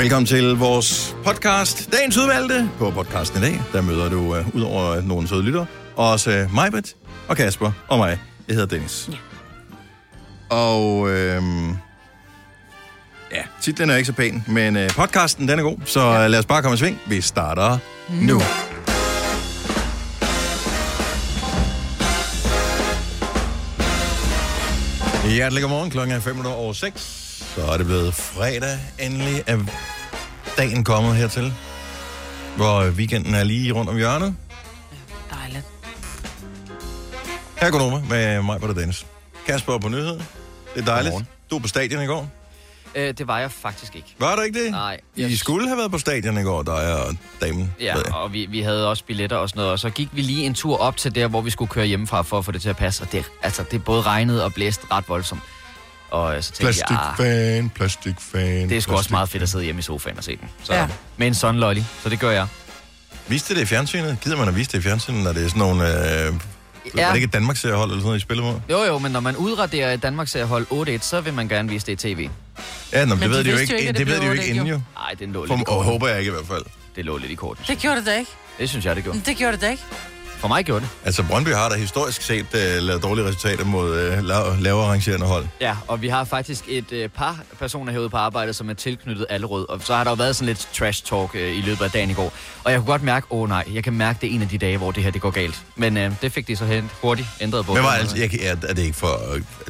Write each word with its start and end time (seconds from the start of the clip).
Velkommen 0.00 0.26
til 0.26 0.56
vores 0.56 1.16
podcast, 1.24 1.92
Dagens 1.92 2.16
Udvalgte. 2.16 2.70
På 2.78 2.90
podcasten 2.90 3.38
i 3.38 3.40
dag, 3.46 3.60
der 3.72 3.82
møder 3.82 4.08
du 4.08 4.18
uh, 4.18 4.54
ud 4.54 4.62
over 4.62 5.00
nogle 5.00 5.28
søde 5.28 5.42
lytter, 5.42 5.66
også 5.96 6.44
uh, 6.44 6.54
Majbet 6.54 6.96
og 7.28 7.36
Kasper 7.36 7.72
og 7.88 7.98
mig. 7.98 8.18
Jeg 8.48 8.54
hedder 8.56 8.68
Dennis. 8.76 9.10
Ja. 9.12 9.16
Og 10.56 11.10
øhm, 11.10 11.70
ja, 13.32 13.42
titlen 13.62 13.90
er 13.90 13.96
ikke 13.96 14.06
så 14.06 14.12
pæn, 14.12 14.44
men 14.46 14.76
uh, 14.76 14.82
podcasten 14.96 15.48
den 15.48 15.58
er 15.58 15.62
god, 15.62 15.76
så 15.84 16.00
ja. 16.00 16.26
lad 16.26 16.38
os 16.38 16.46
bare 16.46 16.62
komme 16.62 16.74
i 16.74 16.78
sving. 16.78 17.00
Vi 17.06 17.20
starter 17.20 17.78
nu. 18.08 18.26
nu. 18.26 18.42
Hjertelig 25.30 25.62
godmorgen. 25.62 25.90
Klokken 25.90 26.16
er 26.16 26.20
5 26.20 26.46
over 26.46 26.72
6. 26.72 27.29
Så 27.40 27.62
er 27.72 27.76
det 27.76 27.86
blevet 27.86 28.14
fredag. 28.14 28.78
Endelig 28.98 29.42
er 29.46 29.58
dagen 30.56 30.84
kommet 30.84 31.16
hertil. 31.16 31.52
Hvor 32.56 32.90
weekenden 32.90 33.34
er 33.34 33.44
lige 33.44 33.72
rundt 33.72 33.90
om 33.90 33.96
hjørnet. 33.96 34.36
Dejligt. 35.30 35.64
Her 37.60 37.66
er 37.66 37.70
Gunova 37.70 38.00
med 38.08 38.42
mig 38.42 38.60
på 38.60 38.66
det 38.66 38.76
Dennis. 38.76 39.06
Kasper 39.46 39.78
på 39.78 39.88
nyheden. 39.88 40.18
Det 40.74 40.80
er 40.80 40.84
dejligt. 40.84 41.12
Godmorgen. 41.12 41.26
Du 41.50 41.56
er 41.56 41.60
på 41.60 41.68
stadion 41.68 42.02
i 42.02 42.06
går. 42.06 42.28
Øh, 42.94 43.14
det 43.18 43.26
var 43.28 43.38
jeg 43.38 43.50
faktisk 43.52 43.96
ikke. 43.96 44.14
Var 44.18 44.36
du 44.36 44.42
ikke 44.42 44.64
det? 44.64 44.70
Nej. 44.70 45.00
I 45.16 45.22
Jeg- 45.22 45.38
skulle 45.38 45.68
have 45.68 45.78
været 45.78 45.90
på 45.90 45.98
stadion 45.98 46.38
i 46.38 46.42
går, 46.42 46.62
dig 46.62 47.04
og 47.04 47.14
damen. 47.40 47.74
Ja, 47.80 47.96
og 48.14 48.32
vi, 48.32 48.46
vi 48.46 48.60
havde 48.60 48.88
også 48.88 49.04
billetter 49.04 49.36
og 49.36 49.48
sådan 49.48 49.58
noget, 49.58 49.72
og 49.72 49.78
så 49.78 49.90
gik 49.90 50.08
vi 50.12 50.22
lige 50.22 50.46
en 50.46 50.54
tur 50.54 50.76
op 50.78 50.96
til 50.96 51.14
der, 51.14 51.28
hvor 51.28 51.40
vi 51.40 51.50
skulle 51.50 51.68
køre 51.68 51.86
hjemmefra 51.86 52.22
for 52.22 52.38
at 52.38 52.44
få 52.44 52.52
det 52.52 52.62
til 52.62 52.68
at 52.68 52.76
passe, 52.76 53.02
og 53.02 53.12
det, 53.12 53.24
altså, 53.42 53.64
det 53.70 53.84
både 53.84 54.02
regnede 54.02 54.44
og 54.44 54.54
blæste 54.54 54.82
ret 54.90 55.04
voldsomt. 55.08 55.40
Og 56.10 56.36
øh, 56.36 56.42
så 56.42 56.52
tænkte 56.52 56.84
jeg, 56.90 56.98
ah, 56.98 57.16
Plastikfan, 57.16 57.70
plastikfan. 57.70 58.68
det 58.68 58.76
er 58.76 58.80
sgu 58.80 58.94
også 58.96 59.10
meget 59.10 59.28
fedt 59.28 59.42
at 59.42 59.48
sidde 59.48 59.64
hjemme 59.64 59.78
i 59.78 59.82
sofaen 59.82 60.18
og 60.18 60.24
se 60.24 60.36
den. 60.36 60.48
Så, 60.62 60.74
Ja. 60.74 60.88
Med 61.16 61.26
en 61.26 61.34
sådan 61.34 61.60
lolly, 61.60 61.80
så 62.02 62.08
det 62.08 62.20
gør 62.20 62.30
jeg. 62.30 62.46
Viste 63.28 63.54
det 63.54 63.60
i 63.60 63.64
fjernsynet? 63.66 64.18
Gider 64.20 64.36
man 64.36 64.48
at 64.48 64.56
vise 64.56 64.72
det 64.72 64.78
i 64.78 64.82
fjernsynet, 64.82 65.24
når 65.24 65.32
det 65.32 65.44
er 65.44 65.48
sådan 65.48 65.58
nogle... 65.60 65.82
Øh, 65.88 66.34
ja. 66.96 67.02
Er 67.02 67.08
det 67.08 67.14
ikke 67.14 67.24
et 67.24 67.32
Danmarks 67.32 67.64
eller 67.64 67.78
sådan 67.86 67.98
noget, 67.98 68.16
I 68.16 68.20
spiller 68.20 68.44
mod? 68.44 68.54
Jo 68.70 68.82
jo, 68.84 68.98
men 68.98 69.12
når 69.12 69.20
man 69.20 69.36
udraderer 69.36 69.92
et 69.94 70.02
Danmarks 70.02 70.36
hold 70.44 70.66
8-1, 71.00 71.02
så 71.02 71.20
vil 71.20 71.34
man 71.34 71.48
gerne 71.48 71.68
vise 71.68 71.86
det 71.86 71.92
i 72.04 72.14
tv. 72.14 72.28
Ja, 72.92 73.04
nå, 73.04 73.14
men 73.14 73.22
det 73.22 73.30
de 73.30 73.36
ved 73.36 73.44
de 73.44 73.50
jo 73.50 73.56
ikke, 73.56 73.86
det, 73.86 73.96
det 73.96 74.06
ved 74.06 74.20
de 74.20 74.26
jo 74.26 74.32
ikke 74.32 74.46
inden 74.46 74.66
jo. 74.66 74.80
Nej, 74.94 75.14
det 75.18 75.28
lå 75.28 75.44
lidt 75.44 75.52
i 75.52 75.54
For, 75.54 75.58
og 75.60 75.66
korten. 75.66 75.84
håber 75.92 76.08
jeg 76.08 76.18
ikke 76.18 76.28
i 76.28 76.32
hvert 76.32 76.46
fald. 76.46 76.62
Det 76.96 77.04
lå 77.04 77.16
lidt 77.16 77.32
i 77.32 77.34
korten. 77.34 77.64
Det 77.68 77.78
gjorde 77.78 77.96
det 77.96 78.06
da 78.06 78.18
ikke. 78.18 78.30
Det 78.58 78.68
synes 78.68 78.84
jeg, 78.84 78.96
det 78.96 79.04
gjorde. 79.04 79.20
Det 79.26 79.36
gjorde 79.36 79.52
det 79.52 79.60
da 79.60 79.70
ikke. 79.70 79.82
For 80.40 80.48
mig 80.48 80.64
gjorde 80.64 80.80
det. 80.80 80.90
Altså, 81.04 81.22
Brøndby 81.22 81.48
har 81.48 81.68
da 81.68 81.76
historisk 81.76 82.22
set 82.22 82.46
uh, 82.54 82.60
lavet 82.82 83.02
dårlige 83.02 83.26
resultater 83.26 83.64
mod 83.64 83.90
uh, 83.90 84.24
lav, 84.24 84.56
lavere 84.58 84.86
arrangerende 84.86 85.26
hold. 85.26 85.46
Ja, 85.60 85.76
og 85.88 86.02
vi 86.02 86.08
har 86.08 86.24
faktisk 86.24 86.64
et 86.68 86.92
øh, 86.92 87.08
par 87.08 87.38
personer 87.58 87.92
herude 87.92 88.10
på 88.10 88.16
arbejde, 88.16 88.52
som 88.52 88.70
er 88.70 88.74
tilknyttet 88.74 89.26
Allerød. 89.30 89.68
Og 89.68 89.80
så 89.84 89.94
har 89.94 90.04
der 90.04 90.10
jo 90.10 90.14
været 90.14 90.36
sådan 90.36 90.46
lidt 90.46 90.68
trash 90.74 91.04
talk 91.04 91.34
øh, 91.34 91.58
i 91.58 91.60
løbet 91.60 91.84
af 91.84 91.90
dagen 91.90 92.10
i 92.10 92.12
går. 92.12 92.32
Og 92.64 92.72
jeg 92.72 92.80
kunne 92.80 92.86
godt 92.86 93.02
mærke, 93.02 93.26
åh 93.30 93.40
oh, 93.40 93.48
nej, 93.48 93.64
jeg 93.72 93.84
kan 93.84 93.92
mærke, 93.92 94.18
det 94.20 94.30
er 94.30 94.34
en 94.34 94.42
af 94.42 94.48
de 94.48 94.58
dage, 94.58 94.76
hvor 94.76 94.90
det 94.90 95.02
her 95.02 95.10
det 95.10 95.20
går 95.20 95.30
galt. 95.30 95.62
Men 95.76 95.96
øh, 95.96 96.12
det 96.22 96.32
fik 96.32 96.48
de 96.48 96.56
så 96.56 96.64
hen 96.64 96.90
hurtigt 97.02 97.28
ændret 97.40 97.66
på. 97.66 97.74
Men 97.74 97.82
var 97.82 97.90
altså, 97.90 98.16
jeg, 98.16 98.30
er, 98.42 98.56
er 98.68 98.74
det 98.74 98.82
ikke 98.82 98.96
for... 98.96 99.20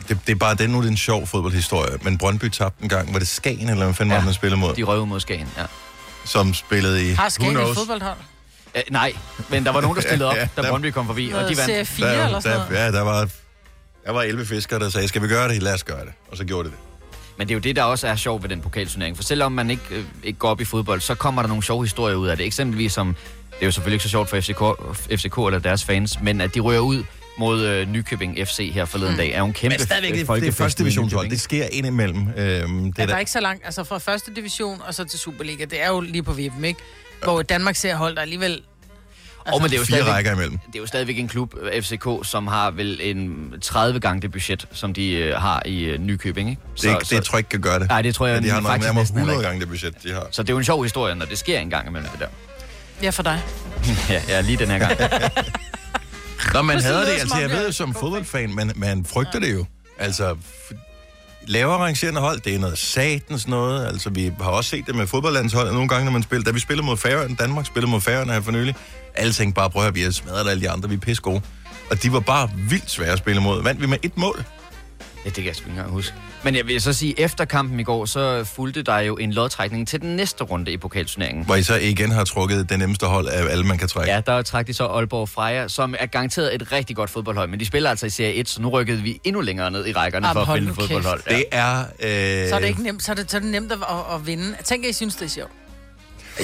Det, 0.09 0.19
det 0.27 0.33
er 0.33 0.37
bare 0.37 0.55
det, 0.55 0.71
nu 0.71 0.79
er 0.79 0.83
det 0.83 0.91
en 0.91 0.97
sjov 0.97 1.27
fodboldhistorie. 1.27 1.99
Men 2.03 2.19
Brøndby 2.19 2.49
tabte 2.49 2.83
en 2.83 2.89
gang, 2.89 3.13
var 3.13 3.19
det 3.19 3.29
Skagen, 3.29 3.69
eller 3.69 3.85
hvad 3.85 3.95
fanden 3.95 4.11
ja. 4.11 4.17
var 4.17 4.21
det, 4.21 4.27
man 4.27 4.35
spillede 4.35 4.61
mod? 4.61 4.75
De 4.75 4.83
røvede 4.83 5.07
mod 5.07 5.21
Skagen, 5.21 5.49
ja. 5.59 5.65
Som 6.25 6.55
spillede 6.55 7.11
i... 7.11 7.13
Har 7.13 7.29
Skagen 7.29 7.57
et 7.57 7.77
fodboldhold? 7.77 8.17
Øh, 8.77 8.83
nej, 8.91 9.13
men 9.49 9.65
der 9.65 9.73
var 9.73 9.81
nogen, 9.81 9.97
der 9.97 10.03
stillede 10.09 10.29
op, 10.31 10.37
Ja, 10.37 10.49
da 10.57 10.63
der- 10.63 10.71
Brøndby 10.71 10.91
kom 10.91 11.07
forbi, 11.07 11.31
og 11.31 11.41
de 11.41 11.45
vandt. 11.45 11.59
serie 11.59 11.85
4 11.85 12.07
Der, 12.09 12.25
eller 12.27 12.41
sådan 12.41 12.59
der, 12.59 12.65
noget? 12.69 12.81
ja, 12.81 12.93
der 12.93 13.01
var, 13.03 13.29
der 14.07 14.13
var 14.13 14.23
11 14.23 14.47
fiskere, 14.47 14.79
der 14.81 14.91
sagde, 14.91 15.09
skal 15.09 15.23
vi 15.23 15.29
gøre 15.29 15.49
det? 15.49 15.63
Lad 15.63 15.75
os 15.75 15.85
gøre 15.85 16.01
det. 16.05 16.13
Og 16.31 16.37
så 16.37 16.45
gjorde 16.45 16.65
det 16.69 16.73
det. 16.73 16.81
Men 17.39 17.49
det 17.49 17.55
er 17.55 17.57
jo 17.57 17.61
det, 17.61 17.77
der 17.77 17.83
også 17.83 18.09
er 18.09 18.17
sjovt 18.17 18.43
ved 18.43 18.51
den 18.51 18.61
pokalturnering. 18.61 19.17
For 19.17 19.23
selvom 19.25 19.53
man 19.53 19.71
ikke, 19.71 19.83
øh, 19.91 20.05
ikke 20.25 20.39
går 20.39 20.49
op 20.49 20.61
i 20.61 20.65
fodbold, 20.65 21.01
så 21.01 21.15
kommer 21.15 21.43
der 21.43 21.49
nogle 21.49 21.63
sjove 21.63 21.85
historier 21.85 22.17
ud 22.17 22.29
af 22.29 22.37
det. 22.37 22.47
Eksempelvis 22.47 22.93
som, 22.93 23.17
det 23.51 23.57
er 23.61 23.67
jo 23.67 23.71
selvfølgelig 23.73 23.95
ikke 23.95 24.03
så 24.03 24.09
sjovt 24.11 24.29
for 24.31 24.41
FCK, 24.41 24.63
FCK 25.21 25.39
eller 25.47 25.59
deres 25.59 25.85
fans, 25.85 26.19
men 26.23 26.41
at 26.41 26.55
de 26.55 26.61
rører 26.61 26.81
ud 26.81 27.05
mod 27.39 27.63
øh, 27.67 27.89
Nykøbing 27.89 28.39
FC 28.49 28.71
her 28.75 28.85
forleden 28.85 29.17
dag, 29.17 29.31
er 29.33 29.39
jo 29.39 29.45
en 29.47 29.53
kæmpe 29.53 29.77
Men 29.79 29.87
stadigvæk, 29.87 30.15
det, 30.29 30.29
det 30.43 30.49
er 30.49 30.53
første 30.53 30.79
divisionshold. 30.83 31.31
Det 31.31 31.41
sker 31.41 31.67
indimellem. 31.73 32.29
Øhm, 32.37 32.85
det 32.93 32.99
Ja, 32.99 33.03
er 33.03 33.07
der 33.07 33.15
er 33.15 33.19
ikke 33.19 33.31
så 33.31 33.41
langt, 33.41 33.65
altså 33.65 33.85
fra 33.85 33.99
første 33.99 34.35
division 34.35 34.83
og 34.87 34.95
så 34.95 35.05
til 35.05 35.19
Superliga. 35.19 35.65
Det 35.65 35.83
er 35.83 35.89
jo 35.89 36.01
lige 36.01 36.23
på 36.23 36.33
vippen, 36.33 36.65
ikke? 36.65 36.81
Hvor 37.23 37.43
Danmark 37.43 37.77
ser 37.77 37.97
hold, 37.97 38.17
der 38.17 38.23
alligevel... 38.23 38.63
Og 39.47 39.63
men 39.63 39.71
det 39.71 39.77
er 39.77 39.79
jo 39.79 39.85
fire 39.85 39.97
stadigvæk, 39.97 40.13
rækker 40.15 40.33
imellem. 40.33 40.59
det 40.59 40.75
er 40.75 40.81
jo 40.81 40.87
stadigvæk 40.87 41.19
en 41.19 41.29
klub, 41.29 41.55
øh, 41.61 41.83
FCK, 41.83 42.07
som 42.23 42.47
har 42.47 42.71
vel 42.71 43.01
en 43.03 43.53
30 43.63 44.01
gange 44.01 44.23
det 44.23 44.33
budget, 44.33 44.67
som 44.73 44.95
de 44.95 45.13
øh, 45.13 45.37
har 45.37 45.63
i 45.67 45.83
øh, 45.85 45.99
Nykøbing, 46.01 46.51
ikke? 46.51 46.63
Det, 46.83 46.97
det, 47.01 47.11
det 47.11 47.25
tror 47.25 47.37
jeg 47.37 47.41
ikke 47.41 47.49
kan 47.49 47.61
gøre 47.61 47.79
det. 47.79 47.89
Nej, 47.89 48.03
det 48.03 48.15
tror 48.15 48.27
jeg 48.27 48.35
ja, 48.37 48.47
de 48.47 48.51
har 48.51 48.61
nok 48.61 48.71
faktisk 48.71 48.87
nærmere 48.87 49.03
næsten 49.03 49.19
heller 49.19 49.33
100 49.33 49.39
ikke. 49.39 49.49
gange 49.49 49.61
det 49.61 49.69
budget, 49.69 50.03
de 50.03 50.13
har. 50.13 50.27
Så 50.31 50.43
det 50.43 50.49
er 50.49 50.55
jo 50.55 50.59
en 50.59 50.65
sjov 50.65 50.83
historie, 50.83 51.15
når 51.15 51.27
det 51.27 51.39
sker 51.39 51.59
en 51.59 51.71
gang 51.71 51.89
imellem 51.89 52.11
det 52.11 52.21
der. 52.21 52.27
Ja, 53.03 53.11
for 53.11 53.23
dig. 53.23 53.41
ja, 54.11 54.23
ja, 54.29 54.41
lige 54.41 54.57
den 54.59 54.71
her 54.71 54.79
gang. 54.79 54.99
Nå, 56.55 56.63
man 56.63 56.81
hader 56.81 57.05
det. 57.05 57.21
Altså, 57.21 57.37
jeg 57.39 57.51
ved 57.51 57.67
jo 57.67 57.73
som 57.73 57.95
fodboldfan, 57.95 58.55
man, 58.55 58.73
man 58.77 59.05
frygter 59.05 59.39
det 59.41 59.53
jo. 59.53 59.65
Altså, 59.99 60.37
lavere 61.51 61.75
arrangerende 61.75 62.21
hold, 62.21 62.41
det 62.41 62.55
er 62.55 62.59
noget 62.59 62.79
satans 62.79 63.49
noget. 63.49 63.87
Altså, 63.87 64.11
vi 64.11 64.33
har 64.41 64.51
også 64.51 64.71
set 64.71 64.87
det 64.87 64.95
med 64.95 65.07
fodboldlandsholdet 65.07 65.75
nogle 65.75 65.89
gange, 65.89 66.05
når 66.05 66.13
man 66.13 66.23
spiller. 66.23 66.45
Da 66.45 66.51
vi 66.51 66.61
spillede 66.61 66.87
mod 66.87 66.97
Færøerne, 66.97 67.37
Danmark 67.37 67.67
spillede 67.67 67.91
mod 67.91 68.01
Færøerne 68.01 68.33
her 68.33 68.41
for 68.41 68.53
nylig, 68.53 68.75
alle 69.15 69.33
tænkte 69.33 69.55
bare, 69.55 69.71
prøv 69.71 69.83
at 69.83 69.85
høre, 69.85 69.95
vi 69.95 70.03
har 70.03 70.11
smadret 70.11 70.51
alle 70.51 70.63
de 70.63 70.71
andre, 70.71 70.89
vi 70.89 70.95
er 70.95 70.99
pisse 70.99 71.23
gode. 71.23 71.43
Og 71.91 72.03
de 72.03 72.13
var 72.13 72.21
bare 72.21 72.51
vildt 72.71 72.91
svære 72.91 73.13
at 73.13 73.19
spille 73.19 73.43
mod. 73.43 73.63
Vandt 73.63 73.81
vi 73.81 73.87
med 73.87 73.99
et 74.03 74.17
mål? 74.17 74.45
Ja, 75.25 75.29
det 75.29 75.35
kan 75.35 75.47
jeg 75.47 75.57
sgu 75.57 75.65
ikke 75.65 75.71
engang 75.71 75.91
huske. 75.91 76.15
Men 76.45 76.57
jeg 76.57 76.67
vil 76.67 76.81
så 76.81 76.93
sige, 76.93 77.21
efter 77.21 77.45
kampen 77.45 77.81
i 77.81 77.83
går, 77.83 78.05
så 78.05 78.45
fulgte 78.45 78.83
der 78.83 78.99
jo 78.99 79.17
en 79.17 79.33
lodtrækning 79.33 79.89
til 79.89 80.01
den 80.01 80.17
næste 80.17 80.45
runde 80.45 80.73
i 80.73 80.77
pokalturneringen. 80.77 81.45
Hvor 81.45 81.55
I 81.55 81.63
så 81.63 81.75
igen 81.75 82.11
har 82.11 82.25
trukket 82.25 82.71
det 82.71 82.79
nemmeste 82.79 83.07
hold 83.07 83.27
af 83.27 83.51
alle, 83.51 83.65
man 83.65 83.79
kan 83.79 83.89
trække. 83.89 84.13
Ja, 84.13 84.21
der 84.21 84.43
trak 84.43 84.67
de 84.67 84.75
så 84.75 84.87
Aalborg 84.87 85.29
Freja, 85.29 85.69
som 85.69 85.95
er 85.99 86.07
garanteret 86.07 86.55
et 86.55 86.73
rigtig 86.73 86.97
godt 86.97 87.11
fodboldhold, 87.11 87.51
men 87.51 87.61
de 87.61 87.67
spiller 87.67 87.91
altså 87.91 88.07
i 88.07 88.11
Serie 88.11 88.35
1, 88.35 88.49
så 88.49 88.63
nu 88.63 88.69
rykkede 88.69 89.03
vi 89.03 89.21
endnu 89.25 89.41
længere 89.41 89.71
ned 89.71 89.87
i 89.87 89.93
rækkerne 89.93 90.29
Jamen, 90.29 90.45
for 90.45 90.53
at 90.53 90.59
finde 90.59 90.75
fodboldhold. 90.75 91.23
Ja. 91.31 91.37
Det 91.37 91.45
er... 91.53 91.79
Øh... 91.81 92.49
Så 92.49 92.55
er 92.55 92.59
det 92.61 92.69
ikke 92.69 92.83
nemt, 92.83 93.03
så 93.03 93.13
er 93.13 93.17
det, 93.17 93.31
så 93.31 93.37
er 93.37 93.41
det 93.41 93.51
nemt 93.51 93.73
at, 93.73 93.79
at, 93.79 94.15
at 94.15 94.27
vinde. 94.27 94.57
Tænk, 94.65 94.85
at 94.85 94.91
I 94.91 94.93
synes, 94.93 95.15
det 95.15 95.25
er 95.25 95.29
sjovt. 95.29 95.51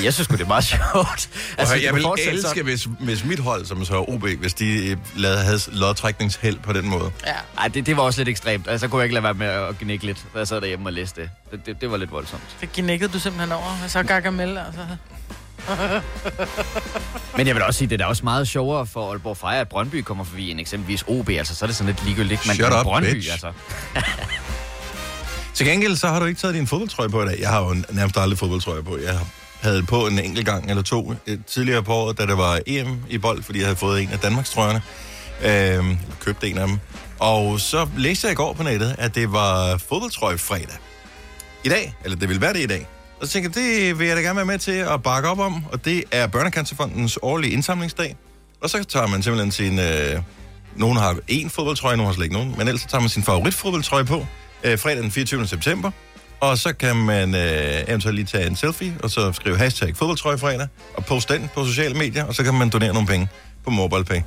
Jeg 0.05 0.15
synes 0.15 0.29
det 0.29 0.41
er 0.41 0.47
meget 0.47 0.65
sjovt. 0.75 1.29
Altså, 1.59 1.75
det 1.75 1.83
jeg 1.83 1.95
vil 1.95 2.05
elske, 2.19 2.63
hvis, 2.63 2.89
hvis 3.01 3.25
mit 3.25 3.39
hold, 3.39 3.67
som 3.67 3.85
så 3.85 3.95
er 3.97 4.11
OB, 4.11 4.23
hvis 4.23 4.55
de 4.55 4.91
øh, 4.91 4.97
lavede, 5.17 5.39
havde 5.39 5.59
lodtrækningsheld 5.73 6.59
på 6.59 6.73
den 6.73 6.89
måde. 6.89 7.11
Ja. 7.27 7.33
Ej, 7.59 7.69
det, 7.69 7.87
det 7.87 7.97
var 7.97 8.03
også 8.03 8.21
lidt 8.21 8.29
ekstremt. 8.29 8.69
Altså, 8.69 8.85
så 8.87 8.91
kunne 8.91 9.01
jeg 9.01 9.05
ikke 9.05 9.15
lade 9.15 9.25
være 9.25 9.35
med 9.35 9.47
at 9.47 9.79
gnække 9.79 10.07
lidt, 10.07 10.25
da 10.35 10.39
jeg 10.39 10.49
sad 10.49 10.61
derhjemme 10.61 10.89
og 10.89 10.93
læste 10.93 11.21
det. 11.21 11.31
Det, 11.51 11.67
det, 11.67 11.81
det 11.81 11.91
var 11.91 11.97
lidt 11.97 12.13
voldsomt. 12.13 12.43
Det 12.61 12.73
gnækkede 12.73 13.13
du 13.13 13.19
simpelthen 13.19 13.53
over. 13.53 13.79
Og 13.85 13.91
så 13.91 14.03
Gargamel, 14.03 14.59
altså. 14.59 14.81
Men 17.37 17.47
jeg 17.47 17.55
vil 17.55 17.63
også 17.63 17.79
sige, 17.79 17.89
det 17.89 17.95
er 17.95 18.05
da 18.05 18.05
også 18.05 18.25
meget 18.25 18.49
sjovere 18.49 18.87
for 18.87 19.11
Aalborg 19.11 19.37
Freja, 19.37 19.61
at 19.61 19.69
Brøndby 19.69 20.03
kommer 20.03 20.25
forbi 20.25 20.51
end 20.51 20.61
eksempelvis 20.61 21.05
OB. 21.09 21.29
Altså, 21.29 21.55
så 21.55 21.65
er 21.65 21.67
det 21.67 21.77
sådan 21.77 21.93
lidt 21.93 22.05
ligegyldigt. 22.05 22.47
Men 22.47 22.57
Shut 22.57 22.73
up, 22.73 22.85
Brøndby, 22.85 23.13
bitch. 23.13 23.33
altså. 23.33 23.53
Til 25.55 25.67
gengæld, 25.67 25.97
så 25.97 26.09
har 26.09 26.19
du 26.21 26.25
ikke 26.27 26.41
taget 26.41 26.55
din 26.55 26.67
fodboldtrøje 26.67 27.09
på 27.09 27.23
i 27.23 27.27
dag. 27.27 27.41
Jeg 27.41 27.49
har 27.49 27.61
jo 27.61 27.77
nærmest 27.91 28.17
aldrig 28.17 28.39
fodboldtrøje 28.39 28.83
på. 28.83 28.99
Jeg 28.99 29.19
havde 29.67 29.83
på 29.83 30.07
en 30.07 30.19
enkelt 30.19 30.47
gang 30.47 30.71
eller 30.71 30.83
to 30.83 31.15
øh, 31.27 31.39
tidligere 31.47 31.83
på 31.83 31.93
året, 31.93 32.19
da 32.19 32.27
der 32.27 32.37
var 32.37 32.61
EM 32.67 32.99
i 33.11 33.19
bold, 33.19 33.43
fordi 33.43 33.59
jeg 33.59 33.67
havde 33.67 33.77
fået 33.77 34.03
en 34.03 34.09
af 34.13 34.19
Danmarks 34.19 34.51
trøjerne. 34.51 34.83
Øh, 35.45 35.97
købte 36.21 36.49
en 36.49 36.59
af 36.59 36.67
dem. 36.67 36.79
Og 37.19 37.61
så 37.61 37.89
læste 37.97 38.27
jeg 38.27 38.33
i 38.33 38.35
går 38.35 38.53
på 38.53 38.63
nettet, 38.63 38.97
at 38.99 39.15
det 39.15 39.33
var 39.33 39.77
fodboldtrøje 39.77 40.39
fredag. 40.39 40.77
I 41.65 41.69
dag, 41.69 41.95
eller 42.05 42.17
det 42.17 42.29
vil 42.29 42.41
være 42.41 42.53
det 42.53 42.61
i 42.61 42.67
dag. 42.67 42.87
Og 43.21 43.27
så 43.27 43.33
tænkte 43.33 43.61
jeg, 43.61 43.67
det 43.67 43.99
vil 43.99 44.07
jeg 44.07 44.17
da 44.17 44.23
gerne 44.23 44.37
være 44.37 44.47
med 44.47 44.59
til 44.59 44.73
at 44.73 45.03
bakke 45.03 45.29
op 45.29 45.39
om, 45.39 45.65
og 45.73 45.85
det 45.85 46.05
er 46.11 46.27
Børnecancerfondens 46.27 47.19
årlige 47.23 47.53
indsamlingsdag. 47.53 48.17
Og 48.61 48.71
så 48.71 48.85
tager 48.85 49.07
man 49.07 49.23
simpelthen 49.23 49.53
sin... 49.53 49.79
Øh, 49.79 50.23
nogen 50.77 50.97
har 50.97 51.19
én 51.31 51.49
fodboldtrøje, 51.49 51.97
nogen 51.97 52.07
har 52.07 52.15
slet 52.15 52.25
ikke 52.25 52.37
nogen, 52.37 52.55
men 52.59 52.69
ellers 52.69 52.81
så 52.81 52.89
tager 52.89 53.01
man 53.01 53.09
sin 53.09 53.23
favoritfodboldtrøje 53.23 54.05
på 54.05 54.27
øh, 54.65 54.79
fredag 54.79 55.03
den 55.03 55.11
24. 55.11 55.47
september. 55.47 55.91
Og 56.41 56.59
så 56.59 56.73
kan 56.73 56.97
man 56.97 57.35
øh, 57.35 57.85
eventuelt 57.89 58.15
lige 58.15 58.27
tage 58.27 58.47
en 58.47 58.57
selfie, 58.57 58.97
og 59.03 59.11
så 59.11 59.33
skrive 59.33 59.59
hashtag 59.59 59.97
fodboldtrøjefredag, 59.97 60.69
og 60.95 61.05
poste 61.05 61.35
den 61.35 61.51
på 61.55 61.65
sociale 61.67 61.95
medier, 61.95 62.25
og 62.25 62.35
så 62.35 62.45
kan 62.45 62.55
man 62.55 62.71
donere 62.71 62.93
nogle 62.93 63.09
penge 63.09 63.29
på 63.65 63.71
MobilePay. 63.71 64.21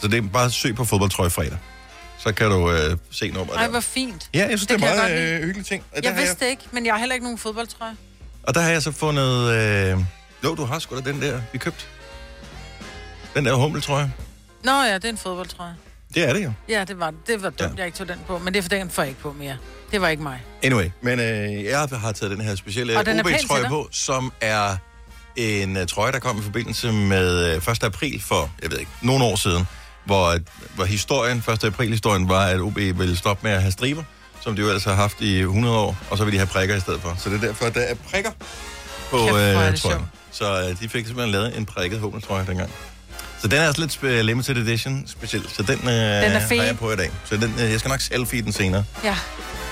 Så 0.00 0.08
det 0.08 0.18
er 0.24 0.28
bare 0.28 0.50
søg 0.50 0.74
på 0.74 0.84
fodboldtrøjefredag. 0.84 1.58
Så 2.18 2.32
kan 2.32 2.50
du 2.50 2.70
øh, 2.72 2.96
se 3.10 3.30
nummeret 3.30 3.56
Ej, 3.56 3.62
der. 3.62 3.70
hvor 3.70 3.80
fint. 3.80 4.30
Ja, 4.34 4.38
jeg 4.38 4.48
synes, 4.48 4.66
det, 4.66 4.78
Det 4.80 4.84
er 4.84 4.88
jeg 4.88 5.10
meget 5.10 5.34
øh, 5.34 5.42
hyggelig 5.44 5.66
ting. 5.66 5.84
Og 5.90 5.96
der, 5.96 6.08
Jeg 6.08 6.12
har 6.14 6.20
vidste 6.22 6.44
det 6.44 6.50
ikke, 6.50 6.62
men 6.72 6.86
jeg 6.86 6.94
har 6.94 6.98
heller 6.98 7.14
ikke 7.14 7.24
nogen 7.24 7.38
fodboldtrøje. 7.38 7.96
og 8.42 8.54
der 8.54 8.60
har 8.60 8.70
jeg 8.70 8.82
så 8.82 8.92
fundet... 8.92 9.50
Øh, 9.52 9.98
jo, 10.44 10.54
du 10.54 10.64
har 10.64 10.78
sgu 10.78 10.96
da 10.96 11.00
den 11.00 11.22
der, 11.22 11.40
vi 11.52 11.58
købte. 11.58 11.84
Den 13.34 13.44
der 13.44 13.54
hummeltrøje. 13.54 14.12
Nå 14.64 14.72
ja, 14.82 14.94
det 14.94 15.04
er 15.04 15.08
en 15.08 15.18
fodboldtrøje. 15.18 15.74
Det 16.14 16.28
er 16.28 16.32
det 16.32 16.44
jo. 16.44 16.52
Ja, 16.68 16.84
det 16.84 17.00
var, 17.00 17.12
det 17.26 17.42
var 17.42 17.50
dumt, 17.50 17.60
Ja. 17.60 17.76
jeg 17.78 17.86
ikke 17.86 17.98
tog 17.98 18.08
den 18.08 18.18
på. 18.26 18.38
Men 18.38 18.52
det 18.54 18.58
er 18.58 18.62
for 18.62 18.68
den 18.68 18.90
får 18.90 19.02
jeg 19.02 19.08
ikke 19.08 19.20
på 19.20 19.32
mere. 19.38 19.56
Det 19.92 20.00
var 20.00 20.08
ikke 20.08 20.22
mig. 20.22 20.42
Anyway, 20.62 20.90
men 21.02 21.20
øh, 21.20 21.64
jeg 21.64 21.78
har 21.78 22.12
taget 22.12 22.30
den 22.30 22.40
her 22.40 22.54
specielle 22.54 22.98
OB-trøje 22.98 23.68
på, 23.68 23.88
som 23.90 24.32
er 24.40 24.76
en 25.36 25.76
uh, 25.76 25.86
trøje, 25.86 26.12
der 26.12 26.18
kom 26.18 26.38
i 26.38 26.42
forbindelse 26.42 26.92
med 26.92 27.56
uh, 27.66 27.72
1. 27.72 27.84
april 27.84 28.22
for, 28.22 28.50
jeg 28.62 28.70
ved 28.70 28.78
ikke, 28.78 28.90
nogle 29.02 29.24
år 29.24 29.36
siden, 29.36 29.66
hvor, 30.04 30.36
hvor 30.74 30.84
historien, 30.84 31.38
1. 31.38 31.64
april-historien 31.64 32.28
var, 32.28 32.46
at 32.46 32.60
OB 32.60 32.76
ville 32.76 33.16
stoppe 33.16 33.46
med 33.46 33.52
at 33.52 33.60
have 33.62 33.72
striber, 33.72 34.02
som 34.40 34.56
de 34.56 34.62
jo 34.62 34.68
ellers 34.68 34.84
har 34.84 34.94
haft 34.94 35.20
i 35.20 35.38
100 35.40 35.76
år, 35.76 35.96
og 36.10 36.18
så 36.18 36.24
vil 36.24 36.32
de 36.32 36.38
have 36.38 36.46
prikker 36.46 36.76
i 36.76 36.80
stedet 36.80 37.00
for. 37.00 37.14
Så 37.18 37.30
det 37.30 37.36
er 37.42 37.46
derfor, 37.46 37.68
der 37.68 37.80
er 37.80 37.94
prikker 37.94 38.30
på 39.10 39.16
Kæft, 39.18 39.36
øh, 39.36 39.72
det 39.72 39.80
trøjen. 39.80 40.02
Så 40.30 40.60
øh, 40.60 40.80
de 40.80 40.88
fik 40.88 41.06
simpelthen 41.06 41.30
lavet 41.32 41.56
en 41.58 41.66
prikket 41.66 42.00
hummeltrøje 42.00 42.46
dengang. 42.46 42.70
Så 43.42 43.48
den 43.48 43.58
er 43.58 43.66
altså 43.66 43.80
lidt 44.02 44.24
limited 44.24 44.56
edition 44.56 45.04
specielt, 45.06 45.50
så 45.50 45.62
den, 45.62 45.78
øh, 45.78 45.84
den 45.84 45.94
er 45.94 46.38
har 46.38 46.54
jeg 46.54 46.78
på 46.78 46.92
i 46.92 46.96
dag. 46.96 47.10
Så 47.24 47.36
den, 47.36 47.54
øh, 47.58 47.70
jeg 47.70 47.78
skal 47.80 47.88
nok 47.88 48.00
selfie 48.00 48.42
den 48.42 48.52
senere, 48.52 48.84
Ja. 49.04 49.16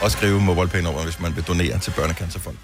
og 0.02 0.10
skrive 0.10 0.40
mobile 0.40 0.82
nummer 0.82 1.02
hvis 1.04 1.20
man 1.20 1.36
vil 1.36 1.44
donere 1.44 1.78
til 1.78 1.90
Børnecancerfonden. 1.90 2.60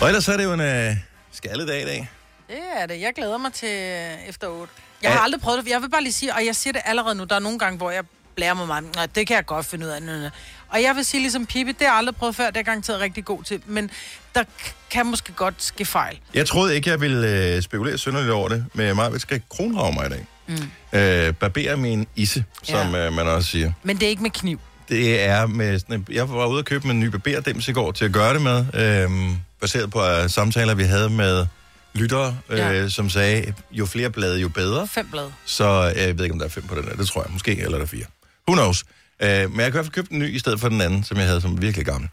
Og 0.00 0.06
ellers 0.08 0.28
er 0.28 0.36
det 0.36 0.44
jo 0.44 0.52
en 0.52 0.60
øh, 0.60 0.96
skaldedag 1.32 1.82
i 1.82 1.84
dag. 1.84 2.10
Det 2.48 2.58
er 2.76 2.86
det. 2.86 3.00
Jeg 3.00 3.12
glæder 3.16 3.38
mig 3.38 3.52
til 3.52 3.68
øh, 3.68 4.28
efter 4.28 4.46
8. 4.48 4.72
Jeg 5.02 5.12
har 5.12 5.20
aldrig 5.20 5.40
prøvet 5.40 5.64
det. 5.64 5.70
Jeg 5.70 5.82
vil 5.82 5.90
bare 5.90 6.02
lige 6.02 6.12
sige, 6.12 6.34
og 6.34 6.46
jeg 6.46 6.56
siger 6.56 6.72
det 6.72 6.82
allerede 6.84 7.14
nu, 7.14 7.24
der 7.24 7.34
er 7.34 7.38
nogle 7.40 7.58
gange, 7.58 7.76
hvor 7.76 7.90
jeg 7.90 8.02
blærer 8.36 8.54
mig 8.54 8.66
meget. 8.66 8.84
Nå, 8.96 9.02
det 9.14 9.26
kan 9.26 9.36
jeg 9.36 9.46
godt 9.46 9.66
finde 9.66 9.86
ud 9.86 9.90
af. 9.90 10.30
Og 10.68 10.82
jeg 10.82 10.96
vil 10.96 11.04
sige 11.04 11.20
ligesom 11.20 11.46
Pippi, 11.46 11.72
det 11.72 11.80
har 11.80 11.86
jeg 11.86 11.94
aldrig 11.94 12.16
prøvet 12.16 12.36
før, 12.36 12.46
det 12.46 12.56
er 12.56 12.58
jeg 12.60 12.64
garanteret 12.64 13.00
rigtig 13.00 13.24
god 13.24 13.42
til. 13.42 13.62
Men 13.66 13.90
der 14.34 14.44
kan 14.90 15.06
måske 15.06 15.32
godt 15.32 15.54
ske 15.58 15.84
fejl. 15.84 16.18
Jeg 16.34 16.46
troede 16.46 16.76
ikke, 16.76 16.90
jeg 16.90 17.00
ville 17.00 17.54
øh, 17.56 17.62
spekulere 17.62 17.98
synderligt 17.98 18.32
over 18.32 18.48
det, 18.48 18.64
men 18.74 18.86
jeg 18.86 19.10
skal 19.16 19.42
kronrave 19.50 19.92
mig 19.92 20.06
i 20.06 20.08
dag. 20.08 20.26
Mm. 20.48 20.98
Øh, 20.98 21.34
barbere 21.34 21.76
min 21.76 22.06
isse, 22.16 22.44
som 22.62 22.94
Ja. 22.94 23.06
øh, 23.06 23.12
man 23.12 23.26
også 23.28 23.48
siger. 23.50 23.72
Men 23.82 23.96
det 23.96 24.02
er 24.06 24.08
ikke 24.10 24.22
med 24.22 24.30
kniv. 24.30 24.60
Det 24.88 25.20
er 25.24 25.46
med 25.46 25.78
sådan 25.78 25.96
en, 25.96 26.06
Jeg 26.10 26.30
var 26.30 26.46
ude 26.46 26.58
og 26.58 26.64
købe 26.64 26.88
en 26.88 27.00
ny 27.00 27.06
barberdims 27.06 27.68
i 27.68 27.72
går 27.72 27.92
til 27.92 28.04
at 28.04 28.12
gøre 28.12 28.34
det 28.34 28.42
med, 28.42 28.64
øhm, 28.74 29.36
baseret 29.60 29.90
på 29.90 29.98
uh, 30.02 30.26
samtaler, 30.30 30.74
vi 30.74 30.84
havde 30.84 31.10
med 31.10 31.46
lyttere, 31.94 32.38
øh, 32.48 32.58
Ja. 32.58 32.88
som 32.88 33.10
sagde, 33.10 33.54
jo 33.70 33.86
flere 33.86 34.10
blade, 34.10 34.40
jo 34.40 34.48
bedre. 34.48 34.88
Fem 34.88 35.08
blade. 35.10 35.32
Så 35.44 35.92
øh, 35.96 36.02
jeg 36.02 36.18
ved 36.18 36.24
ikke, 36.24 36.32
om 36.32 36.38
der 36.38 36.46
er 36.46 36.50
fem 36.50 36.66
på 36.66 36.74
den 36.74 36.84
der. 36.84 36.96
Det 36.96 37.08
tror 37.08 37.22
jeg 37.22 37.30
måske, 37.32 37.58
eller 37.60 37.76
der 37.78 37.84
er 37.84 37.88
fire. 37.88 38.04
Who 38.50 38.54
knows? 38.56 38.84
Øh, 39.22 39.28
men 39.28 39.40
jeg 39.40 39.48
kan 39.50 39.56
i 39.56 39.70
hvert 39.70 39.84
fald 39.84 39.92
købe 39.92 40.12
en 40.12 40.18
ny 40.18 40.34
i 40.34 40.38
stedet 40.38 40.60
for 40.60 40.68
den 40.68 40.80
anden, 40.80 41.04
som 41.04 41.16
jeg 41.16 41.26
havde 41.26 41.40
som 41.40 41.62
virkelig 41.62 41.86
gammel. 41.86 42.10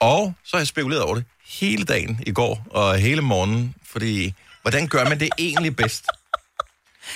Og 0.00 0.34
så 0.44 0.50
har 0.56 0.60
jeg 0.60 0.66
spekuleret 0.66 1.02
over 1.02 1.14
det 1.14 1.24
hele 1.46 1.84
dagen 1.84 2.20
i 2.26 2.32
går 2.32 2.66
og 2.70 2.96
hele 2.98 3.20
morgenen, 3.22 3.74
fordi 3.92 4.34
hvordan 4.62 4.88
gør 4.88 5.04
man 5.08 5.20
det 5.20 5.28
egentlig 5.38 5.76
bedst? 5.76 6.04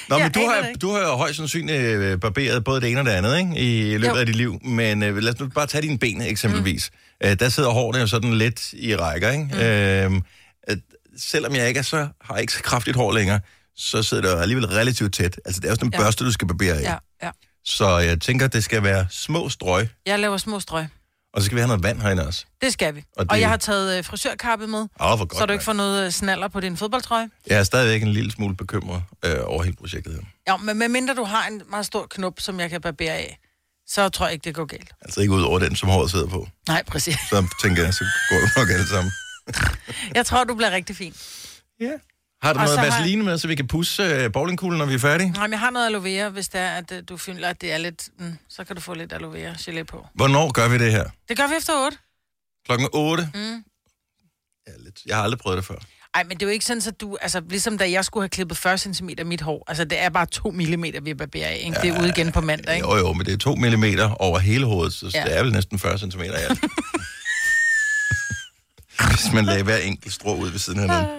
Nå, 0.08 0.16
Jeg 0.16 0.24
men 0.24 0.32
du 0.32 0.40
har, 0.40 0.72
du 0.82 0.92
har 0.92 1.00
jo 1.00 1.16
højst 1.16 1.36
sandsynligt 1.36 1.78
øh, 1.82 2.20
barberet 2.20 2.64
både 2.64 2.80
det 2.80 2.90
ene 2.90 3.00
og 3.00 3.06
det 3.06 3.10
andet, 3.12 3.38
ikke? 3.38 3.56
I 3.56 3.98
løbet 3.98 4.06
Jo. 4.14 4.14
af 4.20 4.26
dit 4.26 4.36
liv. 4.36 4.58
Men 4.64 5.02
øh, 5.02 5.16
lad 5.16 5.34
os 5.34 5.40
nu 5.40 5.48
bare 5.48 5.66
tage 5.66 5.82
dine 5.82 5.98
ben, 5.98 6.22
eksempelvis. 6.22 6.90
Mm. 7.22 7.28
Øh, 7.28 7.36
der 7.40 7.48
sidder 7.48 7.70
hårene 7.70 7.98
jo 7.98 8.06
sådan 8.06 8.34
lidt 8.34 8.72
i 8.72 8.96
rækker, 8.96 9.30
ikke? 9.30 9.44
Mm. 9.52 10.16
Øh, 10.16 10.22
at, 10.62 10.78
selvom 11.16 11.54
jeg 11.54 11.68
ikke 11.68 11.78
er 11.78 11.82
så, 11.82 12.08
har 12.20 12.36
ikke 12.36 12.52
så 12.52 12.62
kraftigt 12.62 12.96
hår 12.96 13.12
længere, 13.12 13.40
så 13.76 14.02
sidder 14.02 14.34
det 14.34 14.42
alligevel 14.42 14.66
relativt 14.66 15.14
tæt. 15.14 15.40
Altså, 15.44 15.60
det 15.60 15.66
er 15.66 15.70
jo 15.70 15.74
sådan 15.74 15.88
en 15.88 15.92
Ja. 15.92 15.98
børste, 16.00 16.24
du 16.24 16.32
skal 16.32 16.48
barbere 16.48 16.74
af. 16.74 16.82
Ja, 16.82 16.94
ja. 17.22 17.30
Så 17.64 17.98
jeg 17.98 18.20
tænker, 18.20 18.46
det 18.48 18.64
skal 18.64 18.82
være 18.82 19.06
små 19.10 19.48
strøg, 19.48 19.88
Jeg 20.06 20.18
laver 20.18 20.36
små 20.36 20.60
strøg. 20.60 20.86
og 21.34 21.40
så 21.42 21.46
skal 21.46 21.56
vi 21.56 21.60
have 21.60 21.68
noget 21.68 21.82
vand 21.82 22.00
herinde 22.00 22.26
også. 22.26 22.44
Det 22.60 22.72
skal 22.72 22.94
vi. 22.94 23.04
Og 23.16 23.24
det- 23.24 23.32
og 23.32 23.40
jeg 23.40 23.48
har 23.48 23.56
taget 23.56 23.98
øh, 23.98 24.04
frisørkappe 24.04 24.66
med, 24.66 24.88
hvor 24.96 25.16
godt. 25.24 25.36
så 25.38 25.46
du 25.46 25.52
ikke 25.52 25.64
får 25.64 25.72
noget 25.72 26.04
øh, 26.06 26.10
snaller 26.10 26.48
på 26.48 26.60
din 26.60 26.76
fodboldtrøje. 26.76 27.28
Jeg 27.46 27.58
er 27.58 27.62
stadigvæk 27.64 28.02
en 28.02 28.08
lille 28.08 28.30
smule 28.32 28.56
bekymret 28.56 29.02
øh, 29.24 29.36
over 29.44 29.62
hele 29.62 29.76
projektet 29.76 30.12
her. 30.14 30.20
Ja, 30.52 30.56
men 30.56 30.78
medmindre 30.78 31.14
du 31.14 31.24
har 31.24 31.46
en 31.46 31.62
meget 31.70 31.86
stor 31.86 32.06
knop, 32.10 32.40
som 32.40 32.60
jeg 32.60 32.70
kan 32.70 32.80
barbere 32.80 33.12
af, 33.12 33.38
så 33.86 34.08
tror 34.08 34.26
jeg 34.26 34.32
ikke, 34.32 34.44
det 34.44 34.54
går 34.54 34.64
galt. 34.64 34.92
Altså 35.00 35.20
ikke 35.20 35.32
ud 35.32 35.42
over 35.42 35.58
den, 35.58 35.76
som 35.76 35.88
håret 35.88 36.10
sidder 36.10 36.26
på. 36.26 36.48
Nej, 36.68 36.82
præcis. 36.86 37.16
Så 37.30 37.46
tænker 37.62 37.84
jeg, 37.84 37.94
så 37.94 38.04
går 38.30 38.36
det 38.36 38.50
nok 38.56 38.68
alt 38.70 38.88
sammen. 38.88 39.12
Jeg 40.14 40.26
tror, 40.26 40.44
du 40.44 40.54
bliver 40.54 40.70
rigtig 40.70 40.96
fin. 40.96 41.14
Ja. 41.80 41.90
Har 42.42 42.52
du 42.52 42.58
Og 42.58 42.64
noget 42.64 42.74
så 42.78 42.80
har 42.80 42.90
vaseline 42.90 43.24
med, 43.24 43.38
så 43.38 43.48
vi 43.48 43.54
kan 43.54 43.66
pusse 43.66 44.02
øh, 44.02 44.32
bowlingkuglen, 44.32 44.78
når 44.78 44.86
vi 44.86 44.94
er 44.94 44.98
færdige? 44.98 45.30
Nej, 45.30 45.46
men 45.46 45.52
jeg 45.52 45.60
har 45.60 45.70
noget 45.70 45.86
aloe 45.86 46.04
vera, 46.04 46.28
hvis 46.28 46.48
det 46.48 46.60
er, 46.60 46.70
at 46.70 46.92
øh, 46.92 47.02
du 47.08 47.16
føler, 47.16 47.48
at 47.48 47.60
det 47.60 47.72
er 47.72 47.78
lidt... 47.78 48.08
Mm, 48.18 48.38
så 48.48 48.64
kan 48.64 48.76
du 48.76 48.82
få 48.82 48.94
lidt 48.94 49.12
aloe 49.12 49.32
vera 49.32 49.52
gelé 49.52 49.82
på. 49.82 50.06
Hvornår 50.14 50.52
gør 50.52 50.68
vi 50.68 50.78
det 50.78 50.92
her? 50.92 51.04
Det 51.28 51.36
gør 51.36 51.46
vi 51.46 51.54
efter 51.58 51.72
8. 51.84 51.96
Klokken 52.66 52.88
8? 52.92 53.28
Mm. 53.34 53.40
Ja, 54.66 54.72
lidt. 54.84 54.98
Jeg 55.06 55.16
har 55.16 55.22
aldrig 55.22 55.38
prøvet 55.38 55.56
det 55.56 55.64
før. 55.66 55.74
Ej, 56.14 56.24
men 56.24 56.30
det 56.36 56.42
er 56.42 56.46
jo 56.46 56.52
ikke 56.52 56.64
sådan, 56.64 56.82
at 56.86 57.00
du... 57.00 57.16
Altså, 57.20 57.42
ligesom 57.48 57.78
da 57.78 57.90
jeg 57.90 58.04
skulle 58.04 58.22
have 58.22 58.28
klippet 58.28 58.58
40 58.58 58.78
cm 58.78 59.08
mit 59.24 59.40
hår. 59.40 59.64
Altså, 59.68 59.84
det 59.84 60.00
er 60.02 60.08
bare 60.08 60.26
2 60.26 60.50
mm, 60.50 60.82
vi 61.02 61.14
barberer 61.14 61.48
af, 61.48 61.60
ikke? 61.64 61.76
Det 61.82 61.88
er 61.90 62.00
ude 62.00 62.08
igen 62.08 62.32
på 62.32 62.40
mandag, 62.40 62.74
ikke? 62.74 62.88
Jo, 62.88 62.96
jo, 62.96 63.12
men 63.12 63.26
det 63.26 63.32
er 63.32 63.38
to 63.38 63.54
millimeter 63.54 64.10
over 64.10 64.38
hele 64.38 64.64
hovedet, 64.66 64.92
så 64.92 65.10
Ja. 65.14 65.24
det 65.24 65.36
er 65.38 65.42
vel 65.42 65.52
næsten 65.52 65.78
40 65.78 65.98
cm 65.98 66.20
i 66.20 66.26
alt. 66.26 66.60
Hvis 69.10 69.32
man 69.34 69.44
lagde 69.44 69.62
hver 69.62 69.76
enkelt 69.76 70.14
strå 70.14 70.36
ud 70.36 70.50
ved 70.50 70.58
siden 70.58 70.78
af 70.80 70.84
hinanden. 70.88 71.16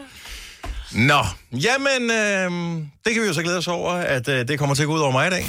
Nå, 0.95 1.21
jamen, 1.51 2.11
øh, 2.11 2.51
det 3.05 3.13
kan 3.13 3.21
vi 3.21 3.27
jo 3.27 3.33
så 3.33 3.41
glæde 3.41 3.57
os 3.57 3.67
over, 3.67 3.91
at 3.91 4.27
øh, 4.27 4.47
det 4.47 4.59
kommer 4.59 4.75
til 4.75 4.83
at 4.83 4.87
gå 4.87 4.93
ud 4.93 4.99
over 4.99 5.11
mig 5.11 5.27
i 5.27 5.29
dag. 5.29 5.45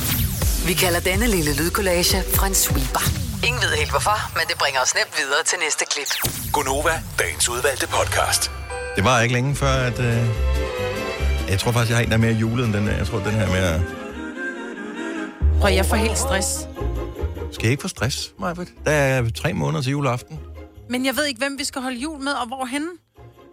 Vi 0.66 0.72
kalder 0.72 1.00
denne 1.00 1.26
lille 1.26 1.56
lydkollage 1.56 2.22
Frans 2.34 2.56
sweeper. 2.56 3.04
Ingen 3.46 3.62
ved 3.62 3.76
helt 3.76 3.90
hvorfor, 3.90 4.18
men 4.34 4.44
det 4.48 4.56
bringer 4.58 4.80
os 4.80 4.94
nemt 4.94 5.14
videre 5.18 5.42
til 5.46 5.58
næste 5.64 5.84
klip. 5.92 6.10
Gonova, 6.52 7.02
dagens 7.18 7.48
udvalgte 7.48 7.86
podcast. 7.86 8.50
Det 8.96 9.04
var 9.04 9.20
ikke 9.20 9.34
længe 9.34 9.54
før, 9.56 9.74
at... 9.90 9.98
Øh, 9.98 10.28
jeg 11.48 11.58
tror 11.60 11.72
faktisk, 11.72 11.90
jeg 11.90 11.96
har 11.96 12.04
en, 12.04 12.08
der 12.08 12.14
er 12.16 12.20
mere 12.20 12.32
julet 12.32 12.66
end 12.66 12.74
den 12.74 12.86
her. 12.88 12.96
Jeg 12.96 13.06
tror, 13.06 13.18
den 13.18 13.30
her 13.32 13.46
er 13.46 13.52
mere... 13.52 13.82
Prøv, 15.60 15.72
jeg 15.72 15.86
får 15.86 15.96
helt 15.96 16.18
stress. 16.18 16.48
Skal 17.52 17.62
jeg 17.62 17.70
ikke 17.70 17.82
få 17.82 17.88
stress, 17.88 18.32
Majbert? 18.40 18.68
Der 18.84 18.90
er 18.90 19.30
tre 19.30 19.52
måneder 19.52 19.82
til 19.82 19.90
juleaften. 19.90 20.38
Men 20.88 21.06
jeg 21.06 21.16
ved 21.16 21.24
ikke, 21.26 21.38
hvem 21.38 21.58
vi 21.58 21.64
skal 21.64 21.82
holde 21.82 21.96
jul 21.96 22.20
med, 22.20 22.32
og 22.32 22.46
hvorhenne. 22.46 22.88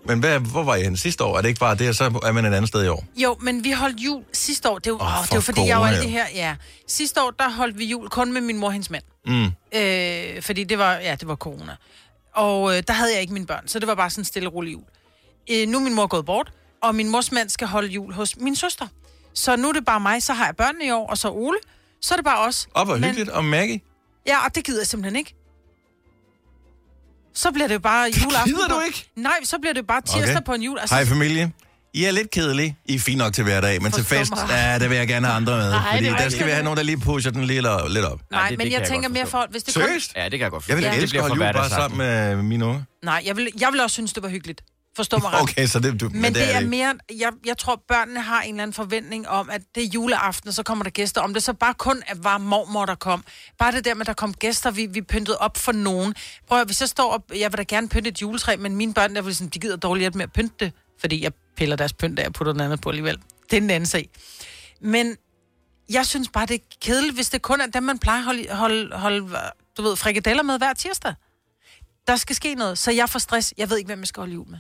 Men 0.06 0.19
hvad, 0.19 0.40
hvor 0.40 0.63
var 0.63 0.75
jeg 0.75 0.84
henne 0.84 0.98
sidste 0.98 1.24
år? 1.24 1.38
Er 1.38 1.42
det 1.42 1.48
ikke 1.50 1.60
bare 1.60 1.75
det, 1.75 1.90
og 1.90 1.96
så 1.96 2.04
er 2.04 2.31
man 2.31 2.46
et 2.46 2.54
andet 2.54 2.68
sted 2.68 2.86
i 2.86 2.88
år? 2.88 3.06
Jo, 3.16 3.38
men 3.42 3.63
vi 3.63 3.72
holdt 3.72 4.00
jul 4.00 4.24
sidste 4.34 4.69
år. 4.69 4.78
Det 4.80 4.88
er 4.88 4.92
jo, 4.92 4.96
Åh, 5.00 5.19
oh, 5.19 5.25
det 5.25 5.34
var 5.34 5.40
fordi, 5.42 5.62
jeg 5.62 5.78
var 5.78 5.84
corona, 5.84 5.92
alle 5.98 6.04
det 6.04 6.12
her... 6.12 6.25
Ja. 6.36 6.56
Sidste 6.88 7.22
år, 7.24 7.31
der 7.40 7.50
holdt 7.50 7.78
vi 7.78 7.86
jul 7.86 8.10
kun 8.10 8.34
med 8.34 8.42
min 8.42 8.57
mor 8.57 8.68
og 8.68 8.74
hendes 8.74 8.90
mand. 8.90 9.04
Mm. 9.25 9.46
Øh, 9.80 10.42
fordi 10.42 10.63
det 10.63 10.78
var, 10.78 10.94
ja, 10.94 11.16
det 11.19 11.28
var 11.28 11.36
corona. 11.36 11.75
Og 12.34 12.78
øh, 12.78 12.84
der 12.88 12.94
havde 12.94 13.12
jeg 13.13 13.22
ikke 13.22 13.34
mine 13.34 13.46
børn, 13.46 13.68
så 13.68 13.80
det 13.80 13.88
var 13.88 13.96
bare 13.96 14.10
sådan 14.10 14.22
en 14.22 14.25
stille 14.25 14.50
og 14.50 14.54
rolig 14.56 14.74
jul. 14.74 14.84
Øh, 15.51 15.68
nu 15.68 15.78
er 15.78 15.81
min 15.84 15.94
mor 15.94 16.07
gået 16.07 16.25
bort, 16.25 16.52
og 16.84 16.95
min 16.95 17.10
mors 17.10 17.31
mand 17.31 17.50
skal 17.50 17.68
holde 17.68 17.88
jul 17.88 18.13
hos 18.13 18.38
min 18.38 18.56
søster. 18.56 18.88
Så 19.34 19.56
nu 19.56 19.69
er 19.69 19.74
det 19.74 19.86
bare 19.86 20.00
mig, 20.00 20.24
så 20.24 20.34
har 20.34 20.45
jeg 20.45 20.56
børnene 20.56 20.86
i 20.86 20.92
år, 20.92 21.07
og 21.07 21.18
så 21.18 21.30
Ole. 21.30 21.57
Så 22.02 22.13
er 22.13 22.16
det 22.16 22.25
bare 22.25 22.48
os. 22.48 22.68
Åh, 22.75 22.86
hvor 22.86 22.94
Men- 22.95 23.04
hyggeligt. 23.04 23.30
Og 23.30 23.45
Maggie? 23.45 23.81
Ja, 24.28 24.45
og 24.45 24.56
det 24.56 24.63
gider 24.63 24.80
jeg 24.80 24.88
simpelthen 24.88 25.16
ikke. 25.16 25.36
Så 27.44 27.52
bliver 27.52 27.68
det 27.68 27.82
bare 27.82 28.04
juleaften. 28.24 28.54
gider 28.54 28.68
du 28.68 28.74
på- 28.76 28.82
ikke? 28.88 29.10
Nej, 29.16 29.40
så 29.44 29.58
bliver 29.62 29.74
det 29.74 29.88
bare 29.88 30.02
tirsdag 30.02 30.36
okay. 30.36 30.46
på 30.46 30.54
en 30.54 30.62
jul. 30.62 30.78
Altså, 30.80 30.96
Hej 30.96 31.06
familie. 31.06 31.52
I 31.94 32.04
er 32.06 32.12
lidt 32.12 32.32
kedelige. 32.32 32.78
I 32.86 32.96
er 32.96 33.00
fint 33.00 33.18
nok 33.18 33.34
til 33.34 33.44
hverdag, 33.44 33.82
men 33.82 33.92
til 33.92 34.04
Forstå 34.04 34.20
fest, 34.20 34.32
mig. 34.32 34.46
ja, 34.50 34.80
det 34.80 34.90
vil 34.90 34.98
jeg 34.98 35.08
gerne 35.08 35.28
have 35.28 35.36
andre 35.36 35.58
med. 35.58 35.70
Nej, 35.72 35.96
fordi 35.96 36.10
der 36.24 36.30
skal 36.30 36.46
vi 36.46 36.52
have 36.52 36.64
nogen, 36.64 36.78
der 36.78 36.84
lige 36.84 37.00
pusher 37.00 37.31
den 37.31 37.44
lidt, 37.44 37.66
lidt 37.90 38.06
op. 38.06 38.19
Nej, 38.31 38.50
det- 38.50 38.58
men 38.58 38.68
det 38.68 38.74
jeg 38.74 38.80
jeg 38.80 38.88
tænker 38.90 39.10
mere 39.10 39.24
forstå. 39.26 39.31
for, 39.38 39.48
hvis 39.52 39.64
det. 39.64 39.74
Seriøst? 39.74 40.12
Ja, 40.16 40.24
det 40.24 40.31
kan 40.31 40.40
jeg 40.40 40.52
godt 40.52 40.68
Jeg 40.68 40.78
vil 40.78 40.84
forstå. 40.84 40.96
ja, 40.98 41.02
elske 41.02 41.18
at 41.18 41.22
holde 41.22 41.46
jul 41.46 41.54
bare 41.54 41.69
sammen 41.69 41.98
med 41.98 42.36
mine 42.36 42.66
unge. 42.66 42.86
Nej, 43.04 43.22
jeg 43.26 43.38
vil, 43.38 43.48
jeg 43.62 43.69
vil 43.72 43.81
også 43.81 43.94
synes, 43.94 44.14
det 44.14 44.24
var 44.24 44.30
hyggeligt. 44.30 44.62
Forstå 45.00 45.18
mig 45.18 45.34
ret. 45.34 45.42
Okay, 45.42 45.66
så 45.68 45.80
det, 45.80 46.02
du, 46.02 46.10
Men, 46.10 46.22
men 46.22 46.34
det, 46.34 46.54
er 46.54 46.58
ikke. 46.58 46.70
mere, 46.70 46.96
jeg, 47.20 47.32
jeg 47.46 47.58
tror, 47.58 47.84
børnene 47.88 48.22
har 48.22 48.42
en 48.42 48.50
eller 48.50 48.64
anden 48.64 48.74
forventning 48.74 49.28
om, 49.28 49.50
at 49.50 49.62
det 49.76 49.84
er 49.84 49.88
juleaften, 49.88 50.48
og 50.48 50.54
så 50.54 50.64
kommer 50.64 50.84
der 50.84 50.92
gæster. 50.92 51.22
Om 51.22 51.34
det 51.34 51.44
så 51.44 51.54
bare 51.54 51.74
kun 51.74 52.04
er 52.08 52.16
var 52.18 52.38
mormor, 52.38 52.86
der 52.86 52.96
kom. 52.96 53.24
Bare 53.60 53.72
det 53.72 53.86
der 53.86 53.94
med, 53.94 54.02
at 54.02 54.08
der 54.08 54.14
kom 54.14 54.34
gæster, 54.34 54.72
vi, 54.72 54.86
vi 54.86 55.02
pyntede 55.02 55.38
op 55.38 55.58
for 55.58 55.72
nogen. 55.72 56.16
Prøv 56.48 56.62
at, 56.62 56.68
hvis 56.68 56.82
jeg 56.82 56.90
står 56.90 57.12
op, 57.12 57.22
jeg 57.36 57.52
vil 57.52 57.58
da 57.58 57.64
gerne 57.64 57.90
pynte 57.90 58.10
et 58.10 58.22
juletræ, 58.22 58.56
men 58.56 58.76
mine 58.76 58.94
børn, 58.94 59.16
der 59.16 59.22
vil 59.22 59.36
sådan, 59.36 59.50
de 59.50 59.60
gider 59.60 59.76
dårligt 59.76 60.02
hjælp 60.02 60.16
med 60.16 60.24
at 60.24 60.32
pynte 60.32 60.56
det, 60.60 60.74
fordi 61.00 61.24
jeg 61.24 61.32
piller 61.58 61.76
deres 61.76 61.94
pynt 61.94 62.20
af 62.20 62.28
og 62.28 62.34
putter 62.34 62.54
den 62.54 62.62
andet 62.62 62.82
på 62.82 62.90
alligevel. 62.90 63.18
Det 63.50 63.58
er 63.58 63.62
en 63.62 63.70
anden 63.70 63.88
sag. 63.88 64.10
Men 64.82 65.16
jeg 65.90 66.06
synes 66.06 66.30
bare, 66.30 66.46
det 66.46 66.56
er 66.56 66.66
kedeligt, 66.82 67.16
hvis 67.16 67.30
det 67.30 67.42
kun 67.42 67.62
er 67.62 67.68
dem, 67.68 67.84
man 67.84 68.00
plejer 68.00 68.20
at 68.20 68.26
holde, 68.26 68.48
holde, 68.52 68.96
holde 68.98 69.36
du 69.78 69.82
ved, 69.82 69.96
frikadeller 69.96 70.44
med 70.44 70.58
hver 70.58 70.74
tirsdag. 70.74 71.14
Der 72.08 72.16
skal 72.16 72.36
ske 72.36 72.56
noget, 72.56 72.78
så 72.78 72.92
jeg 72.92 73.10
får 73.10 73.20
stress. 73.20 73.54
Jeg 73.58 73.70
ved 73.70 73.78
ikke, 73.78 73.88
hvem 73.88 74.00
jeg 74.00 74.08
skal 74.08 74.22
holde 74.22 74.34
jul 74.34 74.48
med. 74.48 74.60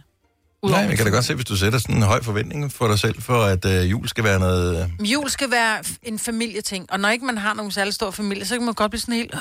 Nej, 0.63 0.81
min 0.81 0.89
jeg 0.89 0.97
kan 0.97 1.05
da 1.05 1.11
godt 1.11 1.25
se, 1.25 1.33
hvis 1.33 1.45
du 1.45 1.55
sætter 1.55 1.79
sådan 1.79 1.95
en 1.95 2.01
høj 2.01 2.23
forventning 2.23 2.71
for 2.71 2.87
dig 2.87 2.99
selv, 2.99 3.21
for 3.21 3.43
at 3.43 3.65
øh, 3.65 3.91
jul 3.91 4.07
skal 4.07 4.23
være 4.23 4.39
noget... 4.39 4.91
Øh, 5.01 5.11
Jul 5.11 5.29
skal 5.29 5.51
være 5.51 5.83
en 6.03 6.19
familieting, 6.19 6.91
og 6.91 6.99
når 6.99 7.09
ikke 7.09 7.25
man 7.25 7.37
har 7.37 7.53
nogen 7.53 7.71
særlig 7.71 7.93
stor 7.93 8.11
familie, 8.11 8.45
så 8.45 8.55
kan 8.55 8.65
man 8.65 8.73
godt 8.73 8.91
blive 8.91 9.01
sådan 9.01 9.13
helt... 9.15 9.35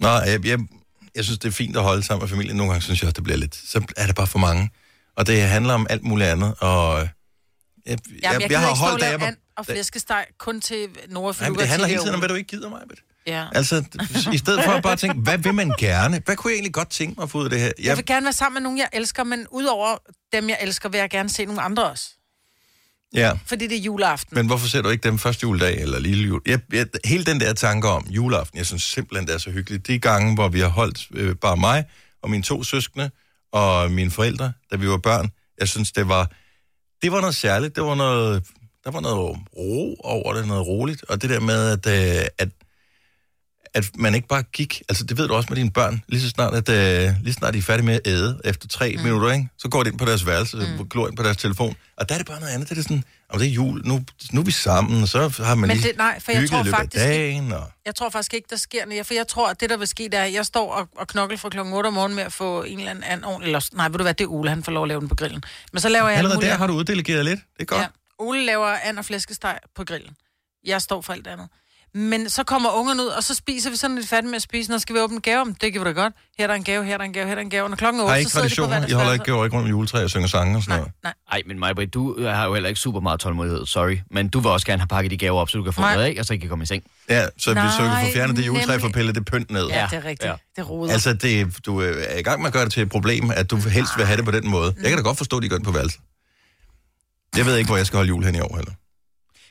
Nå, 0.00 0.08
jeg, 0.08 0.46
jeg, 0.46 0.58
jeg 1.14 1.24
synes, 1.24 1.38
det 1.38 1.48
er 1.48 1.52
fint 1.52 1.76
at 1.76 1.82
holde 1.82 2.02
sammen 2.02 2.22
med 2.22 2.28
familien. 2.28 2.56
Nogle 2.56 2.72
gange 2.72 2.82
synes 2.82 3.00
jeg 3.00 3.06
også, 3.06 3.14
det 3.14 3.24
bliver 3.24 3.36
lidt... 3.36 3.54
Så 3.54 3.84
er 3.96 4.06
det 4.06 4.14
bare 4.14 4.26
for 4.26 4.38
mange. 4.38 4.70
Og 5.16 5.26
det 5.26 5.42
handler 5.42 5.74
om 5.74 5.86
alt 5.90 6.02
muligt 6.02 6.30
andet, 6.30 6.54
og... 6.58 6.98
Jeg, 7.00 7.08
jeg, 7.86 7.98
Jamen, 8.22 8.40
jeg, 8.40 8.50
jeg, 8.50 8.60
har 8.60 8.74
holdt, 8.74 9.02
and 9.02 9.36
og 9.56 9.66
flæskesteg 9.66 10.24
kun 10.38 10.60
til 10.60 10.88
Nora, 11.08 11.34
Nej, 11.40 11.48
men 11.48 11.58
det 11.58 11.68
handler 11.68 11.88
hele 11.88 12.00
tiden 12.00 12.14
om, 12.14 12.20
hvad 12.20 12.28
du 12.28 12.34
ikke 12.34 12.48
gider 12.48 12.68
mig. 12.68 12.80
Ja. 13.26 13.46
Altså, 13.54 13.84
i 14.32 14.38
stedet 14.38 14.64
for 14.64 14.70
at 14.72 14.82
bare 14.82 14.96
tænke, 14.96 15.20
hvad 15.20 15.38
vil 15.38 15.54
man 15.54 15.72
gerne? 15.78 16.22
Hvad 16.24 16.36
kunne 16.36 16.50
jeg 16.50 16.54
egentlig 16.56 16.74
godt 16.74 16.90
tænke 16.90 17.14
mig 17.16 17.22
at 17.22 17.30
få 17.30 17.38
ud 17.38 17.44
af 17.44 17.50
det 17.50 17.60
her? 17.60 17.72
Jeg 17.82 17.96
vil 17.96 18.06
gerne 18.06 18.24
være 18.24 18.32
sammen 18.32 18.54
med 18.54 18.62
nogen, 18.62 18.78
jeg 18.78 18.88
elsker, 18.92 19.24
men 19.24 19.46
udover 19.50 19.96
dem, 20.32 20.48
jeg 20.48 20.58
elsker, 20.62 20.88
vil 20.88 20.98
jeg 20.98 21.10
gerne 21.10 21.28
se 21.28 21.44
nogle 21.44 21.62
andre 21.62 21.90
også. 21.90 22.04
ja, 23.14 23.32
Fordi 23.46 23.66
det 23.66 23.76
er 23.76 23.80
juleaften. 23.82 24.34
men 24.36 24.46
hvorfor 24.46 24.68
ser 24.68 24.82
du 24.82 24.88
ikke 24.88 25.02
dem 25.08 25.18
første 25.18 25.42
juledag 25.42 25.80
eller 25.82 25.98
lille 25.98 26.24
jul? 26.24 26.40
Jeg, 26.46 26.60
jeg, 26.72 26.86
hele 27.04 27.24
den 27.24 27.40
der 27.40 27.52
tanke 27.52 27.88
om 27.88 28.06
juleaften, 28.10 28.58
jeg 28.58 28.66
synes 28.66 28.82
simpelthen, 28.82 29.26
det 29.26 29.34
er 29.34 29.38
så 29.38 29.50
hyggeligt. 29.50 29.86
De 29.86 29.98
gange, 29.98 30.34
hvor 30.34 30.48
vi 30.48 30.60
har 30.60 30.68
holdt 30.68 31.06
øh, 31.14 31.36
bare 31.36 31.56
mig 31.56 31.84
og 32.22 32.30
mine 32.30 32.42
to 32.42 32.62
søskende 32.64 33.10
og 33.52 33.90
mine 33.90 34.10
forældre, 34.10 34.52
da 34.70 34.76
vi 34.76 34.88
var 34.88 34.96
børn, 34.98 35.30
jeg 35.60 35.68
synes, 35.68 35.92
det 35.92 36.08
var, 36.08 36.30
det 37.02 37.12
var 37.12 37.20
noget 37.20 37.34
særligt. 37.34 37.76
Det 37.76 37.84
var 37.84 37.94
noget, 37.94 38.44
der 38.84 38.90
var 38.90 39.00
noget 39.00 39.36
ro 39.56 39.96
over 40.04 40.34
det, 40.34 40.46
noget 40.46 40.66
roligt. 40.66 41.04
Og 41.08 41.22
det 41.22 41.30
der 41.30 41.40
med, 41.40 41.70
at, 41.86 42.18
øh, 42.20 42.26
at, 42.38 42.48
at 43.74 43.90
man 43.98 44.14
ikke 44.14 44.28
bare 44.28 44.42
gik, 44.42 44.82
altså 44.88 45.04
det 45.04 45.18
ved 45.18 45.28
du 45.28 45.34
også 45.34 45.46
med 45.50 45.56
dine 45.56 45.70
børn, 45.70 46.02
lige 46.08 46.20
så 46.20 46.28
snart, 46.28 46.54
at, 46.54 46.68
øh, 46.68 47.14
lige 47.22 47.32
så 47.32 47.38
snart 47.38 47.54
de 47.54 47.58
er 47.58 47.62
færdige 47.62 47.86
med 47.86 47.94
at 47.94 48.00
æde, 48.06 48.40
efter 48.44 48.68
tre 48.68 48.94
mm. 48.96 49.02
minutter, 49.02 49.32
ikke? 49.32 49.48
så 49.58 49.68
går 49.68 49.82
de 49.82 49.90
ind 49.90 49.98
på 49.98 50.04
deres 50.04 50.26
værelse, 50.26 50.56
mm. 50.78 50.88
glor 50.88 51.08
ind 51.08 51.16
på 51.16 51.22
deres 51.22 51.36
telefon, 51.36 51.76
og 51.96 52.08
der 52.08 52.14
er 52.14 52.18
det 52.18 52.26
bare 52.26 52.40
noget 52.40 52.52
andet, 52.52 52.68
det 52.68 52.78
er 52.78 52.82
sådan, 52.82 53.04
om 53.28 53.38
det 53.38 53.48
er 53.48 53.52
jul, 53.52 53.82
nu, 53.86 54.04
nu 54.32 54.40
er 54.40 54.44
vi 54.44 54.50
sammen, 54.50 55.02
og 55.02 55.08
så 55.08 55.42
har 55.44 55.54
man 55.54 55.68
Men 55.68 55.76
lige 55.76 55.88
det- 55.88 55.96
nej, 55.96 56.20
for 56.20 56.32
jeg 56.32 56.48
tror 56.48 56.64
faktisk 56.64 57.02
ikke- 57.04 57.14
dagen, 57.14 57.52
og... 57.52 57.70
Jeg 57.86 57.94
tror 57.94 58.10
faktisk 58.10 58.34
ikke, 58.34 58.46
der 58.50 58.56
sker 58.56 58.86
noget. 58.86 59.06
For 59.06 59.14
jeg 59.14 59.28
tror, 59.28 59.50
at 59.50 59.60
det, 59.60 59.70
der 59.70 59.76
vil 59.76 59.86
ske, 59.88 60.04
det 60.04 60.14
er, 60.14 60.22
at 60.22 60.32
jeg 60.32 60.46
står 60.46 60.72
og, 60.72 60.88
og 60.96 61.08
knokler 61.08 61.38
fra 61.38 61.48
klokken 61.48 61.74
8 61.74 61.86
om 61.86 61.92
morgenen 61.92 62.16
med 62.16 62.24
at 62.24 62.32
få 62.32 62.62
en 62.62 62.78
eller 62.78 62.90
anden 62.90 63.04
anden 63.04 63.24
ordentlig... 63.24 63.46
Eller, 63.46 63.68
nej, 63.72 63.88
ved 63.88 63.98
du 63.98 64.02
hvad, 64.04 64.14
det 64.14 64.24
er 64.24 64.28
Ole, 64.28 64.48
han 64.50 64.62
får 64.62 64.72
lov 64.72 64.82
at 64.84 64.88
lave 64.88 65.00
den 65.00 65.08
på 65.08 65.14
grillen. 65.14 65.42
Men 65.72 65.80
så 65.80 65.88
laver 65.88 66.08
jeg... 66.08 66.18
Allerede 66.18 66.40
der 66.40 66.54
har 66.56 66.66
du 66.66 66.72
uddelegeret 66.72 67.24
lidt, 67.24 67.40
det 67.56 67.60
er 67.62 67.64
godt. 67.64 67.80
Ja. 67.80 67.86
Ole 68.18 68.44
laver 68.46 68.66
and 68.82 68.98
og 68.98 69.04
flæskesteg 69.04 69.58
på 69.76 69.84
grillen. 69.84 70.14
Jeg 70.64 70.82
står 70.82 71.00
for 71.00 71.12
alt 71.12 71.26
andet. 71.26 71.48
Men 71.94 72.28
så 72.28 72.44
kommer 72.44 72.70
ungerne 72.70 73.02
ud, 73.02 73.06
og 73.06 73.22
så 73.24 73.34
spiser 73.34 73.70
vi 73.70 73.76
sådan 73.76 73.96
lidt 73.96 74.08
færdigt 74.08 74.30
med 74.30 74.36
at 74.36 74.42
spise. 74.42 74.70
Når 74.70 74.78
skal 74.78 74.94
vi 74.96 75.00
åbne 75.00 75.20
gaver? 75.20 75.44
Det 75.44 75.72
kan 75.72 75.80
vi 75.80 75.84
da 75.86 75.90
godt. 75.90 76.12
Her 76.38 76.44
er 76.44 76.46
der 76.46 76.54
en 76.54 76.64
gave, 76.64 76.84
her 76.84 76.94
er 76.94 76.98
der 76.98 77.04
en 77.04 77.12
gave, 77.12 77.24
her 77.26 77.30
er 77.30 77.34
der 77.34 77.42
en 77.42 77.50
gave. 77.50 77.62
Og 77.64 77.70
når 77.70 77.76
klokken 77.76 78.00
er 78.00 78.04
8, 78.04 78.10
Har 78.12 78.16
I 78.16 78.22
så 78.24 78.26
ikke 78.26 78.30
sidder 78.30 78.48
de 78.48 78.54
på 78.54 78.54
traditioner? 78.54 78.86
hver 78.86 78.88
I 78.88 78.92
holder 78.98 79.12
ikke, 79.12 79.24
går 79.32 79.44
ikke 79.44 79.56
rundt 79.56 79.66
om 79.66 79.70
juletræ 79.70 80.04
og 80.04 80.10
synger 80.10 80.28
sange 80.28 80.56
og 80.56 80.62
sådan 80.62 80.76
noget? 80.78 80.92
Nej, 81.02 81.12
Ej, 81.32 81.42
men 81.46 81.58
Maja, 81.58 81.72
du 81.86 82.22
har 82.26 82.44
jo 82.46 82.54
heller 82.54 82.68
ikke 82.68 82.80
super 82.80 83.00
meget 83.00 83.20
tålmodighed, 83.20 83.66
sorry. 83.66 83.98
Men 84.10 84.28
du 84.28 84.40
vil 84.40 84.50
også 84.50 84.66
gerne 84.66 84.80
have 84.80 84.86
pakket 84.88 85.10
de 85.10 85.16
gaver 85.16 85.40
op, 85.40 85.50
så 85.50 85.58
du 85.58 85.64
kan 85.64 85.72
få 85.72 85.80
Nej. 85.80 85.94
noget 85.94 86.06
af, 86.06 86.20
og 86.20 86.24
så 86.26 86.34
I 86.34 86.36
kan 86.36 86.48
komme 86.48 86.62
i 86.62 86.66
seng. 86.66 86.82
Ja, 87.08 87.26
så, 87.38 87.54
Nej, 87.54 87.66
så 87.76 87.82
du 87.82 87.88
kan 87.88 88.06
få 88.06 88.12
fjernet 88.12 88.36
det 88.36 88.46
juletræ, 88.46 88.66
nemlig. 88.66 88.80
for 88.80 88.88
pillet 88.88 89.14
det 89.14 89.24
pynt 89.24 89.50
ned. 89.50 89.66
ja, 89.68 89.86
det 89.90 89.96
er 89.98 90.04
rigtigt. 90.04 90.30
ja. 90.30 90.34
Det 90.56 90.70
roder. 90.70 90.92
Altså, 90.92 91.12
det, 91.12 91.56
du 91.66 91.80
er 91.80 92.18
i 92.18 92.22
gang 92.22 92.40
med 92.40 92.46
at 92.46 92.52
gøre 92.52 92.64
det 92.64 92.72
til 92.72 92.82
et 92.82 92.88
problem, 92.90 93.30
at 93.30 93.50
du 93.50 93.56
helst 93.56 93.92
vil 93.96 94.06
have 94.06 94.16
det 94.16 94.24
på 94.24 94.30
den 94.30 94.48
måde. 94.50 94.74
Jeg 94.82 94.88
kan 94.88 94.96
da 94.98 95.02
godt 95.02 95.16
forstå, 95.18 95.36
at 95.36 95.42
de 95.42 95.48
gør 95.48 95.56
det 95.56 95.64
på 95.66 95.72
værelset. 95.72 96.00
Jeg 97.36 97.46
ved 97.46 97.56
ikke, 97.56 97.68
hvor 97.68 97.76
jeg 97.76 97.86
skal 97.86 97.96
holde 97.96 98.08
jul 98.08 98.24
hen 98.24 98.34
i 98.34 98.40
år 98.40 98.56
heller. 98.56 98.72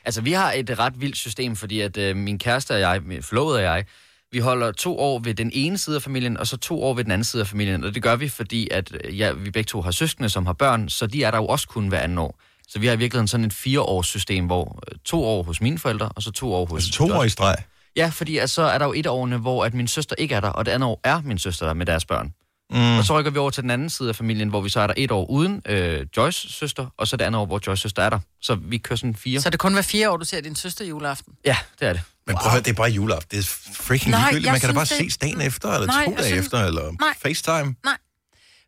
Altså, 0.04 0.20
vi 0.20 0.32
har 0.32 0.52
et 0.52 0.78
ret 0.78 1.00
vildt 1.00 1.16
system, 1.16 1.56
fordi 1.56 1.80
at 1.80 1.96
øh, 1.96 2.16
min 2.16 2.38
kæreste 2.38 2.72
og 2.72 2.80
jeg, 2.80 3.02
forlovede 3.20 3.58
og 3.58 3.62
jeg, 3.62 3.84
vi 4.32 4.38
holder 4.38 4.72
to 4.72 4.98
år 4.98 5.18
ved 5.18 5.34
den 5.34 5.50
ene 5.54 5.78
side 5.78 5.96
af 5.96 6.02
familien, 6.02 6.36
og 6.36 6.46
så 6.46 6.56
to 6.56 6.82
år 6.82 6.94
ved 6.94 7.04
den 7.04 7.12
anden 7.12 7.24
side 7.24 7.40
af 7.40 7.46
familien. 7.46 7.84
Og 7.84 7.94
det 7.94 8.02
gør 8.02 8.16
vi, 8.16 8.28
fordi 8.28 8.68
at, 8.70 8.92
øh, 9.04 9.18
ja, 9.18 9.32
vi 9.32 9.50
begge 9.50 9.68
to 9.68 9.80
har 9.80 9.90
søskende, 9.90 10.28
som 10.28 10.46
har 10.46 10.52
børn, 10.52 10.88
så 10.88 11.06
de 11.06 11.24
er 11.24 11.30
der 11.30 11.38
jo 11.38 11.46
også 11.46 11.68
kun 11.68 11.88
hver 11.88 12.00
anden 12.00 12.18
år. 12.18 12.40
Så 12.68 12.78
vi 12.78 12.86
har 12.86 12.94
i 12.94 12.98
virkeligheden 12.98 13.28
sådan 13.28 13.46
et 13.46 13.52
fireårs 13.52 14.06
system, 14.06 14.46
hvor 14.46 14.82
øh, 14.90 14.98
to 15.04 15.24
år 15.24 15.42
hos 15.42 15.60
mine 15.60 15.78
forældre, 15.78 16.08
og 16.08 16.22
så 16.22 16.30
to 16.30 16.54
år 16.54 16.66
hos... 16.66 16.78
Altså 16.78 16.92
to 16.92 17.04
år 17.04 17.24
i 17.24 17.28
streg. 17.28 17.56
Ja, 17.96 18.10
fordi 18.12 18.38
så 18.46 18.62
er 18.62 18.78
der 18.78 18.86
jo 18.86 18.92
et 18.92 19.06
årene, 19.06 19.36
hvor 19.36 19.64
at 19.64 19.74
min 19.74 19.88
søster 19.88 20.16
ikke 20.18 20.34
er 20.34 20.40
der, 20.40 20.48
og 20.48 20.66
det 20.66 20.72
andet 20.72 20.88
år 20.88 21.00
er 21.04 21.20
min 21.24 21.38
søster 21.38 21.66
der 21.66 21.74
med 21.74 21.86
deres 21.86 22.04
børn. 22.04 22.32
Mm. 22.72 22.98
Og 22.98 23.04
så 23.04 23.18
rykker 23.18 23.30
vi 23.30 23.38
over 23.38 23.50
til 23.50 23.62
den 23.62 23.70
anden 23.70 23.90
side 23.90 24.08
af 24.08 24.16
familien, 24.16 24.48
hvor 24.48 24.60
vi 24.60 24.68
så 24.68 24.80
er 24.80 24.86
der 24.86 24.94
et 24.96 25.10
år 25.10 25.30
uden 25.30 25.62
øh, 25.66 26.06
Joyce 26.16 26.52
søster, 26.52 26.86
og 26.96 27.08
så 27.08 27.16
det 27.16 27.24
andet 27.24 27.40
år, 27.40 27.46
hvor 27.46 27.60
Joyce 27.66 27.82
søster 27.82 28.02
er 28.02 28.10
der. 28.10 28.18
Så 28.40 28.54
vi 28.54 28.78
kører 28.78 28.96
sådan 28.96 29.14
fire. 29.14 29.40
Så 29.40 29.48
er 29.48 29.50
det 29.50 29.60
kun 29.60 29.72
hver 29.72 29.82
fire 29.82 30.10
år, 30.10 30.16
du 30.16 30.24
ser 30.24 30.40
din 30.40 30.56
søster 30.56 30.84
juleaften. 30.84 31.32
Ja, 31.44 31.56
det 31.80 31.88
er 31.88 31.92
det. 31.92 32.02
Men 32.26 32.36
prøv 32.36 32.46
at 32.46 32.52
høre, 32.52 32.62
det 32.62 32.70
er 32.70 32.74
bare 32.74 32.90
juleaften. 32.90 33.38
Det 33.38 33.38
er 33.38 33.50
freaking 33.74 34.10
Nej, 34.10 34.20
ligegyldigt. 34.20 34.52
Man 34.52 34.60
kan 34.60 34.68
da 34.68 34.74
bare 34.74 34.84
det- 34.84 34.96
ses 34.96 35.16
dagen 35.18 35.40
efter, 35.40 35.72
eller 35.72 35.86
Nej, 35.86 36.04
to 36.04 36.10
dage 36.14 36.26
synes- 36.26 36.44
efter, 36.46 36.64
eller 36.64 36.92
Nej. 37.00 37.14
FaceTime. 37.22 37.74
Nej. 37.84 37.96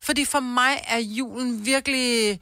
Fordi 0.02 0.24
for 0.24 0.40
mig 0.40 0.72
er 0.88 0.98
julen 0.98 1.66
virkelig... 1.66 2.40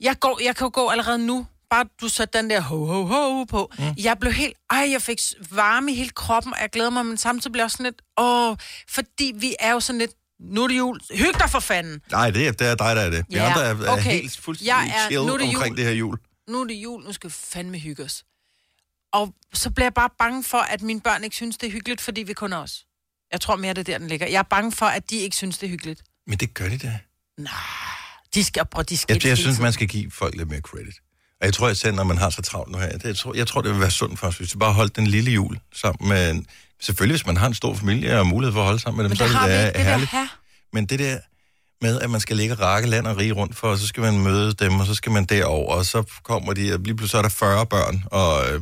Jeg, 0.00 0.20
går, 0.20 0.40
jeg 0.44 0.56
kan 0.56 0.64
jo 0.64 0.70
gå 0.74 0.88
allerede 0.88 1.18
nu. 1.26 1.46
Bare 1.70 1.84
du 2.00 2.08
satte 2.08 2.38
den 2.38 2.50
der 2.50 2.60
ho, 2.60 2.84
ho, 2.86 3.04
ho 3.06 3.44
på. 3.44 3.72
Mm. 3.78 3.84
Jeg 3.98 4.18
blev 4.18 4.32
helt... 4.32 4.54
Ej, 4.70 4.88
jeg 4.92 5.02
fik 5.02 5.18
varme 5.50 5.92
i 5.92 5.94
hele 5.94 6.10
kroppen, 6.10 6.52
og 6.54 6.58
jeg 6.60 6.70
glæder 6.70 6.90
mig, 6.90 7.06
men 7.06 7.16
samtidig 7.16 7.52
blev 7.52 7.60
jeg 7.60 7.64
også 7.64 7.76
sådan 7.76 7.86
lidt... 7.86 8.02
Åh, 8.18 8.56
fordi 8.90 9.32
vi 9.36 9.54
er 9.60 9.72
jo 9.72 9.80
sådan 9.80 9.98
lidt... 9.98 10.10
Nu 10.44 10.62
er 10.64 10.68
det 10.68 10.78
jul. 10.78 11.00
Hyg 11.14 11.34
dig 11.38 11.50
for 11.50 11.60
fanden. 11.60 12.00
Nej, 12.10 12.30
det 12.30 12.46
er, 12.48 12.52
det 12.52 12.66
er 12.66 12.74
dig, 12.74 12.96
der 12.96 13.02
er 13.02 13.10
det. 13.10 13.24
Vi 13.28 13.36
Ja, 13.36 13.44
andre 13.48 13.64
er, 13.64 13.74
er 13.74 13.92
okay. 13.92 14.02
helt 14.02 14.40
fuldstændig 14.40 14.68
Jeg 14.68 14.86
er- 14.96 15.08
chill 15.10 15.26
nu 15.26 15.32
er 15.34 15.38
det 15.38 15.48
omkring 15.48 15.68
jul. 15.72 15.76
det 15.76 15.84
her 15.84 15.92
jul. 15.92 16.18
Nu 16.48 16.60
er 16.60 16.66
det 16.66 16.74
jul, 16.74 17.04
nu 17.04 17.12
skal 17.12 17.30
vi 17.30 17.34
fandme 17.38 17.78
hygge 17.78 18.04
os. 18.04 18.24
Og 19.12 19.34
så 19.52 19.70
bliver 19.70 19.84
jeg 19.86 19.94
bare 19.94 20.10
bange 20.18 20.44
for, 20.44 20.58
at 20.58 20.82
mine 20.82 21.00
børn 21.00 21.24
ikke 21.24 21.36
synes, 21.36 21.56
det 21.56 21.66
er 21.66 21.70
hyggeligt, 21.70 22.00
fordi 22.00 22.22
vi 22.22 22.32
kun 22.32 22.52
er 22.52 22.56
os. 22.58 22.84
Jeg 23.32 23.40
tror 23.40 23.56
mere, 23.56 23.74
det 23.74 23.80
er 23.80 23.92
der, 23.92 23.98
den 23.98 24.08
ligger. 24.08 24.26
Jeg 24.26 24.38
er 24.38 24.42
bange 24.42 24.72
for, 24.72 24.86
at 24.86 25.10
de 25.10 25.16
ikke 25.16 25.36
synes, 25.36 25.58
det 25.58 25.66
er 25.66 25.70
hyggeligt. 25.70 26.02
Men 26.26 26.38
det 26.38 26.54
gør 26.54 26.68
de 26.68 26.78
da. 26.78 26.98
Nej, 27.38 27.50
de 28.34 28.44
skal, 28.44 28.64
prøv, 28.66 28.84
de 28.84 28.96
skal 28.96 29.14
Jeg, 29.14 29.26
jeg 29.26 29.38
synes, 29.38 29.58
man 29.58 29.72
skal 29.72 29.88
give 29.88 30.10
folk 30.10 30.34
lidt 30.36 30.48
mere 30.50 30.60
credit. 30.60 30.94
Og 31.40 31.46
jeg 31.46 31.54
tror, 31.54 31.68
at 31.68 31.76
selv 31.76 31.94
når 31.94 32.04
man 32.04 32.18
har 32.18 32.30
så 32.30 32.42
travlt 32.42 32.72
nu 32.72 32.78
her, 32.78 32.90
det, 32.92 33.04
jeg, 33.04 33.16
tror, 33.16 33.34
jeg 33.34 33.46
tror, 33.46 33.60
det 33.62 33.70
vil 33.70 33.80
være 33.80 33.90
sundt 33.90 34.18
for 34.18 34.26
os, 34.26 34.36
hvis 34.36 34.54
vi 34.54 34.58
bare 34.58 34.72
holdt 34.72 34.96
den 34.96 35.06
lille 35.06 35.30
jul 35.30 35.58
sammen 35.74 36.08
med... 36.08 36.42
Selvfølgelig, 36.84 37.14
hvis 37.16 37.26
man 37.26 37.36
har 37.36 37.46
en 37.46 37.54
stor 37.54 37.74
familie 37.74 38.18
og 38.18 38.26
mulighed 38.26 38.52
for 38.52 38.60
at 38.60 38.66
holde 38.66 38.80
sammen 38.80 38.96
med 38.96 39.04
dem, 39.04 39.10
Men 39.10 39.16
så 39.16 39.24
det 39.24 39.34
er 39.34 39.64
det 39.64 39.74
det 39.74 39.78
jeg 39.80 39.86
herligt. 39.90 40.10
have. 40.10 40.28
Men 40.72 40.86
det 40.86 40.98
der 40.98 41.18
med, 41.80 42.00
at 42.00 42.10
man 42.10 42.20
skal 42.20 42.36
ligge 42.36 42.54
og 42.54 42.60
rakke 42.60 42.88
land 42.88 43.06
og 43.06 43.16
rige 43.16 43.32
rundt 43.32 43.56
for, 43.56 43.68
og 43.68 43.78
så 43.78 43.86
skal 43.86 44.00
man 44.00 44.18
møde 44.18 44.52
dem, 44.54 44.80
og 44.80 44.86
så 44.86 44.94
skal 44.94 45.12
man 45.12 45.24
derover, 45.24 45.74
og 45.74 45.86
så 45.86 46.02
kommer 46.22 46.52
de, 46.52 46.72
og 46.72 46.78
lige 46.80 46.96
pludselig 46.96 47.10
så 47.10 47.18
er 47.18 47.22
der 47.22 47.28
40 47.28 47.66
børn, 47.66 48.04
og 48.10 48.46
øh, 48.52 48.60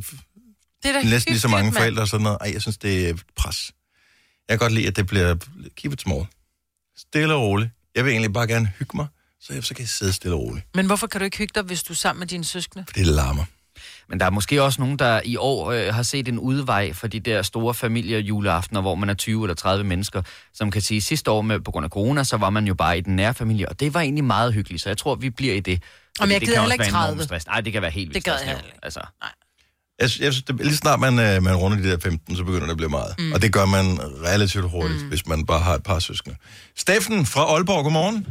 Det 0.82 0.96
er 0.96 1.04
næsten 1.04 1.32
lige 1.32 1.40
så 1.40 1.48
mange 1.48 1.72
forældre 1.72 2.02
og 2.02 2.08
sådan 2.08 2.24
noget. 2.24 2.38
Ej, 2.40 2.50
jeg 2.52 2.62
synes, 2.62 2.78
det 2.78 3.08
er 3.10 3.14
pres. 3.36 3.70
Jeg 4.48 4.58
kan 4.58 4.58
godt 4.58 4.72
lide, 4.72 4.86
at 4.86 4.96
det 4.96 5.06
bliver 5.06 5.34
keep 5.76 5.92
it 5.92 6.00
small. 6.00 6.26
Stille 6.96 7.34
og 7.34 7.40
roligt. 7.42 7.70
Jeg 7.94 8.04
vil 8.04 8.10
egentlig 8.10 8.32
bare 8.32 8.46
gerne 8.46 8.72
hygge 8.78 8.96
mig, 8.96 9.06
så, 9.40 9.54
jeg, 9.54 9.64
så 9.64 9.74
kan 9.74 9.82
jeg 9.82 9.88
sidde 9.88 10.12
stille 10.12 10.34
og 10.36 10.40
roligt. 10.40 10.66
Men 10.74 10.86
hvorfor 10.86 11.06
kan 11.06 11.20
du 11.20 11.24
ikke 11.24 11.38
hygge 11.38 11.52
dig, 11.54 11.62
hvis 11.62 11.82
du 11.82 11.92
er 11.92 11.96
sammen 11.96 12.18
med 12.20 12.26
dine 12.26 12.44
søskende? 12.44 12.84
For 12.88 12.92
det 12.92 13.06
larmer. 13.06 13.44
Men 14.08 14.20
der 14.20 14.26
er 14.26 14.30
måske 14.30 14.62
også 14.62 14.80
nogen, 14.80 14.98
der 14.98 15.20
i 15.24 15.36
år 15.36 15.70
øh, 15.70 15.94
har 15.94 16.02
set 16.02 16.28
en 16.28 16.38
udvej 16.38 16.92
for 16.92 17.06
de 17.06 17.20
der 17.20 17.42
store 17.42 17.74
familiejuleaftener, 17.74 18.80
hvor 18.80 18.94
man 18.94 19.10
er 19.10 19.14
20 19.14 19.44
eller 19.44 19.54
30 19.54 19.84
mennesker, 19.84 20.22
som 20.54 20.70
kan 20.70 20.82
sige, 20.82 21.00
sidste 21.00 21.30
år 21.30 21.42
med, 21.42 21.60
på 21.60 21.70
grund 21.70 21.84
af 21.84 21.90
corona, 21.90 22.24
så 22.24 22.36
var 22.36 22.50
man 22.50 22.66
jo 22.66 22.74
bare 22.74 22.98
i 22.98 23.00
den 23.00 23.16
nære 23.16 23.34
familie, 23.34 23.68
og 23.68 23.80
det 23.80 23.94
var 23.94 24.00
egentlig 24.00 24.24
meget 24.24 24.54
hyggeligt, 24.54 24.82
så 24.82 24.88
jeg 24.88 24.98
tror, 24.98 25.14
vi 25.14 25.30
bliver 25.30 25.54
i 25.54 25.60
det. 25.60 25.82
Fordi 26.18 26.32
jeg 26.32 26.40
det 26.40 26.48
gider 26.48 26.54
kan 26.54 26.62
heller 26.62 26.74
ikke 26.74 26.82
være 26.82 26.88
enormt 26.88 27.06
30. 27.06 27.24
Stress. 27.24 27.46
Nej, 27.46 27.60
det 27.60 27.72
kan 27.72 27.82
være 27.82 27.90
helt 27.90 28.08
vildt 28.08 28.14
Det 28.14 28.24
gad 28.24 28.32
jeg 28.32 28.38
stressende, 28.38 28.56
heller 28.56 28.74
ikke. 28.74 28.84
Altså. 28.84 29.00
Jeg, 30.02 30.24
jeg 30.24 30.32
synes, 30.32 30.42
det, 30.42 30.56
lige 30.56 30.76
snart 30.76 31.00
man, 31.00 31.18
øh, 31.18 31.42
man 31.42 31.56
runder 31.56 31.76
de 31.78 31.90
der 31.90 31.98
15, 31.98 32.36
så 32.36 32.44
begynder 32.44 32.66
det 32.66 32.70
at 32.70 32.76
blive 32.76 32.88
meget. 32.88 33.14
Mm. 33.18 33.32
Og 33.32 33.42
det 33.42 33.52
gør 33.52 33.66
man 33.66 33.86
relativt 34.24 34.70
hurtigt, 34.70 35.02
mm. 35.02 35.08
hvis 35.08 35.26
man 35.26 35.46
bare 35.46 35.60
har 35.60 35.74
et 35.74 35.82
par 35.82 35.98
søskende. 35.98 36.36
Steffen 36.76 37.26
fra 37.26 37.42
Aalborg, 37.54 37.84
godmorgen. 37.84 38.26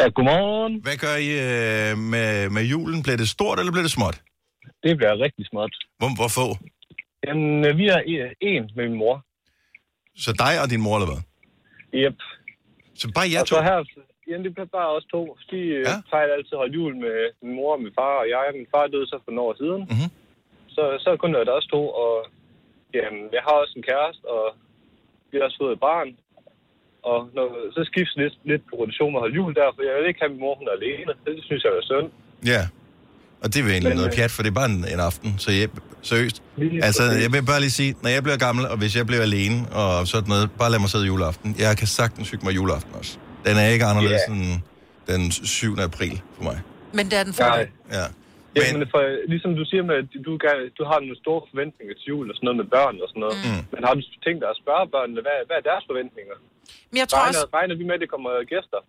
Ja, 0.00 0.08
godmorgen. 0.08 0.80
Hvad 0.82 0.96
gør 0.96 1.16
I 1.16 1.28
øh, 1.28 1.98
med, 1.98 2.50
med 2.50 2.62
julen? 2.62 3.02
Bliver 3.02 3.16
det 3.16 3.28
stort, 3.28 3.58
eller 3.58 3.72
bliver 3.72 3.82
det 3.82 3.92
småt? 3.92 4.20
Det 4.82 4.96
bliver 4.96 5.18
rigtig 5.26 5.44
småt. 5.50 5.74
Hvor, 5.98 6.10
hvor 6.18 6.30
få? 6.38 6.46
Jamen, 7.26 7.66
øh, 7.66 7.72
vi 7.80 7.86
er 7.88 8.00
e- 8.14 8.34
en 8.40 8.70
med 8.76 8.84
min 8.88 8.98
mor. 8.98 9.16
Så 10.24 10.30
dig 10.44 10.54
og 10.62 10.66
din 10.72 10.82
mor, 10.86 10.94
eller 10.96 11.10
hvad? 11.12 11.22
Yep. 12.02 12.18
Så 13.00 13.04
bare 13.16 13.28
jer 13.32 13.40
og 13.40 13.46
to? 13.46 13.54
så 13.56 13.62
her, 13.68 13.78
jamen, 14.28 14.44
det 14.46 14.52
bliver 14.54 14.70
bare 14.78 14.90
os 14.96 15.04
to. 15.14 15.20
De 15.50 15.58
Ja. 15.58 15.78
ja. 15.90 15.94
plejer 16.08 16.26
altid 16.36 16.54
at 16.56 16.62
holde 16.62 16.74
jul 16.78 16.94
med 17.04 17.16
min 17.42 17.54
mor 17.58 17.72
og 17.76 17.80
min 17.84 17.94
far 17.98 18.14
og 18.22 18.28
jeg. 18.34 18.44
Min 18.58 18.66
far 18.74 18.86
døde 18.86 19.06
så 19.12 19.18
for 19.24 19.32
nogle 19.32 19.48
år 19.50 19.56
siden. 19.62 19.80
Mhm. 19.94 20.08
Så, 20.74 20.82
så 21.00 21.04
er 21.10 21.14
det 21.14 21.20
kun 21.24 21.34
os 21.58 21.66
to, 21.74 21.82
og 22.04 22.14
jamen, 22.96 23.22
jeg 23.36 23.42
har 23.46 23.54
også 23.62 23.74
en 23.76 23.86
kæreste, 23.90 24.24
og 24.36 24.44
vi 25.30 25.34
har 25.38 25.44
også 25.44 25.58
fået 25.62 25.72
et 25.76 25.80
barn. 25.90 26.08
Og 27.10 27.18
når, 27.36 27.46
så 27.74 27.80
skiftes 27.90 28.16
lidt, 28.22 28.34
lidt 28.50 28.62
på 28.68 28.74
rotation 28.80 29.14
at 29.16 29.20
holde 29.24 29.36
jul 29.40 29.54
der, 29.54 29.68
for 29.74 29.82
jeg 29.88 29.94
vil 29.98 30.08
ikke 30.10 30.20
have 30.22 30.32
min 30.34 30.40
mor, 30.44 30.54
hun 30.60 30.68
er 30.68 30.76
alene. 30.80 31.12
Det 31.26 31.44
synes 31.48 31.62
jeg 31.64 31.72
er 31.72 31.86
synd. 31.92 32.08
Ja. 32.52 32.62
Og 33.42 33.46
det 33.54 33.56
er 33.60 33.64
jo 33.64 33.70
egentlig 33.70 33.90
Men, 33.90 33.96
noget 33.96 34.12
øh, 34.12 34.16
pjat, 34.16 34.30
for 34.30 34.42
det 34.42 34.50
er 34.50 34.54
bare 34.60 34.70
en, 34.74 34.80
en 34.94 35.00
aften. 35.10 35.34
Så 35.38 35.50
jeg, 35.52 35.68
seriøst. 36.10 36.42
Altså, 36.88 37.02
jeg 37.24 37.30
vil 37.32 37.42
bare 37.52 37.60
lige 37.66 37.70
sige, 37.80 37.94
når 38.04 38.10
jeg 38.16 38.22
bliver 38.22 38.36
gammel, 38.46 38.62
og 38.72 38.76
hvis 38.82 38.92
jeg 38.98 39.06
bliver 39.10 39.22
alene, 39.22 39.58
og 39.80 40.06
sådan 40.12 40.28
noget, 40.28 40.46
bare 40.58 40.70
lad 40.72 40.78
mig 40.84 40.90
sidde 40.94 41.06
juleaften. 41.12 41.48
Jeg 41.58 41.72
kan 41.80 41.86
sagtens 42.00 42.26
hygge 42.30 42.44
mig 42.46 42.54
juleaften 42.58 42.92
også. 43.00 43.12
Den 43.46 43.54
er 43.62 43.66
ikke 43.74 43.84
anderledes 43.90 44.22
Ja. 44.28 44.34
end 44.34 44.44
den 45.10 45.22
7. 45.30 45.78
april 45.88 46.14
for 46.36 46.42
mig. 46.48 46.58
Men 46.98 47.04
det 47.10 47.16
er 47.20 47.24
den 47.28 47.34
for 47.38 47.42
Nej. 47.42 47.68
Ja. 47.98 48.06
Ja, 48.56 48.62
Men, 48.64 48.72
men 48.80 48.88
for, 48.94 49.00
ligesom 49.32 49.50
du 49.60 49.64
siger 49.70 49.82
med, 49.90 49.96
at 50.02 50.06
du, 50.26 50.32
gerne, 50.46 50.64
du 50.78 50.82
har 50.90 50.98
nogle 51.04 51.18
store 51.24 51.40
forventninger 51.50 51.94
til 51.98 52.06
jul 52.12 52.24
og 52.30 52.34
sådan 52.36 52.46
noget 52.48 52.58
med 52.62 52.68
børn 52.76 52.94
og 53.02 53.08
sådan 53.10 53.22
noget. 53.26 53.36
Mm. 53.46 53.62
Men 53.72 53.80
har 53.86 53.92
du 53.98 54.00
tænkt 54.26 54.40
dig 54.42 54.50
at 54.54 54.58
spørge 54.62 54.84
børnene, 54.96 55.20
hvad, 55.26 55.36
hvad 55.48 55.56
er 55.60 55.64
deres 55.70 55.84
forventninger? 55.90 56.36
Men 56.90 56.96
jeg 57.02 57.08
tror 57.10 57.18
Regner, 57.24 57.42
også... 57.44 57.56
regner 57.58 57.74
vi 57.80 57.84
med, 57.88 57.94
at 57.98 58.02
det 58.04 58.10
kommer 58.14 58.30
gæster? 58.54 58.80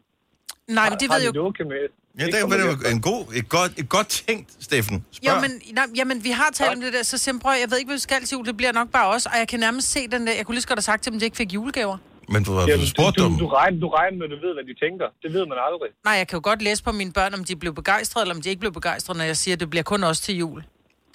Nej, 0.79 0.89
men 0.89 0.99
de 0.99 1.05
har 1.11 1.19
ved 1.19 1.31
de 1.33 1.35
jo... 1.35 1.51
det 1.57 1.67
med? 1.67 1.83
ja, 2.19 2.25
det 2.25 2.35
er 2.35 2.39
jo 2.39 2.47
gæster? 2.47 2.89
en 2.89 3.01
god, 3.01 3.25
et, 3.39 3.49
godt, 3.49 3.71
et 3.77 3.89
godt 3.89 4.07
tænkt, 4.07 4.49
Steffen. 4.59 5.05
Spørg. 5.11 5.35
Jo, 5.35 5.41
men, 5.41 5.51
nej, 5.73 5.85
jamen, 5.95 6.23
vi 6.23 6.29
har 6.29 6.49
talt 6.53 6.73
om 6.75 6.81
det 6.81 6.93
der, 6.93 7.03
så 7.03 7.17
siger 7.17 7.35
jeg, 7.35 7.41
prøv, 7.41 7.53
jeg 7.61 7.71
ved 7.71 7.77
ikke, 7.77 7.87
hvad 7.89 7.95
vi 7.95 8.05
skal 8.09 8.19
til 8.25 8.35
jul, 8.35 8.45
det 8.45 8.57
bliver 8.57 8.71
nok 8.71 8.89
bare 8.89 9.07
os, 9.15 9.25
og 9.25 9.31
jeg 9.39 9.47
kan 9.47 9.59
nærmest 9.59 9.91
se 9.91 10.07
den 10.07 10.27
der, 10.27 10.33
jeg 10.33 10.45
kunne 10.45 10.55
lige 10.55 10.61
så 10.61 10.67
godt 10.67 10.79
have 10.79 10.89
sagt 10.91 11.03
til 11.03 11.11
dem, 11.11 11.17
at 11.17 11.21
de 11.21 11.25
ikke 11.25 11.37
fik 11.37 11.53
julegaver. 11.53 11.97
Men 12.33 12.43
du, 12.43 12.51
Jamen, 12.59 12.79
du 12.79 12.87
spurgte 12.87 13.21
du, 13.21 13.27
dem. 13.27 13.37
du, 13.37 13.47
regner, 13.47 13.79
du 13.79 13.89
regner 13.89 14.17
med, 14.17 14.25
at 14.25 14.31
du 14.31 14.39
ved, 14.47 14.53
hvad 14.57 14.63
de 14.63 14.73
tænker. 14.85 15.05
Det 15.23 15.33
ved 15.33 15.45
man 15.51 15.57
aldrig. 15.67 15.89
Nej, 16.05 16.13
jeg 16.13 16.27
kan 16.27 16.37
jo 16.37 16.41
godt 16.43 16.61
læse 16.61 16.83
på 16.83 16.91
mine 16.91 17.11
børn, 17.13 17.33
om 17.33 17.43
de 17.43 17.55
blev 17.55 17.73
begejstrede, 17.75 18.23
eller 18.23 18.35
om 18.35 18.41
de 18.41 18.49
ikke 18.49 18.59
blev 18.59 18.71
begejstrede, 18.73 19.17
når 19.17 19.25
jeg 19.25 19.37
siger, 19.37 19.55
at 19.55 19.59
det 19.59 19.69
bliver 19.69 19.83
kun 19.83 20.03
os 20.03 20.19
til 20.19 20.35
jul. 20.37 20.63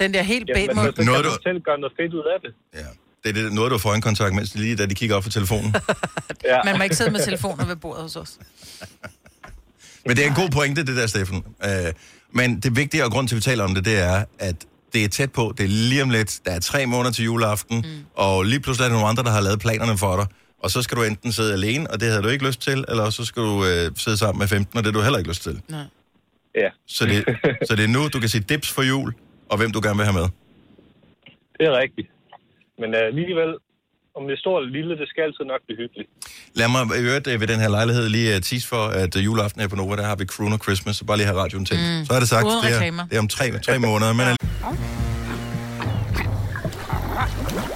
Den 0.00 0.14
der 0.14 0.22
helt 0.22 0.48
Jamen, 0.48 0.66
bag 0.66 0.76
men 0.76 0.84
så 0.84 0.92
kan 0.92 1.04
Noget, 1.06 1.24
du 1.24 1.30
du- 1.30 1.36
selv 1.42 1.60
gøre 1.60 1.78
noget 1.78 1.92
fedt 2.00 2.14
ud 2.14 2.24
af 2.34 2.38
det. 2.44 2.54
Ja. 2.74 2.86
Det 3.24 3.28
er 3.38 3.42
det, 3.42 3.52
noget, 3.52 3.70
du 3.72 3.78
får 3.78 3.94
en 3.94 4.00
kontakt, 4.02 4.34
mens 4.34 4.50
de 4.50 4.58
lige 4.58 4.76
da 4.76 4.86
de 4.86 4.94
kigger 4.94 5.16
op 5.16 5.22
på 5.22 5.28
telefonen. 5.30 5.74
Ja. 6.44 6.58
Man 6.64 6.76
må 6.78 6.82
ikke 6.84 6.96
sidde 6.96 7.10
med 7.10 7.20
telefoner 7.20 7.64
ved 7.66 7.76
bordet 7.76 8.02
hos 8.02 8.16
os. 8.16 8.38
Men 10.06 10.16
det 10.16 10.24
er 10.24 10.28
en 10.28 10.34
god 10.34 10.50
pointe, 10.50 10.84
det 10.86 10.96
der, 10.96 11.06
Steffen. 11.06 11.44
Øh, 11.64 11.92
men 12.32 12.60
det 12.60 12.76
vigtige 12.76 13.04
og 13.04 13.10
grund 13.10 13.28
til, 13.28 13.34
at 13.34 13.36
vi 13.36 13.42
taler 13.42 13.64
om 13.64 13.74
det, 13.74 13.84
det 13.84 13.98
er, 13.98 14.24
at 14.38 14.66
det 14.92 15.04
er 15.04 15.08
tæt 15.08 15.32
på. 15.32 15.54
Det 15.58 15.64
er 15.64 15.68
lige 15.68 16.02
om 16.02 16.10
lidt. 16.10 16.40
Der 16.44 16.50
er 16.50 16.60
tre 16.60 16.86
måneder 16.86 17.12
til 17.12 17.24
juleaften. 17.24 17.76
Mm. 17.76 18.04
Og 18.14 18.44
lige 18.44 18.60
pludselig 18.60 18.84
er 18.84 18.88
der 18.88 18.94
nogle 18.96 19.08
andre, 19.08 19.22
der 19.22 19.30
har 19.30 19.40
lavet 19.40 19.60
planerne 19.60 19.98
for 19.98 20.16
dig. 20.16 20.26
Og 20.62 20.70
så 20.70 20.82
skal 20.82 20.98
du 20.98 21.02
enten 21.02 21.32
sidde 21.32 21.52
alene, 21.52 21.90
og 21.90 22.00
det 22.00 22.08
havde 22.08 22.22
du 22.22 22.28
ikke 22.28 22.46
lyst 22.46 22.60
til, 22.60 22.84
eller 22.88 23.10
så 23.10 23.24
skal 23.24 23.42
du 23.42 23.64
øh, 23.64 23.90
sidde 23.96 24.16
sammen 24.16 24.38
med 24.38 24.48
15, 24.48 24.78
og 24.78 24.84
det 24.84 24.92
har 24.92 25.00
du 25.00 25.02
heller 25.04 25.18
ikke 25.18 25.30
lyst 25.30 25.42
til. 25.42 25.60
ja, 26.54 26.68
Så 26.86 27.06
det, 27.06 27.24
så 27.68 27.76
det 27.76 27.84
er 27.84 27.88
nu, 27.88 28.08
du 28.08 28.20
kan 28.20 28.28
sige 28.28 28.44
dips 28.48 28.70
for 28.72 28.82
jul, 28.82 29.14
og 29.48 29.56
hvem 29.58 29.70
du 29.72 29.80
gerne 29.82 29.96
vil 29.96 30.04
have 30.06 30.18
med. 30.20 30.28
det 31.58 31.66
er 31.66 31.78
rigtigt. 31.78 32.08
Men 32.78 32.90
uh, 32.94 33.00
alligevel, 33.00 33.50
om 34.16 34.22
det 34.26 34.32
er 34.36 34.40
stort 34.44 34.58
eller 34.62 34.72
lille, 34.78 34.92
det 35.00 35.08
skal 35.08 35.22
altid 35.28 35.44
nok 35.52 35.60
blive 35.66 35.78
hyggeligt. 35.82 36.08
Lad 36.58 36.68
mig 36.74 36.82
i 37.00 37.02
øvrigt 37.08 37.26
øh, 37.30 37.40
ved 37.40 37.48
den 37.52 37.60
her 37.64 37.70
lejlighed 37.78 38.08
lige 38.16 38.28
uh, 38.34 38.40
tease 38.48 38.66
for, 38.72 38.84
at 39.02 39.16
juleaften 39.26 39.60
her 39.62 39.68
på 39.68 39.76
Nova, 39.76 39.96
der 39.96 40.06
har 40.10 40.16
vi 40.16 40.24
Crooner 40.24 40.58
Christmas, 40.64 40.96
så 40.96 41.04
bare 41.04 41.16
lige 41.16 41.26
have 41.26 41.40
radioen 41.42 41.64
tændt. 41.68 41.82
Mm. 41.82 42.04
Så 42.06 42.12
er 42.16 42.20
det 42.20 42.28
sagt, 42.28 42.46
Uden 42.46 42.58
det 42.64 42.70
er, 42.70 42.74
reklamer. 42.74 43.04
det 43.10 43.16
er 43.16 43.20
om 43.26 43.28
tre, 43.28 43.46
tre 43.66 43.78
måneder, 43.78 44.12
men 44.12 44.26
Oyster 47.46 47.75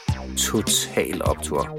Total 0.37 1.21
Optor. 1.23 1.77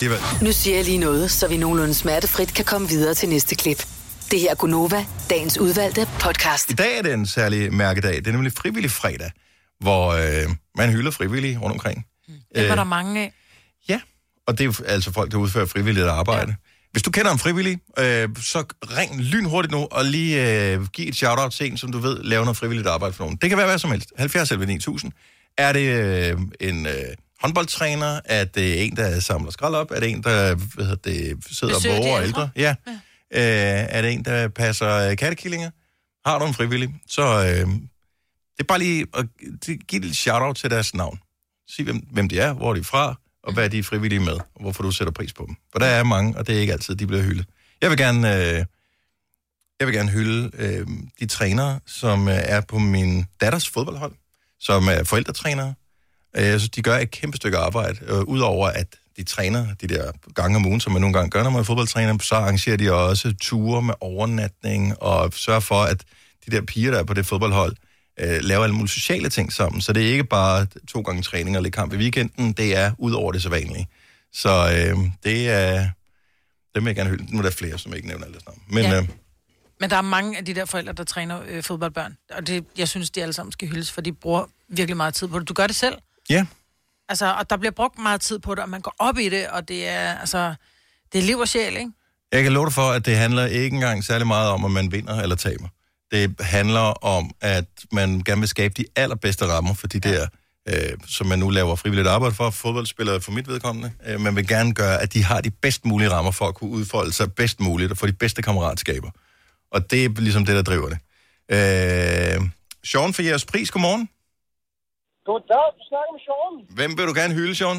det 0.00 0.10
var, 0.10 0.44
Nu 0.44 0.52
siger 0.52 0.76
jeg 0.76 0.84
lige 0.84 0.98
noget, 0.98 1.30
så 1.30 1.48
vi 1.48 1.56
nogenlunde 1.56 1.94
smertefrit 1.94 2.54
kan 2.54 2.64
komme 2.64 2.88
videre 2.88 3.14
til 3.14 3.28
næste 3.28 3.54
klip. 3.54 3.86
Det 4.30 4.40
her 4.40 4.50
er 4.50 4.54
Gunova, 4.54 5.06
dagens 5.30 5.58
udvalgte 5.58 6.08
podcast. 6.20 6.70
I 6.70 6.74
dag 6.74 6.98
er 6.98 7.02
det 7.02 7.14
en 7.14 7.26
særlig 7.26 7.72
mærkedag. 7.72 8.16
Det 8.16 8.26
er 8.26 8.32
nemlig 8.32 8.52
frivillig 8.52 8.90
fredag, 8.90 9.30
hvor 9.80 10.08
øh, 10.08 10.50
man 10.76 10.90
hylder 10.90 11.10
frivillige 11.10 11.58
rundt 11.58 11.72
omkring. 11.72 12.06
Det 12.54 12.68
var 12.68 12.74
der 12.74 12.84
mange 12.84 13.20
af. 13.20 13.32
Ja, 13.88 14.00
og 14.46 14.58
det 14.58 14.66
er 14.66 14.82
altså 14.86 15.12
folk, 15.12 15.32
der 15.32 15.38
udfører 15.38 15.66
frivilligt 15.66 16.06
arbejde. 16.06 16.50
Ja. 16.50 16.54
Hvis 16.92 17.02
du 17.02 17.10
kender 17.10 17.32
en 17.32 17.38
frivillig, 17.38 17.78
øh, 17.98 18.28
så 18.42 18.64
ring 18.82 19.20
lynhurtigt 19.20 19.72
nu 19.72 19.88
og 19.90 20.04
lige 20.04 20.72
øh, 20.72 20.86
giv 20.86 21.08
et 21.08 21.16
shout-out 21.16 21.52
til 21.52 21.66
en, 21.70 21.76
som 21.76 21.92
du 21.92 21.98
ved 21.98 22.22
laver 22.22 22.44
noget 22.44 22.56
frivilligt 22.56 22.88
arbejde 22.88 23.14
for 23.14 23.24
nogen. 23.24 23.38
Det 23.42 23.48
kan 23.48 23.58
være 23.58 23.66
hvad 23.66 23.78
som 23.78 23.90
helst. 23.90 24.12
70 24.16 24.50
11 24.50 24.66
9000. 24.66 25.12
Er 25.56 25.72
det 25.72 25.88
øh, 25.88 26.40
en 26.60 26.86
øh, 26.86 26.92
håndboldtræner? 27.40 28.20
Er 28.24 28.44
det 28.44 28.84
en, 28.84 28.96
der 28.96 29.20
samler 29.20 29.50
skrald 29.50 29.74
op? 29.74 29.90
Er 29.90 30.00
det 30.00 30.10
en, 30.10 30.22
der 30.22 30.54
hvad 30.54 30.84
hedder 30.84 31.10
det, 31.10 31.44
sidder 31.50 31.74
Besøger 31.74 31.96
og 31.96 32.04
våger 32.04 32.22
ældre? 32.22 32.50
Ja. 32.56 32.74
ja. 32.86 32.92
Øh, 33.32 33.86
er 33.90 34.02
det 34.02 34.12
en, 34.12 34.24
der 34.24 34.48
passer 34.48 34.94
øh, 34.94 35.16
kattekillinger? 35.16 35.70
Har 36.28 36.38
du 36.38 36.46
en 36.46 36.54
frivillig? 36.54 36.94
Så 37.08 37.22
øh, 37.22 37.68
det 38.56 38.64
er 38.64 38.64
bare 38.64 38.78
lige 38.78 39.06
at 39.14 39.26
give 39.88 40.06
et 40.06 40.16
shout-out 40.16 40.56
til 40.56 40.70
deres 40.70 40.94
navn. 40.94 41.18
Sig, 41.70 41.84
hvem, 41.84 41.96
hvem 41.96 42.28
de 42.28 42.40
er, 42.40 42.52
hvor 42.52 42.74
de 42.74 42.80
er 42.80 42.84
fra, 42.84 43.20
og 43.42 43.52
hvad 43.52 43.70
de 43.70 43.78
er 43.78 43.82
frivillige 43.82 44.20
med, 44.20 44.32
og 44.54 44.60
hvorfor 44.60 44.82
du 44.82 44.90
sætter 44.90 45.12
pris 45.12 45.32
på 45.32 45.44
dem. 45.46 45.56
For 45.72 45.78
der 45.78 45.86
er 45.86 46.04
mange, 46.04 46.38
og 46.38 46.46
det 46.46 46.56
er 46.56 46.60
ikke 46.60 46.72
altid, 46.72 46.94
de 46.94 47.06
bliver 47.06 47.22
hyldet. 47.22 47.46
Jeg 47.80 47.90
vil 47.90 47.98
gerne, 47.98 48.36
øh, 48.36 48.64
jeg 49.80 49.86
vil 49.86 49.94
gerne 49.94 50.10
hylde 50.10 50.50
øh, 50.54 50.86
de 51.20 51.26
trænere, 51.26 51.80
som 51.86 52.28
øh, 52.28 52.34
er 52.34 52.60
på 52.60 52.78
min 52.78 53.26
datters 53.40 53.68
fodboldhold, 53.68 54.12
som 54.60 54.88
er 54.88 55.04
forældretrænere. 55.04 55.74
Øh, 56.36 56.44
synes, 56.44 56.70
de 56.70 56.82
gør 56.82 56.96
et 56.96 57.10
kæmpe 57.10 57.36
stykke 57.36 57.58
arbejde. 57.58 57.98
Øh, 58.02 58.20
Udover 58.20 58.68
at 58.68 58.86
de 59.16 59.24
træner 59.24 59.66
de 59.80 59.86
der 59.86 60.12
gange 60.34 60.56
om 60.56 60.66
ugen, 60.66 60.80
som 60.80 60.92
man 60.92 61.00
nogle 61.00 61.14
gange 61.14 61.30
gør, 61.30 61.42
når 61.42 61.50
man 61.50 61.60
er 61.60 61.64
fodboldtræner, 61.64 62.18
så 62.22 62.34
arrangerer 62.34 62.76
de 62.76 62.92
også 62.92 63.34
ture 63.40 63.82
med 63.82 63.94
overnatning, 64.00 65.02
og 65.02 65.32
sørger 65.32 65.60
for, 65.60 65.82
at 65.82 66.04
de 66.46 66.56
der 66.56 66.62
piger, 66.62 66.90
der 66.90 66.98
er 66.98 67.04
på 67.04 67.14
det 67.14 67.26
fodboldhold, 67.26 67.76
øh, 68.20 68.38
laver 68.42 68.62
alle 68.62 68.74
mulige 68.74 68.90
sociale 68.90 69.28
ting 69.28 69.52
sammen. 69.52 69.80
Så 69.80 69.92
det 69.92 70.02
er 70.02 70.12
ikke 70.12 70.24
bare 70.24 70.66
to 70.88 71.00
gange 71.00 71.22
træning 71.22 71.56
og 71.56 71.62
lidt 71.62 71.74
kamp 71.74 71.92
i 71.92 71.96
weekenden, 71.96 72.52
det 72.52 72.76
er 72.76 72.92
ud 72.98 73.12
over 73.12 73.32
det 73.32 73.42
sædvanlige. 73.42 73.88
Så 74.32 74.48
øh, 74.48 74.98
det 75.24 75.48
er... 75.48 75.88
Dem 76.74 76.84
vil 76.84 76.90
jeg 76.90 76.96
gerne 76.96 77.10
hylde. 77.10 77.32
Nu 77.32 77.38
er 77.38 77.42
der 77.42 77.50
flere, 77.50 77.78
som 77.78 77.90
jeg 77.90 77.96
ikke 77.96 78.08
nævner 78.08 78.24
alle 78.24 78.40
sammen. 78.44 78.62
Men 78.70 78.84
ja. 78.84 79.00
øh, 79.00 79.08
Men 79.80 79.90
der 79.90 79.96
er 79.96 80.02
mange 80.02 80.38
af 80.38 80.44
de 80.44 80.54
der 80.54 80.64
forældre, 80.64 80.92
der 80.92 81.04
træner 81.04 81.40
øh, 81.48 81.62
fodboldbørn. 81.62 82.16
Og 82.30 82.46
det, 82.46 82.64
jeg 82.78 82.88
synes, 82.88 83.10
de 83.10 83.22
alle 83.22 83.32
sammen 83.32 83.52
skal 83.52 83.68
hyldes, 83.68 83.92
for 83.92 84.00
de 84.00 84.12
bruger 84.12 84.44
virkelig 84.68 84.96
meget 84.96 85.14
tid 85.14 85.28
på 85.28 85.38
det. 85.38 85.48
Du 85.48 85.54
gør 85.54 85.66
det 85.66 85.76
selv. 85.76 85.94
ja, 86.30 86.46
Altså, 87.08 87.34
og 87.34 87.50
der 87.50 87.56
bliver 87.56 87.72
brugt 87.72 87.98
meget 87.98 88.20
tid 88.20 88.38
på 88.38 88.54
det, 88.54 88.62
og 88.62 88.68
man 88.68 88.80
går 88.80 88.94
op 88.98 89.18
i 89.18 89.28
det, 89.28 89.48
og 89.48 89.68
det 89.68 89.88
er, 89.88 90.14
altså, 90.14 90.54
det 91.12 91.18
er 91.18 91.22
liv 91.22 91.38
og 91.38 91.48
sjæl, 91.48 91.76
ikke? 91.76 91.90
Jeg 92.32 92.42
kan 92.42 92.52
love 92.52 92.66
dig 92.66 92.72
for, 92.72 92.90
at 92.90 93.06
det 93.06 93.16
handler 93.16 93.46
ikke 93.46 93.74
engang 93.74 94.04
særlig 94.04 94.26
meget 94.26 94.50
om, 94.50 94.64
at 94.64 94.70
man 94.70 94.92
vinder 94.92 95.20
eller 95.22 95.36
taber. 95.36 95.68
Det 96.12 96.34
handler 96.40 97.04
om, 97.04 97.30
at 97.40 97.64
man 97.92 98.22
gerne 98.24 98.40
vil 98.40 98.48
skabe 98.48 98.74
de 98.76 98.84
allerbedste 98.96 99.46
rammer 99.46 99.74
for 99.74 99.86
de 99.86 100.00
der, 100.00 100.26
øh, 100.68 100.74
som 101.06 101.26
man 101.26 101.38
nu 101.38 101.50
laver 101.50 101.76
frivilligt 101.76 102.08
arbejde 102.08 102.34
for, 102.34 102.50
fodboldspillere 102.50 103.20
for 103.20 103.32
mit 103.32 103.48
vedkommende. 103.48 103.92
Øh, 104.06 104.20
man 104.20 104.36
vil 104.36 104.48
gerne 104.48 104.74
gøre, 104.74 105.02
at 105.02 105.14
de 105.14 105.24
har 105.24 105.40
de 105.40 105.50
bedst 105.50 105.84
mulige 105.84 106.10
rammer 106.10 106.30
for 106.30 106.48
at 106.48 106.54
kunne 106.54 106.70
udfolde 106.70 107.12
sig 107.12 107.32
bedst 107.32 107.60
muligt 107.60 107.90
og 107.90 107.98
få 107.98 108.06
de 108.06 108.12
bedste 108.12 108.42
kammeratskaber. 108.42 109.10
Og 109.74 109.80
det 109.90 110.00
er 110.04 110.08
ligesom 110.26 110.44
det, 110.48 110.54
der 110.58 110.66
driver 110.70 110.88
det. 110.92 110.98
Øh, 111.56 112.38
Sean 112.90 113.10
for 113.16 113.22
jeres 113.28 113.46
pris, 113.52 113.68
godmorgen. 113.74 114.04
Goddag, 115.28 115.66
du 115.78 115.82
snakker 115.90 116.12
med 116.16 116.22
Sean. 116.26 116.54
Hvem 116.78 116.90
vil 116.96 117.08
du 117.10 117.14
gerne 117.20 117.34
hylde, 117.38 117.54
Sean? 117.60 117.78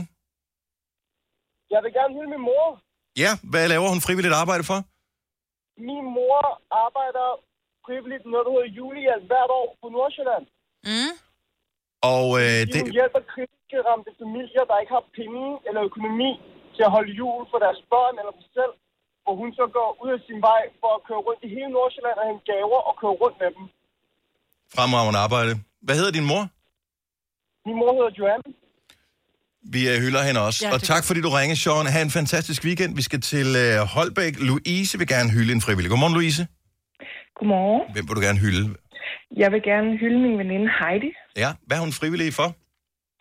Jeg 1.74 1.80
vil 1.84 1.92
gerne 2.00 2.14
hylde 2.18 2.32
min 2.36 2.44
mor. 2.50 2.66
Ja, 3.24 3.32
hvad 3.52 3.66
laver 3.74 3.88
hun 3.94 4.02
frivilligt 4.08 4.36
arbejde 4.42 4.64
for? 4.70 4.80
Min 5.90 6.06
mor 6.18 6.40
arbejder 6.86 7.28
frivilligt 7.86 8.26
noget, 8.32 8.46
der 8.46 8.54
hedder 8.56 8.72
julehjælp 8.80 9.26
hvert 9.32 9.52
år 9.60 9.68
på 9.82 9.88
Nordsjælland. 9.96 10.46
Mm. 10.90 11.14
Og 12.14 12.26
øh, 12.42 12.62
Det... 12.72 12.82
Hun 12.86 12.98
hjælper 13.00 13.22
kritiske 13.34 13.78
ramte 13.90 14.12
familier, 14.22 14.64
der 14.70 14.78
ikke 14.82 14.94
har 14.98 15.06
penge 15.20 15.46
eller 15.68 15.82
økonomi 15.90 16.32
til 16.76 16.84
at 16.88 16.94
holde 16.96 17.12
jul 17.20 17.42
for 17.52 17.60
deres 17.66 17.82
børn 17.92 18.16
eller 18.22 18.34
dem 18.38 18.46
selv. 18.58 18.74
Hvor 19.30 19.38
hun 19.44 19.52
så 19.60 19.66
går 19.78 19.90
ud 20.04 20.12
af 20.18 20.22
sin 20.28 20.40
vej 20.50 20.62
for 20.82 20.92
at 20.98 21.02
køre 21.08 21.22
rundt 21.28 21.42
i 21.48 21.50
hele 21.56 21.70
Nordsjælland 21.78 22.18
og 22.22 22.26
hente 22.30 22.44
gaver 22.52 22.80
og 22.90 22.94
køre 23.02 23.16
rundt 23.22 23.38
med 23.42 23.50
dem. 23.56 23.64
fremragende 24.76 25.20
arbejde. 25.26 25.52
Hvad 25.86 25.96
hedder 26.00 26.14
din 26.18 26.28
mor? 26.32 26.44
Min 27.68 27.76
mor 27.82 27.92
hedder 27.98 28.14
Joanne. 28.20 28.48
Vi 29.76 29.82
øh, 29.92 29.96
hylder 30.04 30.22
hende 30.28 30.40
også. 30.48 30.60
Ja, 30.66 30.70
og 30.76 30.80
tak 30.92 31.04
fordi 31.08 31.20
du 31.28 31.32
ringer, 31.40 31.58
Sean. 31.64 31.86
Ha' 31.94 32.02
en 32.10 32.14
fantastisk 32.20 32.62
weekend. 32.68 32.92
Vi 33.00 33.04
skal 33.10 33.22
til 33.32 33.48
øh, 33.64 33.76
Holbæk. 33.96 34.34
Louise 34.50 34.92
vil 35.00 35.08
gerne 35.16 35.30
hylde 35.36 35.52
en 35.58 35.64
frivillig. 35.66 35.90
Godmorgen, 35.94 36.16
Louise. 36.20 36.44
Godmorgen. 37.38 37.84
Hvem 37.94 38.04
vil 38.08 38.16
du 38.20 38.24
gerne 38.28 38.40
hylde? 38.46 38.64
Jeg 39.42 39.50
vil 39.54 39.62
gerne 39.72 39.90
hylde 40.02 40.20
min 40.26 40.36
veninde 40.42 40.70
Heidi. 40.80 41.12
Ja, 41.44 41.50
hvad 41.66 41.76
er 41.78 41.84
hun 41.86 41.94
frivillig 42.02 42.30
for? 42.42 42.50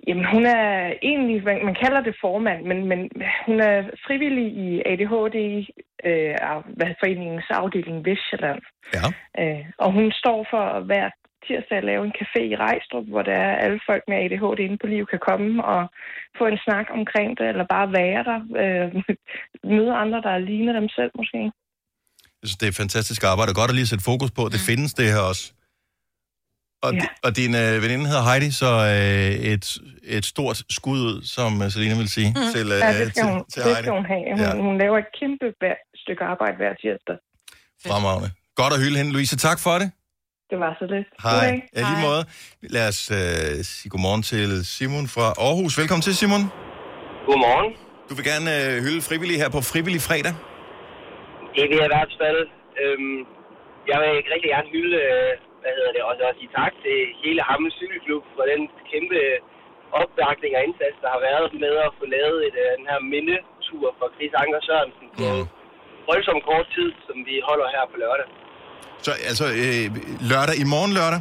Jamen, 0.09 0.27
hun 0.35 0.47
er 0.47 0.67
egentlig, 1.11 1.45
man, 1.49 1.57
man 1.69 1.77
kalder 1.85 2.01
det 2.09 2.15
formand, 2.25 2.61
men, 2.71 2.79
men 2.91 3.01
hun 3.47 3.57
er 3.71 3.77
frivillig 4.07 4.47
i 4.65 4.69
ADHD, 4.91 5.37
øh, 6.09 6.35
foreningens 7.03 7.49
afdeling 7.61 7.99
Vestjylland. 8.09 8.63
Ja. 8.97 9.07
Øh, 9.43 9.65
og 9.85 9.89
hun 9.97 10.07
står 10.23 10.39
for 10.53 10.65
hver 10.89 11.07
tirsdag 11.47 11.79
at 11.79 11.85
lave 11.91 12.05
en 12.09 12.15
café 12.21 12.41
i 12.53 12.57
Rejstrup, 12.57 13.07
hvor 13.13 13.23
der 13.23 13.39
er 13.49 13.55
alle 13.65 13.81
folk 13.89 14.03
med 14.09 14.17
ADHD 14.25 14.59
inde 14.67 14.79
på 14.83 14.87
liv 14.95 15.05
kan 15.13 15.23
komme 15.31 15.65
og 15.65 15.83
få 16.39 16.45
en 16.47 16.59
snak 16.67 16.87
omkring 16.99 17.39
det, 17.39 17.47
eller 17.53 17.67
bare 17.77 17.89
være 18.01 18.23
der. 18.31 18.39
Øh, 18.63 18.89
møde 19.77 19.93
andre, 20.05 20.21
der 20.29 20.39
ligner 20.39 20.73
dem 20.81 20.89
selv 20.89 21.11
måske. 21.21 21.43
Jeg 22.41 22.47
synes, 22.49 22.57
det 22.63 22.69
er 22.69 22.83
fantastisk 22.83 23.23
arbejde. 23.33 23.55
Godt 23.61 23.71
at 23.71 23.75
lige 23.79 23.87
sætte 23.93 24.05
fokus 24.13 24.31
på. 24.39 24.43
Det 24.55 24.61
findes 24.71 24.95
det 24.95 25.07
her 25.15 25.23
også. 25.31 25.45
Og, 26.87 26.93
Ja. 26.95 27.07
og 27.27 27.31
din 27.41 27.53
øh, 27.63 27.75
veninde 27.85 28.05
hedder 28.11 28.25
Heidi, 28.31 28.51
så 28.63 28.71
øh, 28.95 29.33
et, 29.53 29.67
et 30.17 30.25
stort 30.33 30.57
skud 30.79 31.01
ud, 31.11 31.17
som 31.37 31.51
øh, 31.63 31.67
Selina 31.73 31.95
vil 32.03 32.11
sige, 32.19 32.31
mm. 32.37 32.47
til, 32.55 32.67
øh, 32.77 32.79
Ja, 32.85 32.91
det 33.01 33.07
skal, 33.11 33.11
til, 33.19 33.25
hun, 33.31 33.39
til 33.53 33.61
det 33.63 33.71
Heidi. 33.71 33.83
skal 33.85 33.93
hun 33.99 34.07
have. 34.13 34.25
Hun, 34.37 34.41
Ja. 34.45 34.51
hun 34.69 34.75
laver 34.83 34.99
et 35.05 35.11
kæmpe 35.21 35.47
stykke 36.09 36.25
arbejde 36.33 36.57
hver 36.61 36.73
tirsdag. 36.83 37.17
Fremragende. 37.87 38.29
Godt 38.61 38.73
at 38.77 38.81
hylde 38.83 38.97
hende, 39.01 39.13
Louise. 39.17 39.37
Tak 39.49 39.59
for 39.67 39.75
det. 39.83 39.89
Det 40.51 40.59
var 40.65 40.73
så 40.81 40.87
lidt. 40.95 41.09
Hej. 41.25 41.33
Goddag. 41.35 41.57
Ja, 41.77 41.81
lige 41.91 42.03
måde. 42.09 42.23
Lad 42.77 42.87
os 42.93 43.01
øh, 43.19 43.53
sige 43.71 43.89
godmorgen 43.93 44.23
til 44.33 44.49
Simon 44.75 45.07
fra 45.15 45.27
Aarhus. 45.47 45.73
Velkommen 45.81 46.05
til, 46.09 46.15
Simon. 46.21 46.43
Godmorgen. 47.29 47.71
Du 48.09 48.13
vil 48.19 48.25
gerne 48.33 48.51
øh, 48.59 48.73
hylde 48.85 49.03
frivillige 49.09 49.39
her 49.43 49.51
på 49.57 49.61
Frivillig 49.73 50.03
Fredag. 50.09 50.35
Det 51.57 51.65
vil 51.69 51.77
jeg 51.81 51.89
i 51.91 51.95
hvert 51.97 52.13
fald. 52.23 52.41
Øhm, 52.83 53.19
jeg 53.91 53.99
vil 54.03 54.13
rigtig 54.35 54.51
gerne 54.55 54.69
hylde, 54.75 54.97
øh, 55.07 55.31
hvad 55.63 55.73
hedder 55.77 55.93
det, 55.97 56.03
også, 56.11 56.23
også 56.29 56.39
sige 56.43 56.53
tak 56.61 56.73
til 56.85 56.97
hele 57.23 57.41
Hammel 57.49 57.71
Cykelklub 57.79 58.25
for 58.37 58.45
den 58.53 58.63
kæmpe 58.91 59.19
opbakning 60.01 60.53
og 60.59 60.63
indsats, 60.67 60.97
der 61.05 61.11
har 61.15 61.21
været 61.29 61.47
med 61.65 61.75
at 61.87 61.91
få 61.99 62.05
lavet 62.17 62.39
et, 62.49 62.57
øh, 62.65 62.71
den 62.79 62.87
her 62.91 63.01
mindetur 63.13 63.87
for 63.99 64.07
Chris 64.15 64.35
Anker 64.43 64.63
Sørensen 64.69 65.09
på 65.19 65.29
voldsom 66.11 66.39
kort 66.51 66.67
tid, 66.77 66.91
som 67.07 67.17
vi 67.29 67.35
holder 67.49 67.67
her 67.75 67.85
på 67.93 67.97
lørdag. 68.05 68.27
Så 69.07 69.11
altså 69.31 69.47
øh, 69.63 69.85
lørdag, 70.31 70.57
i 70.65 70.67
morgen 70.75 70.93
lørdag? 70.99 71.21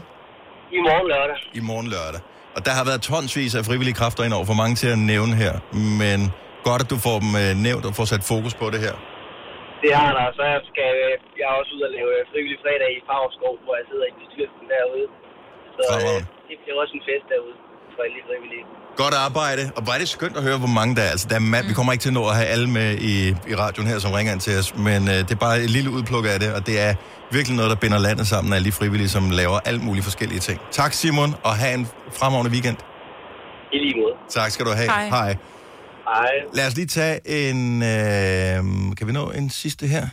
I 0.78 0.80
morgen 0.88 1.08
lørdag. 1.14 1.38
I 1.60 1.62
morgen 1.70 1.88
lørdag. 1.96 2.22
Og 2.56 2.62
der 2.68 2.74
har 2.78 2.86
været 2.90 3.02
tonsvis 3.10 3.54
af 3.60 3.64
frivillige 3.70 3.98
kræfter 4.00 4.22
ind 4.28 4.34
over 4.38 4.48
for 4.52 4.58
mange 4.62 4.76
til 4.82 4.90
at 4.96 5.00
nævne 5.14 5.34
her. 5.44 5.54
Men 6.02 6.20
godt, 6.70 6.82
at 6.84 6.90
du 6.94 6.98
får 7.08 7.18
dem 7.24 7.32
øh, 7.44 7.52
nævnt 7.68 7.84
og 7.90 7.94
får 8.00 8.08
sat 8.14 8.24
fokus 8.34 8.54
på 8.62 8.66
det 8.74 8.80
her. 8.86 8.96
Det 9.84 9.92
har 10.00 10.12
der, 10.18 10.28
så 10.38 10.44
jeg 10.54 10.62
skal 10.72 10.92
øh, 11.06 11.14
jeg 11.40 11.46
er 11.52 11.56
også 11.62 11.72
ud 11.78 11.82
og 11.88 11.92
lave 11.98 12.10
øh, 12.18 12.24
frivillig 12.32 12.60
fredag 12.64 12.90
i 12.98 13.00
Favrskov, 13.08 13.54
hvor 13.66 13.76
jeg 13.80 13.86
sidder 13.92 14.06
i 14.12 14.14
bestyrelsen 14.22 14.66
derude. 14.74 15.08
Så 15.78 15.86
øh, 16.08 16.20
det 16.48 16.56
bliver 16.62 16.78
også 16.82 16.94
en 17.00 17.04
fest 17.10 17.26
derude 17.34 17.58
for 17.94 18.02
alle 18.08 18.22
frivillige. 18.30 18.66
Godt 18.98 19.14
arbejde. 19.14 19.72
Og 19.76 19.84
er 19.94 19.98
det 20.00 20.10
skønt 20.10 20.38
at 20.38 20.44
høre, 20.44 20.58
hvor 20.58 20.68
mange 20.68 20.96
der 20.96 21.02
er. 21.02 21.10
Altså, 21.10 21.28
der 21.30 21.36
er 21.36 21.40
ma- 21.40 21.68
Vi 21.68 21.74
kommer 21.74 21.92
ikke 21.94 22.02
til 22.02 22.10
at 22.10 22.14
nå 22.14 22.28
at 22.28 22.36
have 22.36 22.48
alle 22.48 22.70
med 22.70 22.98
i, 22.98 23.30
i 23.30 23.56
radioen 23.56 23.88
her, 23.90 24.00
som 24.00 24.12
ringer 24.12 24.34
ind 24.34 24.42
til 24.42 24.58
os. 24.60 24.76
Men 24.76 25.08
øh, 25.08 25.14
det 25.14 25.32
er 25.32 25.36
bare 25.36 25.60
et 25.62 25.70
lille 25.70 25.90
udpluk 25.92 26.26
af 26.26 26.40
det, 26.40 26.54
og 26.54 26.68
det 26.68 26.80
er 26.80 26.94
virkelig 27.32 27.56
noget, 27.58 27.70
der 27.70 27.76
binder 27.76 27.98
landet 28.00 28.28
sammen 28.28 28.54
af 28.54 28.56
alle 28.58 28.66
de 28.66 28.72
frivillige, 28.72 29.10
som 29.10 29.30
laver 29.30 29.60
alt 29.66 29.84
mulige 29.84 30.04
forskellige 30.04 30.40
ting. 30.40 30.60
Tak 30.72 30.94
Simon, 30.94 31.36
og 31.44 31.56
have 31.56 31.74
en 31.74 31.88
fremragende 32.14 32.52
weekend. 32.52 32.78
I 33.74 33.78
lige 33.78 33.94
måde. 34.02 34.14
Tak 34.30 34.52
skal 34.52 34.66
du 34.66 34.72
have. 34.72 34.90
Hej. 34.90 35.08
Hej. 35.10 35.36
Hej. 36.08 36.30
Lad 36.54 36.68
os 36.68 36.76
lige 36.76 36.88
tage 36.88 37.20
en... 37.50 37.84
Øh, 37.84 38.96
kan 38.98 39.08
vi 39.08 39.12
nå 39.12 39.30
en 39.32 39.50
sidste 39.50 39.88
her? 39.88 40.08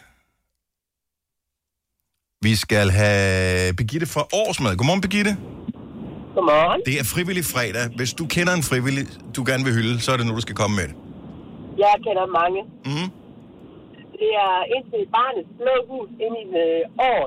Vi 2.45 2.57
skal 2.57 2.91
have 2.91 3.75
Birgitte 3.75 4.07
fra 4.07 4.27
Årsmad. 4.33 4.77
Godmorgen, 4.77 5.01
Birgitte. 5.01 5.37
Godmorgen. 6.35 6.81
Det 6.87 6.95
er 7.03 7.05
frivillig 7.15 7.45
fredag. 7.55 7.85
Hvis 8.01 8.13
du 8.21 8.25
kender 8.37 8.53
en 8.61 8.65
frivillig, 8.71 9.05
du 9.37 9.41
gerne 9.51 9.65
vil 9.67 9.73
hylde, 9.79 9.95
så 10.05 10.09
er 10.13 10.17
det 10.17 10.27
nu, 10.27 10.33
du 10.41 10.45
skal 10.49 10.57
komme 10.63 10.75
med 10.81 10.87
det. 10.91 10.97
Jeg 11.85 11.95
kender 12.07 12.27
mange. 12.41 12.61
Mhm. 12.91 13.09
Det 14.21 14.31
er 14.47 14.57
indtil 14.77 15.03
barnets 15.19 15.51
blå 15.61 15.75
hus 15.91 16.09
ind 16.25 16.35
i 16.43 16.45
øh, 16.65 17.11
år. 17.13 17.25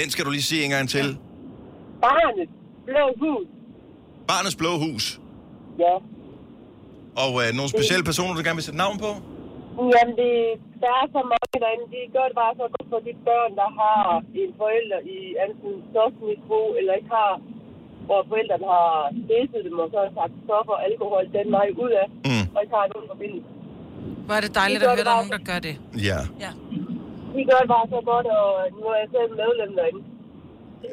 Den 0.00 0.08
skal 0.12 0.22
du 0.26 0.30
lige 0.36 0.46
sige 0.50 0.62
en 0.64 0.70
gang 0.76 0.86
til. 0.96 1.06
Barnets 2.06 2.52
blå 2.88 3.04
hus. 3.22 3.46
Barnets 4.32 4.56
Blå 4.60 4.72
Hus. 4.84 5.04
Ja. 5.84 5.94
Og 7.24 7.32
øh, 7.42 7.48
nogle 7.58 7.70
specielle 7.76 8.04
personer, 8.10 8.32
du 8.36 8.42
gerne 8.46 8.58
vil 8.60 8.68
sætte 8.68 8.80
navn 8.86 8.96
på? 9.04 9.10
Jamen, 9.94 10.14
det, 10.22 10.34
der 10.82 10.92
er 11.00 11.06
så 11.16 11.20
mange 11.32 11.56
derinde. 11.64 11.84
De 11.94 12.00
gør 12.16 12.24
det 12.30 12.36
bare 12.42 12.54
så 12.60 12.66
godt 12.74 12.86
for 12.92 13.00
de 13.06 13.12
børn, 13.28 13.52
der 13.60 13.68
har 13.80 14.00
en 14.42 14.52
forælder 14.60 15.00
i 15.16 15.18
enten 15.44 15.72
stofmisbrug, 15.90 16.68
eller 16.78 16.92
ikke 16.98 17.12
har, 17.18 17.32
hvor 18.08 18.20
forældrene 18.30 18.66
har 18.74 18.90
stæsset 19.24 19.60
dem 19.68 19.76
og 19.82 19.88
så 19.92 19.98
har 20.04 20.10
sagt 20.18 20.32
stoffer 20.46 20.74
og 20.78 20.82
alkohol 20.88 21.24
den 21.38 21.46
vej 21.56 21.68
ud 21.84 21.92
af, 22.02 22.06
mm. 22.30 22.44
og 22.54 22.58
ikke 22.62 22.74
har 22.78 22.86
nogen 22.92 23.06
forbindelse. 23.14 23.48
Hvor 24.26 24.34
er 24.38 24.42
det 24.46 24.52
dejligt 24.62 24.80
De 24.80 24.84
at 24.84 24.90
høre, 24.90 24.98
det 25.00 25.06
der 25.08 25.14
er 25.16 25.20
nogen, 25.20 25.34
der 25.36 25.42
gør 25.50 25.60
det. 25.68 25.74
Ja. 26.08 26.18
Ja. 26.44 26.50
De 27.34 27.40
gør 27.50 27.58
det 27.62 27.70
bare 27.76 27.86
så 27.94 28.00
godt, 28.12 28.26
og 28.40 28.48
nu 28.78 28.84
er 28.92 28.98
jeg 29.02 29.08
selv 29.16 29.30
medlem 29.42 29.70
derinde. 29.78 30.02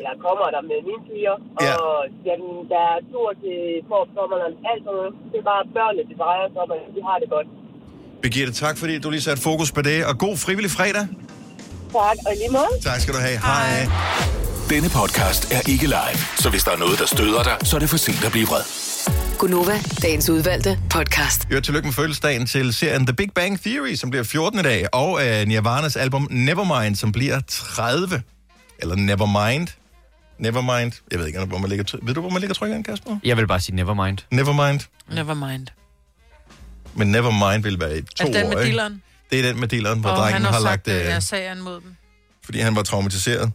Jeg 0.08 0.16
kommer 0.26 0.46
der 0.56 0.62
med 0.72 0.80
mine 0.90 1.04
piger, 1.08 1.36
Ja. 1.66 1.74
og 1.84 1.96
jamen, 2.28 2.52
der 2.72 2.82
er 2.94 2.98
tur 3.12 3.30
til 3.44 3.58
Korp 3.90 4.08
Sommerland, 4.16 4.54
alt 4.72 4.82
sådan 4.86 4.98
noget. 5.00 5.12
Det 5.32 5.38
er 5.44 5.48
bare 5.54 5.64
børnene, 5.78 6.04
det 6.10 6.16
drejer 6.24 6.46
sig 6.54 6.60
om, 6.66 6.70
at 6.76 6.80
de 6.96 7.02
har 7.10 7.18
det 7.22 7.30
godt. 7.36 7.48
Birgitte, 8.22 8.54
tak 8.64 8.76
fordi 8.82 8.94
du 9.04 9.08
lige 9.16 9.26
satte 9.28 9.42
fokus 9.50 9.70
på 9.78 9.82
det. 9.90 9.98
Og 10.10 10.14
god 10.26 10.36
frivillig 10.46 10.72
fredag. 10.78 11.06
Tak, 11.98 12.18
og 12.28 12.34
lige 12.42 12.52
måde. 12.58 12.74
Tak 12.90 13.00
skal 13.04 13.14
du 13.18 13.22
have. 13.28 13.38
Hej. 13.50 13.70
Denne 14.70 14.90
podcast 14.90 15.52
er 15.52 15.70
ikke 15.70 15.86
live, 15.86 16.18
så 16.38 16.50
hvis 16.50 16.64
der 16.64 16.72
er 16.72 16.78
noget, 16.78 17.00
der 17.00 17.06
støder 17.06 17.44
dig, 17.44 17.58
så 17.64 17.76
er 17.76 17.80
det 17.80 17.90
for 17.90 17.98
sent 17.98 18.24
at 18.26 18.32
blive 18.32 18.48
vred. 18.48 18.62
Gunova, 19.40 19.80
dagens 20.02 20.30
udvalgte 20.30 20.80
podcast. 20.90 21.48
Jo, 21.52 21.62
tillykke 21.62 21.88
med 21.88 21.94
fødselsdagen 21.94 22.46
til 22.46 22.74
serien 22.74 23.06
The 23.06 23.16
Big 23.16 23.32
Bang 23.36 23.60
Theory, 23.62 23.96
som 23.96 24.10
bliver 24.10 24.24
14 24.24 24.60
i 24.60 24.64
dag, 24.64 24.86
og 24.94 25.12
uh, 25.14 25.22
Nirvanas 25.48 25.96
album 25.96 26.28
Nevermind, 26.32 26.96
som 26.96 27.12
bliver 27.12 27.40
30. 27.48 28.22
Eller 28.80 28.96
Nevermind. 28.96 29.68
Nevermind. 30.38 30.92
Jeg 31.12 31.20
ved 31.20 31.28
ikke, 31.28 31.40
hvor 31.46 31.58
man 31.58 31.70
ligger... 31.70 31.98
Ved 32.02 32.14
du, 32.14 32.22
hvor 32.22 32.30
man 32.30 32.40
ligger 32.42 32.54
trykkeren, 32.56 32.84
Kasper? 32.84 33.18
Jeg 33.24 33.38
vil 33.38 33.48
bare 33.48 33.60
sige 33.60 33.76
Nevermind. 33.76 34.18
Nevermind. 34.32 34.80
Never 35.12 35.34
mind. 35.34 35.68
Men 36.96 37.08
Nevermind 37.08 37.64
vil 37.64 37.80
være 37.80 37.98
i 37.98 38.02
to 38.02 38.24
Er 38.24 38.26
det 38.26 38.36
den 38.36 38.50
med 38.50 38.56
år, 38.58 38.60
ikke? 38.62 38.70
dealeren? 38.78 39.02
Det 39.32 39.40
er 39.40 39.44
den 39.52 39.60
med 39.60 39.68
dealeren, 39.68 40.00
hvor 40.00 40.10
Og 40.10 40.18
drengen 40.18 40.34
han 40.34 40.42
har, 40.44 40.52
har 40.52 40.60
sagt, 40.60 40.88
lagt... 40.88 40.88
at 40.88 41.06
øh, 41.06 41.12
jeg 41.12 41.24
sagen 41.24 41.62
mod 41.62 41.74
dem. 41.82 41.96
fordi 42.46 42.60
han 42.60 42.76
var 42.76 42.82
traumatiseret. 42.84 43.52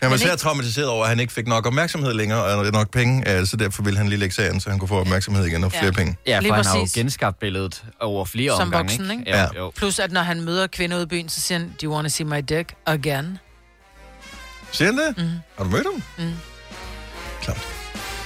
Han 0.00 0.10
var 0.10 0.16
ikke- 0.16 0.36
traumatiseret 0.36 0.88
over, 0.88 1.02
at 1.02 1.08
han 1.08 1.20
ikke 1.20 1.32
fik 1.32 1.46
nok 1.46 1.66
opmærksomhed 1.66 2.14
længere, 2.14 2.44
og 2.44 2.72
nok 2.72 2.90
penge, 2.90 3.30
øh, 3.38 3.46
så 3.46 3.56
derfor 3.56 3.82
ville 3.82 3.98
han 3.98 4.08
lige 4.08 4.18
lægge 4.18 4.34
sagen, 4.34 4.60
så 4.60 4.70
han 4.70 4.78
kunne 4.78 4.88
få 4.88 5.00
opmærksomhed 5.00 5.44
igen 5.46 5.64
og 5.64 5.72
Ja. 5.74 5.80
flere 5.80 5.92
penge. 5.92 6.16
Ja, 6.26 6.38
Lige 6.40 6.50
for 6.50 6.54
han 6.54 6.64
har 6.64 6.74
jo 6.76 6.80
præcis. 6.80 6.94
genskabt 6.94 7.38
billedet 7.40 7.84
over 8.00 8.24
flere 8.24 8.52
Som 8.56 8.60
omgange, 8.68 8.98
voksen, 8.98 9.10
ikke? 9.10 9.24
Ja. 9.26 9.46
Jo. 9.56 9.72
Plus, 9.76 9.98
at 9.98 10.12
når 10.12 10.22
han 10.22 10.40
møder 10.40 10.66
kvinder 10.66 10.96
ude 10.96 11.02
i 11.04 11.06
byen, 11.06 11.28
så 11.28 11.40
siger 11.40 11.58
han, 11.58 11.68
do 11.68 11.86
you 11.86 11.94
want 11.94 12.04
to 12.04 12.10
see 12.10 12.26
my 12.26 12.40
dick 12.48 12.74
again? 12.86 13.38
Siger 14.72 14.88
han 14.92 14.98
det? 14.98 15.14
Mm. 15.18 15.30
Har 15.56 15.64
du 15.64 15.70
mødt 15.70 15.86
ham? 15.92 16.02
Mm. 16.26 16.32
Klart. 17.42 17.68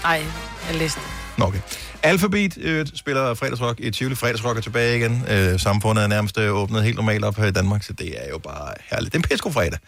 Ej, 0.04 0.22
jeg 0.70 0.76
læste 0.78 1.00
det. 1.00 1.08
Nå, 1.38 1.44
okay. 1.44 1.60
Alphabet 2.02 2.58
øh, 2.58 2.86
spiller 2.94 3.34
fredagsrock 3.34 3.80
i 3.80 3.90
Tivoli. 3.90 4.14
Fredagsrock 4.14 4.56
er 4.58 4.62
tilbage 4.62 4.96
igen. 4.98 5.24
Øh, 5.28 5.60
samfundet 5.60 6.02
er 6.04 6.06
nærmest 6.08 6.38
øh, 6.38 6.52
åbnet 6.54 6.82
helt 6.84 6.96
normalt 6.96 7.24
op 7.24 7.36
her 7.36 7.44
i 7.46 7.50
Danmark, 7.50 7.82
så 7.82 7.92
det 7.92 8.24
er 8.24 8.28
jo 8.30 8.38
bare 8.38 8.72
herligt. 8.90 9.12
Det 9.14 9.32
er 9.32 9.46
en 9.46 9.52
fredag. 9.52 9.78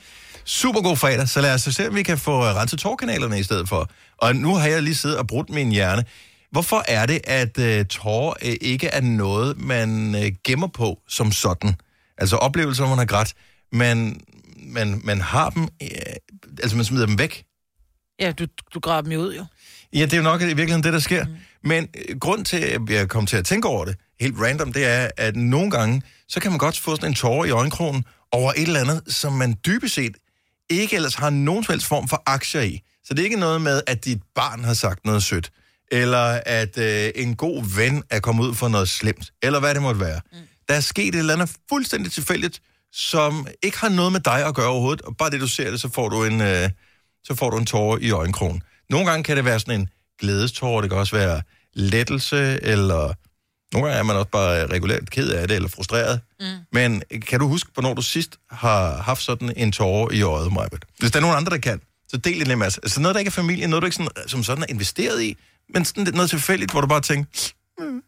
Super 0.49 0.81
god 0.81 0.97
fredag, 0.97 1.29
så 1.29 1.41
lad 1.41 1.55
os 1.55 1.61
se, 1.61 1.89
om 1.89 1.95
vi 1.95 2.03
kan 2.03 2.19
få 2.19 2.33
øh, 2.33 2.55
renset 2.55 2.79
tårkanalerne 2.79 3.39
i 3.39 3.43
stedet 3.43 3.69
for. 3.69 3.91
Og 4.17 4.37
nu 4.37 4.55
har 4.55 4.69
jeg 4.69 4.83
lige 4.83 4.95
siddet 4.95 5.19
og 5.19 5.27
brudt 5.27 5.51
min 5.51 5.73
hjerne. 5.73 6.05
Hvorfor 6.51 6.85
er 6.89 7.07
det, 7.07 7.21
at 7.25 7.59
øh, 7.59 7.85
tårer 7.85 8.35
øh, 8.43 8.57
ikke 8.61 8.87
er 8.87 9.01
noget, 9.01 9.61
man 9.61 10.15
øh, 10.15 10.33
gemmer 10.45 10.67
på 10.67 10.99
som 11.09 11.33
sådan? 11.33 11.75
Altså 12.19 12.37
oplevelser, 12.37 12.83
hvor 12.83 12.89
man 12.89 12.99
har 12.99 13.07
grædt, 13.07 13.35
men 13.73 14.21
man, 14.57 15.01
man 15.05 15.21
har 15.21 15.51
dem, 15.51 15.63
øh, 15.83 15.89
altså 16.63 16.77
man 16.77 16.85
smider 16.85 17.07
dem 17.07 17.19
væk. 17.19 17.45
Ja, 18.21 18.33
du, 18.33 18.47
du 18.75 18.81
graver 18.81 19.03
dem 19.03 19.13
jo 19.13 19.21
ud, 19.21 19.35
jo. 19.35 19.45
Ja, 19.93 20.03
det 20.03 20.13
er 20.13 20.17
jo 20.17 20.23
nok 20.23 20.43
i 20.43 20.45
virkeligheden 20.45 20.85
det, 20.85 20.93
der 20.93 20.99
sker. 20.99 21.25
Mm. 21.25 21.37
Men 21.65 21.89
øh, 22.09 22.19
grund 22.19 22.45
til, 22.45 22.57
at 22.57 22.81
jeg 22.89 23.09
kom 23.09 23.27
til 23.27 23.37
at 23.37 23.45
tænke 23.45 23.69
over 23.69 23.85
det, 23.85 23.97
helt 24.21 24.35
random, 24.41 24.73
det 24.73 24.87
er, 24.87 25.09
at 25.17 25.37
nogle 25.37 25.71
gange, 25.71 26.03
så 26.29 26.41
kan 26.41 26.51
man 26.51 26.59
godt 26.59 26.79
få 26.79 26.97
sådan 26.97 27.09
en 27.09 27.15
tårer 27.15 27.45
i 27.45 27.51
øjenkrogen 27.51 28.05
over 28.33 28.53
et 28.53 28.63
eller 28.63 28.81
andet, 28.81 29.03
som 29.07 29.33
man 29.33 29.57
dybest 29.67 29.95
set 29.95 30.17
ikke 30.71 30.97
ellers 30.97 31.15
har 31.15 31.31
nogen 31.31 31.65
som 31.65 31.73
helst 31.73 31.87
form 31.87 32.09
for 32.09 32.23
aktier 32.27 32.63
i. 32.63 32.81
Så 33.05 33.15
det 33.15 33.21
er 33.21 33.25
ikke 33.25 33.37
noget 33.37 33.61
med, 33.61 33.83
at 33.87 34.05
dit 34.05 34.23
barn 34.35 34.65
har 34.65 34.75
sagt 34.75 35.05
noget 35.05 35.23
sødt, 35.23 35.53
eller 35.93 36.41
at 36.47 36.79
øh, 36.79 37.11
en 37.15 37.37
god 37.37 37.77
ven 37.77 38.03
er 38.11 38.21
kommet 38.21 38.45
ud 38.45 38.55
for 38.55 38.69
noget 38.69 38.89
slemt, 38.89 39.33
eller 39.43 39.61
hvad 39.61 39.75
det 39.75 39.83
måtte 39.83 40.01
være. 40.01 40.21
Mm. 40.33 40.39
Der 40.69 40.75
er 40.75 40.81
sket 40.81 41.15
et 41.15 41.19
eller 41.19 41.35
andet 41.35 41.57
fuldstændig 41.69 42.13
tilfældigt, 42.13 42.63
som 42.93 43.47
ikke 43.63 43.79
har 43.79 43.89
noget 43.89 44.13
med 44.13 44.21
dig 44.21 44.47
at 44.47 44.55
gøre 44.55 44.67
overhovedet, 44.67 45.03
og 45.03 45.17
bare 45.17 45.31
det, 45.31 45.41
du 45.41 45.49
ser 45.49 45.71
det, 45.71 45.81
så 45.81 45.89
får 45.89 46.09
du 46.09 46.25
en, 46.25 46.41
øh, 46.41 46.71
så 47.25 47.35
får 47.35 47.51
du 47.51 47.57
en 47.57 47.67
tårer 47.67 47.99
i 47.99 48.11
øjenkrogen. 48.11 48.63
Nogle 48.91 49.07
gange 49.11 49.25
kan 49.25 49.37
det 49.37 49.45
være 49.45 49.61
sådan 49.61 49.81
en 49.81 49.89
glædestårer, 50.21 50.81
det 50.81 50.91
kan 50.91 50.99
også 50.99 51.17
være 51.17 51.43
lettelse, 51.75 52.59
eller 52.63 53.15
nogle 53.73 53.89
gange 53.89 53.99
er 53.99 54.03
man 54.03 54.17
også 54.17 54.29
bare 54.29 54.67
regulært 54.67 55.11
ked 55.11 55.31
af 55.31 55.49
det, 55.49 55.55
eller 55.55 55.69
frustreret. 55.69 56.21
Mm. 56.41 56.47
Men 56.73 57.03
kan 57.27 57.41
du 57.41 57.49
huske, 57.49 57.71
hvornår 57.75 57.95
du 57.95 58.03
sidst 58.03 58.37
har 58.51 59.03
haft 59.03 59.23
sådan 59.23 59.53
en 59.57 59.73
tårer 59.73 60.13
i 60.13 60.23
øjet, 60.23 60.53
Majbet? 60.53 60.85
Hvis 60.99 61.11
der 61.11 61.19
er 61.19 61.21
nogen 61.21 61.37
andre, 61.37 61.51
der 61.51 61.59
kan, 61.59 61.81
så 62.09 62.17
del 62.17 62.47
det 62.47 62.59
med 62.59 62.67
os. 62.67 62.79
Altså 62.79 63.01
noget, 63.01 63.15
der 63.15 63.19
ikke 63.19 63.29
er 63.29 63.33
familie, 63.33 63.67
noget, 63.67 63.83
du 63.83 63.87
ikke 63.87 63.97
sådan, 63.97 64.29
som 64.29 64.45
sådan 64.45 64.63
er 64.63 64.67
investeret 64.69 65.23
i, 65.23 65.37
men 65.75 65.85
sådan 65.85 66.05
lidt 66.05 66.15
noget 66.15 66.31
tilfældigt, 66.31 66.71
hvor 66.71 66.81
du 66.81 66.87
bare 66.87 67.01
tænker, 67.01 67.51
mm, 67.79 68.03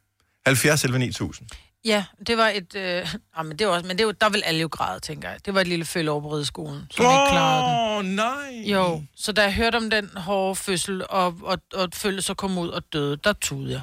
70 0.47 0.85
eller 0.85 0.99
9000. 0.99 1.49
Ja, 1.85 2.05
det 2.27 2.37
var 2.39 2.49
et... 2.49 2.75
Øh, 2.75 3.15
ah, 3.37 3.47
men 3.47 3.59
det 3.59 3.67
var 3.67 3.73
også, 3.73 3.87
men 3.87 3.99
det 3.99 4.07
var, 4.07 4.13
der 4.13 4.29
vil 4.29 4.43
alle 4.45 4.61
jo 4.61 4.69
græde, 4.69 5.01
tænker 5.01 5.31
jeg. 5.31 5.39
Det 5.47 5.55
var 5.55 5.61
et 5.61 5.69
lille 5.69 5.85
følge 5.85 6.11
over 6.11 6.21
på 6.21 6.35
rideskolen, 6.35 6.87
som 6.91 7.07
oh, 7.07 7.13
ikke 7.13 7.31
klarede 7.31 8.03
den. 8.03 8.15
Nej! 8.15 8.63
Jo, 8.65 9.03
så 9.17 9.33
da 9.33 9.43
jeg 9.43 9.55
hørte 9.55 9.77
om 9.77 9.91
den 9.91 10.11
hårde 10.17 10.57
fødsel, 10.57 11.03
og, 11.09 11.39
og, 11.43 11.59
og 11.75 11.89
følge 11.95 12.23
så 12.23 12.35
kom 12.35 12.59
ud 12.59 12.69
og 12.69 12.83
døde, 12.93 13.17
der 13.25 13.33
tudede 13.33 13.73
jeg. 13.73 13.81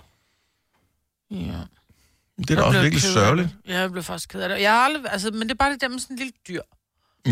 Ja. 1.32 1.38
Det 2.38 2.50
er 2.52 2.56
da 2.56 2.56
Jeg 2.56 2.64
også 2.64 2.82
virkelig 2.82 3.02
sørgeligt. 3.04 3.50
Ja, 3.68 3.80
jeg 3.80 3.92
blev 3.92 4.04
faktisk 4.04 4.30
ked 4.30 4.42
af 4.42 4.50
det. 4.50 4.62
Jeg 4.62 4.72
har 4.72 4.80
aldrig, 4.86 5.04
altså, 5.12 5.32
men 5.32 5.42
det 5.42 5.52
er 5.52 5.56
bare 5.56 5.72
det 5.72 5.82
der 5.82 5.88
med 5.90 6.00
sådan 6.00 6.14
en 6.14 6.18
lille 6.18 6.34
dyr. 6.48 6.62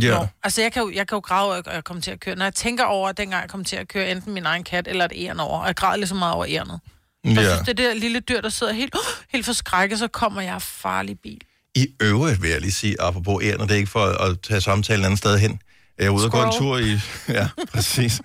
Ja. 0.01 0.19
Nå, 0.19 0.27
altså, 0.43 0.61
jeg 0.61 0.71
kan, 0.71 0.81
jo, 0.81 0.91
jeg 0.95 1.07
kan 1.07 1.15
jo 1.15 1.19
græde, 1.19 1.61
og 1.61 1.73
jeg 1.73 1.83
kommer 1.83 2.01
til 2.01 2.11
at 2.11 2.19
køre. 2.19 2.35
Når 2.35 2.45
jeg 2.45 2.53
tænker 2.53 2.83
over, 2.83 3.09
at 3.09 3.17
dengang 3.17 3.41
jeg 3.41 3.49
kom 3.49 3.63
til 3.63 3.75
at 3.75 3.87
køre 3.87 4.11
enten 4.11 4.33
min 4.33 4.45
egen 4.45 4.63
kat 4.63 4.87
eller 4.87 5.05
et 5.05 5.11
æren 5.15 5.39
over, 5.39 5.59
og 5.59 5.67
jeg 5.67 5.75
græder 5.75 5.95
lige 5.97 6.07
så 6.07 6.15
meget 6.15 6.33
over 6.33 6.45
ærenet. 6.49 6.79
Jeg 7.23 7.33
Ja. 7.35 7.43
synes, 7.55 7.67
det 7.67 7.77
der 7.77 7.93
lille 7.93 8.19
dyr, 8.19 8.41
der 8.41 8.49
sidder 8.49 8.73
helt, 8.73 8.95
helt 9.33 9.45
forskrækket, 9.45 9.99
så 9.99 10.07
kommer 10.07 10.41
jeg 10.41 10.61
farlig 10.61 11.19
bil. 11.19 11.41
I 11.75 11.87
øvrigt 12.01 12.41
vil 12.41 12.49
jeg 12.49 12.61
lige 12.61 12.71
sige, 12.71 13.01
apropos 13.01 13.43
æren, 13.43 13.61
og 13.61 13.67
det 13.67 13.73
er 13.73 13.77
ikke 13.77 13.91
for 13.91 14.05
at 14.05 14.39
tage 14.41 14.61
samtalen 14.61 15.01
et 15.01 15.05
andet 15.05 15.17
sted 15.17 15.37
hen. 15.39 15.59
Jeg 15.97 16.05
er 16.05 16.09
ude 16.09 16.25
og 16.25 16.31
gå 16.31 16.43
en 16.43 16.51
tur 16.57 16.77
i... 16.77 16.99
Ja, 17.37 17.49
præcis. 17.73 18.21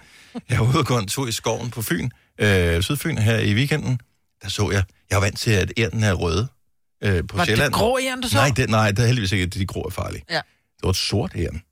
Jeg 0.49 0.57
er 0.57 0.61
ude 0.61 0.79
og 0.79 0.87
gå 0.87 0.99
en 0.99 1.09
tur 1.09 1.27
i 1.27 1.33
skoven 1.33 1.71
på 1.71 1.83
Fyn, 1.83 2.11
øh, 2.39 2.83
Sydfyn 2.83 3.19
her 3.19 3.39
i 3.39 3.55
weekenden. 3.55 4.01
Der 4.43 4.49
så 4.49 4.71
jeg, 4.71 4.85
jeg 5.11 5.17
er 5.17 5.21
vant 5.21 5.39
til, 5.39 5.51
at 5.51 5.73
ærnen 5.79 6.03
er 6.05 6.13
røde. 6.13 6.49
øh, 7.03 7.27
på 7.29 7.37
Var 7.37 7.45
det 7.45 7.47
Sjælland. 7.47 7.73
grå 7.73 7.99
æren, 7.99 8.21
du 8.21 8.29
så? 8.29 8.35
Nej, 8.37 8.51
det, 8.57 8.71
nej, 8.71 8.91
det 8.91 8.99
er 9.03 9.07
heldigvis 9.07 9.33
ikke, 9.33 9.43
at 9.45 9.55
de 9.55 9.67
grå 9.67 9.83
er 9.83 9.91
farlige. 9.91 10.25
Ja. 10.31 10.35
Det 10.77 10.83
var 10.83 10.91
et 10.91 10.97
sort 10.97 11.33
æren. 11.37 11.63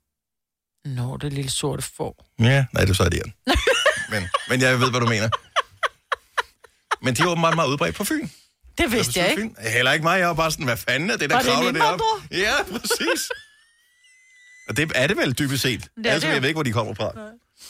Nå, 0.85 1.17
det 1.17 1.33
lille 1.33 1.51
sorte 1.51 1.81
får. 1.97 2.25
Ja, 2.39 2.65
nej, 2.73 2.81
det 2.83 2.89
er 2.89 2.93
så 2.93 3.03
et 3.03 3.13
æren. 3.13 3.33
men, 4.11 4.29
men 4.49 4.61
jeg 4.61 4.79
ved, 4.79 4.89
hvad 4.89 4.99
du 5.01 5.07
mener. 5.07 5.29
Men 7.01 7.13
de 7.15 7.21
er 7.21 7.27
åbenbart 7.27 7.55
meget 7.55 7.69
udbredt 7.69 7.95
på 7.95 8.03
Fyn. 8.03 8.27
Det 8.77 8.91
vidste 8.91 9.19
jeg 9.19 9.31
ikke. 9.31 9.49
Heller 9.59 9.91
ikke 9.91 10.03
mig, 10.03 10.19
jeg 10.19 10.27
var 10.27 10.33
bare 10.33 10.51
sådan, 10.51 10.65
hvad 10.65 10.77
fanden 10.77 11.09
er 11.09 11.17
det, 11.17 11.29
der 11.29 11.35
Var 11.35 11.41
det 11.43 11.51
kravler 11.51 11.71
deroppe? 11.71 12.03
indvandrer? 12.31 12.67
Ja, 12.69 12.77
præcis. 12.79 13.29
Og 14.69 14.77
det 14.77 14.91
er 14.95 15.07
det 15.07 15.17
vel 15.17 15.37
dybest 15.39 15.61
set. 15.63 15.87
Det 15.97 16.05
er 16.05 16.11
altså, 16.11 16.27
det 16.27 16.33
jeg 16.33 16.41
ved 16.41 16.49
ikke, 16.49 16.55
hvor 16.55 16.63
de 16.63 16.71
kommer 16.71 16.93
fra. 16.93 17.11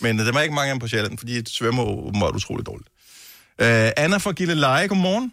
Men 0.02 0.20
øh, 0.20 0.26
der 0.26 0.34
er 0.34 0.42
ikke 0.42 0.56
mange 0.56 0.70
af 0.70 0.74
dem 0.76 0.80
på 0.80 0.88
Sjælland, 0.88 1.18
fordi 1.18 1.42
de 1.42 1.52
svømmer 1.56 1.84
åbenbart 1.84 2.36
utroligt 2.36 2.66
dårligt. 2.68 2.90
Uh, 3.66 3.90
Anna 4.04 4.18
fra 4.26 4.32
Gilleleje, 4.40 4.86
godmorgen. 4.92 5.28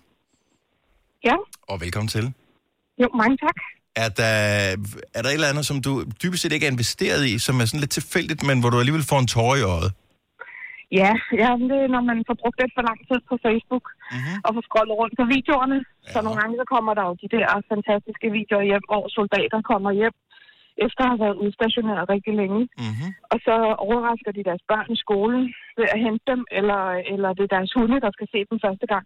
Ja. 1.29 1.37
Og 1.71 1.77
velkommen 1.85 2.11
til. 2.17 2.25
Jo, 3.03 3.09
mange 3.23 3.37
tak. 3.45 3.59
Er 4.05 4.11
der, 4.21 4.33
er 5.17 5.21
der 5.23 5.29
et 5.31 5.39
eller 5.41 5.53
andet, 5.53 5.67
som 5.71 5.77
du 5.87 5.93
dybest 6.23 6.41
set 6.43 6.53
ikke 6.53 6.67
er 6.69 6.75
investeret 6.77 7.23
i, 7.33 7.35
som 7.47 7.55
er 7.61 7.65
sådan 7.65 7.85
lidt 7.85 7.95
tilfældigt, 7.99 8.41
men 8.49 8.57
hvor 8.61 8.71
du 8.71 8.79
alligevel 8.79 9.09
får 9.11 9.19
en 9.23 9.31
tårer 9.35 9.57
i 9.63 9.65
øjet? 9.75 9.91
Ja, 11.01 11.13
ja 11.43 11.51
det 11.71 11.79
er, 11.85 11.89
når 11.95 12.03
man 12.11 12.19
får 12.29 12.37
brugt 12.43 12.59
lidt 12.61 12.73
for 12.77 12.85
lang 12.89 12.99
tid 13.09 13.21
på 13.31 13.35
Facebook 13.47 13.85
mm-hmm. 14.15 14.37
og 14.45 14.51
får 14.55 14.63
scrollet 14.69 14.95
rundt 15.01 15.15
på 15.21 15.25
videoerne. 15.35 15.79
Ja. 15.85 16.13
Så 16.13 16.19
nogle 16.25 16.39
gange 16.41 16.55
så 16.61 16.67
kommer 16.75 16.93
der 16.99 17.05
jo 17.09 17.15
de 17.23 17.29
der 17.37 17.47
fantastiske 17.73 18.27
videoer 18.39 18.65
hjem, 18.71 18.85
hvor 18.91 19.05
soldater 19.19 19.61
kommer 19.71 19.91
hjem 20.01 20.17
efter 20.87 21.03
at 21.05 21.11
have 21.13 21.23
været 21.25 21.41
udstationeret 21.45 22.05
rigtig 22.15 22.33
længe. 22.43 22.61
Mm-hmm. 22.85 23.11
Og 23.33 23.39
så 23.47 23.55
overrasker 23.87 24.31
de 24.37 24.49
deres 24.49 24.63
børn 24.71 24.89
i 24.97 24.99
skolen 25.05 25.43
ved 25.79 25.87
at 25.95 25.99
hente 26.07 26.25
dem, 26.33 26.41
eller, 26.59 26.83
eller 27.13 27.31
det 27.37 27.45
er 27.49 27.53
deres 27.57 27.73
hunde, 27.77 27.99
der 28.05 28.11
skal 28.17 28.29
se 28.35 28.41
dem 28.51 28.59
første 28.67 28.87
gang. 28.93 29.05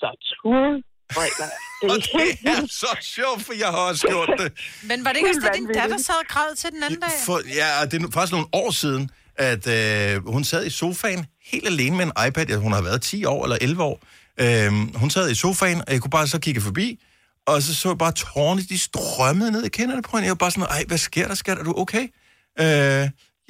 Så 0.00 0.08
tude 0.30 0.72
regler. 1.20 1.48
Det 1.80 1.86
er 1.90 2.00
helt 2.18 2.38
Det 2.46 2.52
er 2.64 2.66
så 2.84 2.92
sjovt, 3.16 3.40
for 3.46 3.54
jeg 3.64 3.70
har 3.76 3.82
også 3.90 4.04
gjort 4.12 4.30
det. 4.40 4.48
Men 4.90 4.96
var 5.04 5.10
det 5.10 5.18
ikke 5.20 5.30
også 5.34 5.44
det, 5.46 5.58
din 5.60 5.68
datter 5.78 5.98
sad 6.08 6.18
og 6.24 6.28
græd 6.32 6.50
til 6.62 6.70
den 6.74 6.82
anden 6.86 7.00
dag? 7.00 7.16
For, 7.28 7.38
ja, 7.60 7.68
det 7.90 7.96
er 8.02 8.10
faktisk 8.16 8.32
nogle 8.38 8.48
år 8.52 8.70
siden, 8.82 9.10
at 9.50 9.64
øh, 9.76 10.26
hun 10.34 10.44
sad 10.44 10.66
i 10.66 10.70
sofaen 10.70 11.26
helt 11.52 11.66
alene 11.66 11.96
med 11.96 12.04
en 12.04 12.14
iPad. 12.26 12.46
Ja, 12.48 12.56
hun 12.56 12.72
har 12.72 12.82
været 12.82 13.02
10 13.02 13.24
år 13.24 13.44
eller 13.44 13.58
11 13.60 13.82
år. 13.82 13.96
Øh, 14.42 14.70
hun 15.02 15.10
sad 15.10 15.30
i 15.30 15.34
sofaen, 15.34 15.78
og 15.86 15.92
jeg 15.92 16.00
kunne 16.00 16.16
bare 16.18 16.26
så 16.26 16.40
kigge 16.40 16.60
forbi, 16.60 17.00
og 17.52 17.62
så 17.66 17.72
så 17.80 17.88
jeg 17.92 17.98
bare 18.06 18.12
tårne, 18.26 18.60
de 18.72 18.78
strømmede 18.88 19.50
ned 19.52 19.62
i 19.64 19.72
kinderne 19.78 20.02
på 20.02 20.10
hende. 20.12 20.24
Jeg 20.28 20.34
var 20.36 20.42
bare 20.44 20.50
sådan, 20.56 20.68
ej, 20.76 20.82
hvad 20.90 20.98
sker 21.08 21.26
der, 21.30 21.34
skat? 21.42 21.58
Er 21.58 21.64
du 21.70 21.74
okay? 21.84 22.04
Øh, 22.62 23.04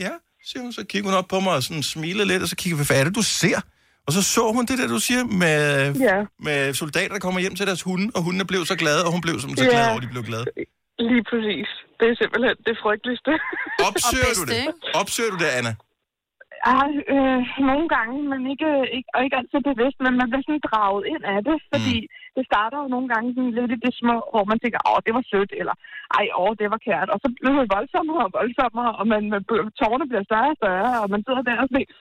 ja, 0.05 0.13
siger 0.49 0.63
hun. 0.65 0.73
Så 0.79 0.83
kigger 0.91 1.07
hun 1.11 1.17
op 1.21 1.29
på 1.35 1.39
mig 1.45 1.53
og 1.59 1.63
sådan 1.67 1.83
smiler 1.83 2.25
lidt, 2.31 2.43
og 2.45 2.49
så 2.53 2.57
kigger 2.61 2.77
vi, 2.81 2.85
hvad 2.89 2.99
er 3.01 3.05
det, 3.09 3.15
du 3.21 3.25
ser? 3.43 3.59
Og 4.07 4.13
så 4.17 4.23
så 4.35 4.43
hun 4.57 4.65
det 4.71 4.77
der, 4.81 4.89
du 4.97 5.01
siger, 5.09 5.23
med, 5.43 5.61
Ja. 6.09 6.19
med 6.49 6.59
soldater, 6.83 7.13
der 7.17 7.23
kommer 7.27 7.41
hjem 7.45 7.55
til 7.59 7.67
deres 7.71 7.83
hunde, 7.89 8.07
og 8.17 8.21
hundene 8.27 8.45
blev 8.53 8.63
så 8.73 8.77
glade, 8.83 9.01
og 9.07 9.11
hun 9.15 9.21
blev 9.27 9.37
som 9.45 9.51
så 9.57 9.65
Ja. 9.65 9.71
glad 9.71 9.85
over, 9.91 9.97
at 10.01 10.03
de 10.07 10.11
blev 10.15 10.25
glade. 10.31 10.47
Lige 11.11 11.25
præcis. 11.31 11.69
Det 11.99 12.07
er 12.13 12.17
simpelthen 12.23 12.57
det 12.69 12.75
frygteligste. 12.83 13.33
Opsøger 13.89 14.33
du 14.41 14.45
det? 14.53 14.65
Opsøger 15.01 15.31
du 15.35 15.39
det, 15.45 15.51
Anna? 15.59 15.73
Ej, 16.77 16.91
øh, 17.15 17.41
nogle 17.71 17.87
gange, 17.97 18.17
men 18.31 18.41
ikke, 18.53 18.71
ikke, 18.97 19.09
og 19.15 19.21
ikke 19.25 19.37
altid 19.41 19.61
bevidst, 19.71 19.99
men 20.05 20.13
man 20.21 20.27
bliver 20.31 20.45
sådan 20.47 20.65
draget 20.69 21.03
ind 21.13 21.23
af 21.35 21.41
det, 21.49 21.57
fordi 21.73 21.97
mm. 22.03 22.13
Det 22.37 22.45
starter 22.51 22.79
jo 22.83 22.87
nogle 22.95 23.09
gange 23.13 23.29
sådan 23.37 23.55
lidt 23.59 23.71
i 23.77 23.79
det 23.85 23.93
små, 24.03 24.17
hvor 24.33 24.45
man 24.51 24.59
tænker, 24.63 24.81
åh, 24.91 24.99
det 25.07 25.13
var 25.19 25.25
sødt, 25.33 25.53
eller 25.61 25.75
ej, 26.19 26.27
åh, 26.43 26.53
det 26.61 26.67
var 26.75 26.81
kært, 26.89 27.09
og 27.15 27.19
så 27.23 27.29
bliver 27.37 27.55
det 27.61 27.75
voldsommere 27.77 28.23
og 28.29 28.33
voldsommere, 28.41 28.91
og 28.99 29.05
man, 29.13 29.23
man, 29.33 29.41
tårerne 29.81 30.07
bliver 30.11 30.25
større 30.31 30.53
og 30.55 30.59
større, 30.63 30.93
og 31.03 31.07
man 31.15 31.21
sidder 31.27 31.43
der 31.49 31.57
og 31.65 31.69
tænker, 31.75 31.93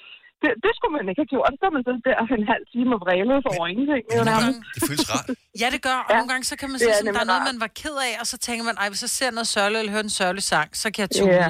det, 0.42 0.50
det 0.66 0.72
skulle 0.78 0.94
man 0.98 1.06
ikke 1.12 1.22
have 1.24 1.34
gjort, 1.36 1.54
så 1.60 1.64
er 1.70 1.74
man 1.78 1.84
sidder 1.86 2.02
der 2.08 2.16
en 2.42 2.48
halv 2.54 2.66
time 2.74 2.92
og 2.96 3.00
vrælet 3.06 3.38
for 3.46 3.54
ingenting. 3.72 4.04
jo 4.20 4.24
nærmest. 4.32 4.60
Det 4.76 4.82
føles 4.90 5.08
rart. 5.14 5.28
Ja, 5.62 5.68
det 5.76 5.82
gør. 5.88 5.98
Og 6.08 6.12
nogle 6.20 6.30
gange, 6.32 6.44
så 6.52 6.56
kan 6.60 6.68
man 6.72 6.78
det 6.80 6.84
sige, 6.86 6.96
sådan, 7.00 7.14
der 7.18 7.24
er 7.26 7.32
noget, 7.34 7.44
man 7.52 7.60
var 7.66 7.72
ked 7.82 7.98
af, 8.08 8.14
og 8.22 8.26
så 8.32 8.38
tænker 8.48 8.64
man, 8.70 8.76
ej, 8.82 8.88
hvis 8.92 9.02
jeg 9.08 9.14
ser 9.20 9.30
noget 9.38 9.50
sørgeligt, 9.56 9.80
eller 9.82 9.94
hører 9.96 10.06
en 10.12 10.16
sørgelig 10.22 10.46
sang, 10.54 10.68
så 10.82 10.86
kan 10.94 11.00
jeg 11.06 11.12
tune. 11.18 11.34
Ja, 11.44 11.50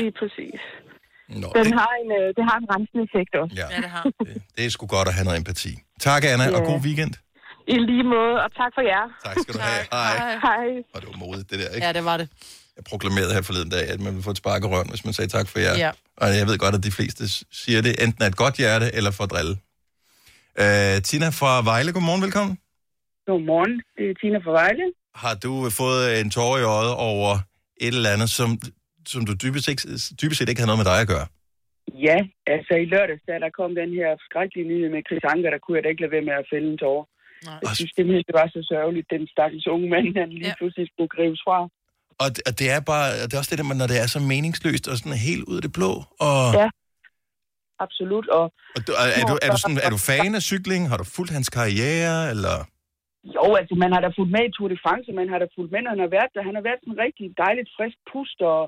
lige 0.00 0.12
præcis. 0.20 0.60
Nå, 1.42 1.48
Den 1.58 1.64
det, 1.64 1.74
har 1.80 1.92
en, 2.02 2.08
øh, 2.20 2.26
det 2.36 2.44
har 2.48 2.56
en 2.62 2.66
rensende 2.74 3.02
effekt 3.08 3.32
også. 3.42 3.54
Ja. 3.60 3.66
ja 3.74 3.78
det 3.84 3.90
har. 3.96 4.04
det 4.56 4.62
er 4.66 4.70
sgu 4.76 4.84
godt 4.96 5.08
at 5.10 5.14
have 5.16 5.24
noget 5.28 5.38
empati. 5.42 5.72
Tak, 6.08 6.20
Anna, 6.32 6.44
og 6.56 6.60
Ja. 6.64 6.70
god 6.72 6.80
weekend. 6.86 7.12
I 7.74 7.76
lige 7.90 8.06
måde, 8.16 8.36
og 8.44 8.48
tak 8.60 8.72
for 8.76 8.84
jer. 8.92 9.04
Tak 9.26 9.36
skal 9.42 9.54
du 9.54 9.60
have. 9.68 9.82
Hej. 9.92 10.14
Hej. 10.46 10.66
Og 10.94 10.98
det 11.00 11.06
var 11.12 11.18
modigt, 11.24 11.50
det 11.50 11.58
der, 11.62 11.68
ikke? 11.74 11.86
Ja, 11.86 11.92
det 11.98 12.04
var 12.10 12.16
det. 12.20 12.26
Jeg 12.76 12.84
proklamerede 12.90 13.32
her 13.36 13.42
forleden 13.42 13.70
dag, 13.76 13.84
at 13.94 14.00
man 14.04 14.12
ville 14.14 14.26
få 14.28 14.32
et 14.36 14.40
spark 14.44 14.60
i 14.64 14.66
røven, 14.72 14.88
hvis 14.92 15.04
man 15.04 15.12
sagde 15.18 15.30
tak 15.36 15.46
for 15.52 15.58
jer. 15.66 15.74
Ja. 15.84 15.90
Og 16.22 16.26
jeg 16.38 16.46
ved 16.50 16.58
godt, 16.64 16.74
at 16.78 16.84
de 16.88 16.92
fleste 16.98 17.22
siger 17.62 17.80
det 17.86 17.92
enten 18.04 18.22
af 18.24 18.28
et 18.32 18.38
godt 18.44 18.56
hjerte, 18.62 18.86
eller 18.98 19.10
for 19.16 19.24
at 19.26 19.30
drille. 19.34 19.54
Uh, 20.62 20.96
Tina 21.08 21.28
fra 21.40 21.52
Vejle, 21.70 21.90
godmorgen, 21.96 22.22
velkommen. 22.26 22.54
Godmorgen, 23.26 23.74
det 23.96 24.04
er 24.10 24.14
Tina 24.20 24.38
fra 24.44 24.52
Vejle. 24.60 24.86
Har 25.22 25.34
du 25.44 25.52
øh, 25.66 25.70
fået 25.80 26.04
en 26.20 26.28
tårer 26.36 26.58
i 26.62 26.66
øjet 26.78 26.94
over 27.12 27.30
et 27.84 27.94
eller 27.98 28.10
andet, 28.14 28.30
som, 28.38 28.48
som 29.12 29.20
du 29.28 29.32
dybest, 29.42 29.66
ikke, 29.72 29.82
dybest 30.20 30.36
set 30.38 30.48
ikke 30.48 30.60
havde 30.60 30.72
noget 30.72 30.82
med 30.82 30.90
dig 30.92 30.98
at 31.04 31.10
gøre? 31.14 31.26
Ja, 32.08 32.18
altså 32.54 32.72
i 32.82 32.86
lørdags, 32.92 33.22
da 33.28 33.34
der 33.44 33.50
kom 33.58 33.70
den 33.82 33.90
her 34.00 34.10
skrækkelige 34.26 34.68
nyhed 34.70 34.88
med 34.94 35.02
Chris 35.08 35.24
Anker, 35.32 35.50
der 35.54 35.60
kunne 35.62 35.76
jeg 35.76 35.84
da 35.84 35.88
ikke 35.92 36.02
lade 36.04 36.14
være 36.16 36.28
med 36.28 36.36
at 36.42 36.48
fælde 36.52 36.68
en 36.72 36.78
tårer. 36.84 37.04
Jeg 37.46 37.74
synes 37.78 37.92
simpelthen, 37.96 38.24
det 38.28 38.36
var 38.40 38.46
så 38.56 38.60
sørgeligt, 38.72 39.06
den 39.14 39.22
stakkels 39.34 39.66
unge 39.74 39.88
mand, 39.94 40.06
han 40.22 40.30
lige 40.42 40.54
pludselig 40.58 40.86
skulle 40.92 41.12
grives 41.16 41.40
fra. 41.46 41.58
Og 42.22 42.28
det, 42.34 42.42
og 42.48 42.52
det 42.60 42.66
er 42.76 42.80
bare, 42.92 43.06
det 43.26 43.34
er 43.34 43.40
også 43.42 43.52
det 43.52 43.58
der, 43.60 43.74
når 43.82 43.90
det 43.92 43.98
er 44.04 44.08
så 44.16 44.20
meningsløst 44.32 44.84
og 44.90 44.96
sådan 44.96 45.18
helt 45.30 45.44
ud 45.50 45.56
af 45.60 45.62
det 45.66 45.72
blå. 45.78 45.92
Og, 46.28 46.40
Ja, 46.60 46.68
absolut. 47.84 48.26
Og, 48.38 48.44
og 48.76 48.80
du, 48.86 48.92
er, 49.02 49.06
er, 49.18 49.24
du, 49.30 49.34
er, 49.44 49.48
du 49.54 49.58
sådan, 49.64 49.80
er 49.86 49.90
du 49.96 50.00
fan 50.10 50.32
af 50.38 50.42
cykling? 50.50 50.82
Har 50.90 50.98
du 51.02 51.06
fulgt 51.16 51.32
hans 51.36 51.48
karriere? 51.58 52.16
Eller? 52.32 52.56
Jo, 53.36 53.44
altså 53.60 53.74
man 53.82 53.92
har 53.94 54.00
da 54.02 54.08
fulgt 54.16 54.32
med 54.36 54.44
i 54.48 54.52
Tour 54.52 54.68
de 54.72 54.78
France, 54.84 55.08
man 55.20 55.28
har 55.32 55.38
da 55.42 55.46
fulgt 55.56 55.72
med, 55.72 55.80
når 55.82 55.92
han 55.94 56.04
har 56.06 56.12
været 56.16 56.30
der. 56.34 56.48
Han 56.48 56.56
har 56.58 56.64
været 56.68 56.80
sådan 56.82 57.02
rigtig 57.06 57.26
dejligt 57.44 57.70
frisk 57.76 57.98
pust, 58.10 58.38
og 58.52 58.60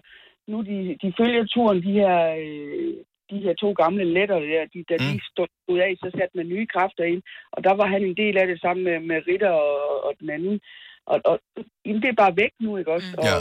nu 0.51 0.57
de, 0.71 0.79
de 1.03 1.09
følger 1.21 1.45
turen, 1.55 1.79
de 1.87 1.93
her, 2.01 2.17
øh, 2.45 2.95
de 3.33 3.39
her 3.47 3.55
to 3.63 3.69
gamle 3.83 4.05
letter, 4.17 4.39
der, 4.51 4.63
de, 4.75 4.79
da 4.91 4.95
mm. 5.01 5.07
de 5.13 5.21
stod 5.33 5.51
ud 5.73 5.79
af, 5.87 5.91
så 6.03 6.09
satte 6.17 6.35
man 6.39 6.47
nye 6.55 6.67
kræfter 6.75 7.05
ind. 7.13 7.23
Og 7.55 7.61
der 7.67 7.75
var 7.81 7.87
han 7.95 8.03
en 8.05 8.17
del 8.23 8.35
af 8.43 8.47
det 8.47 8.59
sammen 8.61 8.83
med, 8.89 8.97
med 9.11 9.19
Ritter 9.29 9.53
og, 9.67 10.05
og 10.07 10.13
den 10.21 10.31
anden. 10.37 10.57
Og, 11.13 11.17
og 11.31 11.37
jamen, 11.87 12.03
det 12.03 12.09
er 12.11 12.23
bare 12.25 12.37
væk 12.43 12.53
nu, 12.65 12.71
ikke 12.77 12.93
også? 12.97 13.11
Mm. 13.13 13.19
Og 13.23 13.41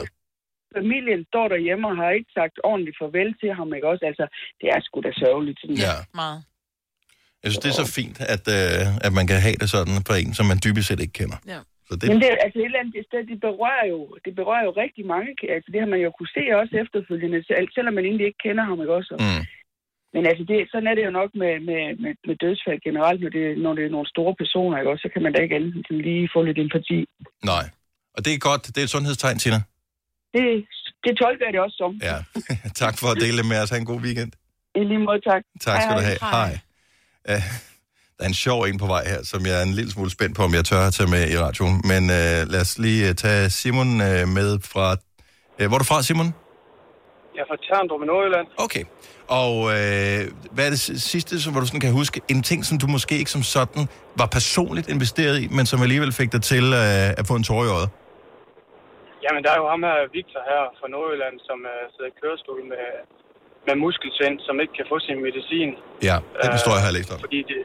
familien 0.78 1.22
står 1.32 1.48
derhjemme 1.54 1.88
og 1.88 1.96
har 2.02 2.10
ikke 2.12 2.32
sagt 2.40 2.56
ordentligt 2.64 2.98
farvel 3.02 3.30
til 3.42 3.52
ham, 3.60 3.74
ikke 3.78 3.88
også? 3.92 4.06
Altså, 4.12 4.26
det 4.62 4.68
er 4.76 4.80
sgu 4.82 4.96
da 5.02 5.12
sørgeligt. 5.24 5.60
Sådan. 5.62 5.76
Ja. 5.88 5.96
Meget. 6.22 6.40
Jeg 7.44 7.48
synes, 7.52 7.64
det 7.64 7.70
er 7.74 7.80
så 7.84 7.90
fint, 8.00 8.18
at, 8.36 8.44
øh, 8.58 8.84
at 9.08 9.12
man 9.20 9.26
kan 9.32 9.40
have 9.48 9.58
det 9.62 9.70
sådan 9.76 9.98
for 10.08 10.16
en, 10.24 10.34
som 10.40 10.46
man 10.52 10.60
dybest 10.66 10.88
set 10.88 11.00
ikke 11.06 11.18
kender. 11.22 11.40
Ja. 11.54 11.60
Så 11.88 11.94
det. 12.00 12.06
Men 12.12 12.18
det, 12.22 12.28
er- 12.34 12.42
altså 12.46 12.58
et 12.60 12.66
eller 12.70 12.80
andet 12.82 12.94
det, 12.98 13.06
sted, 13.10 13.22
det 13.32 13.40
berører 13.48 13.86
jo, 13.94 14.00
det 14.26 14.34
berører 14.40 14.64
jo 14.68 14.72
rigtig 14.84 15.04
mange. 15.14 15.30
Altså 15.56 15.70
det 15.74 15.80
har 15.84 15.90
man 15.94 16.02
jo 16.06 16.10
kunne 16.18 16.34
se 16.38 16.44
også 16.62 16.74
efterfølgende, 16.84 17.40
selv- 17.50 17.74
selvom 17.76 17.94
man 17.98 18.06
egentlig 18.06 18.28
ikke 18.30 18.44
kender 18.48 18.64
ham, 18.70 18.78
ikke 18.84 18.96
også? 19.00 19.14
Mm. 19.26 19.42
Men 20.14 20.24
altså 20.30 20.44
det, 20.50 20.58
sådan 20.72 20.90
er 20.92 20.96
det 20.96 21.06
jo 21.08 21.14
nok 21.20 21.30
med, 21.42 21.54
med, 21.70 21.82
med, 22.04 22.14
med 22.28 22.36
dødsfald 22.44 22.80
generelt, 22.88 23.20
når 23.24 23.32
det, 23.38 23.46
når 23.64 23.74
det 23.78 23.84
er 23.86 23.96
nogle 23.96 24.10
store 24.16 24.34
personer, 24.42 24.76
ikke 24.78 24.92
også? 24.92 25.04
Så 25.06 25.10
kan 25.14 25.24
man 25.24 25.34
da 25.34 25.40
ikke 25.46 25.56
sådan 25.88 26.02
lige 26.10 26.30
få 26.34 26.40
lidt 26.48 26.60
empati. 26.66 27.00
Nej. 27.52 27.66
Og 28.16 28.20
det 28.26 28.32
er 28.34 28.40
godt. 28.50 28.64
Det 28.74 28.80
er 28.82 28.88
et 28.90 28.96
sundhedstegn, 28.96 29.38
Tina. 29.44 29.60
Det, 30.36 30.46
det 31.06 31.12
tolker 31.22 31.46
jeg 31.46 31.54
det 31.54 31.62
også 31.66 31.78
som. 31.82 31.92
Ja. 32.10 32.18
tak 32.84 32.96
for 33.00 33.08
at 33.14 33.18
dele 33.24 33.38
det 33.40 33.46
med 33.52 33.58
os. 33.64 33.70
Ha' 33.70 33.78
en 33.78 33.92
god 33.94 34.02
weekend. 34.08 34.32
I 34.76 34.84
lige 34.92 35.00
måde, 35.08 35.22
tak. 35.30 35.42
Tak 35.66 35.82
skal 35.82 35.96
du 36.00 36.04
have. 36.10 36.20
Hej. 36.36 36.52
Uh, 37.32 37.44
der 38.16 38.24
er 38.26 38.28
en 38.28 38.34
sjov 38.46 38.60
en 38.64 38.78
på 38.78 38.88
vej 38.96 39.04
her, 39.12 39.24
som 39.24 39.46
jeg 39.46 39.56
er 39.60 39.66
en 39.70 39.74
lille 39.80 39.92
smule 39.92 40.12
spændt 40.12 40.36
på, 40.38 40.44
om 40.44 40.54
jeg 40.54 40.66
tør 40.66 40.88
at 40.88 40.94
tage 40.94 41.10
med 41.10 41.24
i 41.34 41.38
radioen. 41.38 41.76
Men 41.92 42.04
uh, 42.04 42.40
lad 42.54 42.62
os 42.62 42.78
lige 42.86 43.10
uh, 43.10 43.16
tage 43.16 43.50
Simon 43.50 43.92
uh, 44.10 44.24
med 44.38 44.50
fra... 44.72 44.88
Uh, 45.60 45.66
hvor 45.68 45.76
er 45.78 45.82
du 45.84 45.88
fra, 45.92 46.04
Simon? 46.04 46.30
Jeg 47.36 47.42
er 47.46 47.50
fra 47.52 47.60
Terndrup 47.68 48.02
i 48.06 48.08
Nordjylland. 48.12 48.48
Okay. 48.66 48.84
Og 49.42 49.54
øh, 49.76 50.20
hvad 50.56 50.64
er 50.68 50.72
det 50.76 50.82
si- 50.86 51.00
sidste, 51.14 51.32
som, 51.44 51.50
hvor 51.54 51.62
du 51.64 51.68
sådan 51.72 51.86
kan 51.88 51.94
huske, 52.02 52.18
en 52.34 52.42
ting, 52.50 52.60
som 52.70 52.76
du 52.84 52.88
måske 52.96 53.14
ikke 53.22 53.32
som 53.38 53.44
sådan 53.56 53.84
var 54.22 54.28
personligt 54.38 54.88
investeret 54.96 55.36
i, 55.44 55.46
men 55.58 55.66
som 55.72 55.78
alligevel 55.86 56.12
fik 56.22 56.30
dig 56.36 56.44
til 56.52 56.66
øh, 56.84 57.20
at 57.20 57.24
få 57.30 57.34
en 57.40 57.46
tår 57.50 57.62
i 57.68 57.72
øjet? 57.78 57.90
Jamen, 59.26 59.42
der 59.46 59.52
er 59.56 59.60
jo 59.64 59.68
ham 59.74 59.82
her, 59.90 59.98
Victor 60.18 60.42
her 60.52 60.62
fra 60.80 60.88
Nordjylland, 60.94 61.36
som 61.48 61.58
uh, 61.72 61.84
sidder 61.94 62.10
i 62.14 62.16
kørestol 62.22 62.62
med, 62.74 62.86
med 63.68 63.76
muskelsvind, 63.86 64.36
som 64.48 64.56
ikke 64.64 64.74
kan 64.80 64.86
få 64.92 64.96
sin 65.08 65.18
medicin. 65.28 65.70
Ja, 66.10 66.18
den 66.42 66.50
Øh, 66.50 66.58
historie 66.58 66.80
har 66.84 66.90
jeg 66.92 66.98
læst 67.00 67.10
om. 67.14 67.20
Fordi 67.26 67.40
det, 67.52 67.60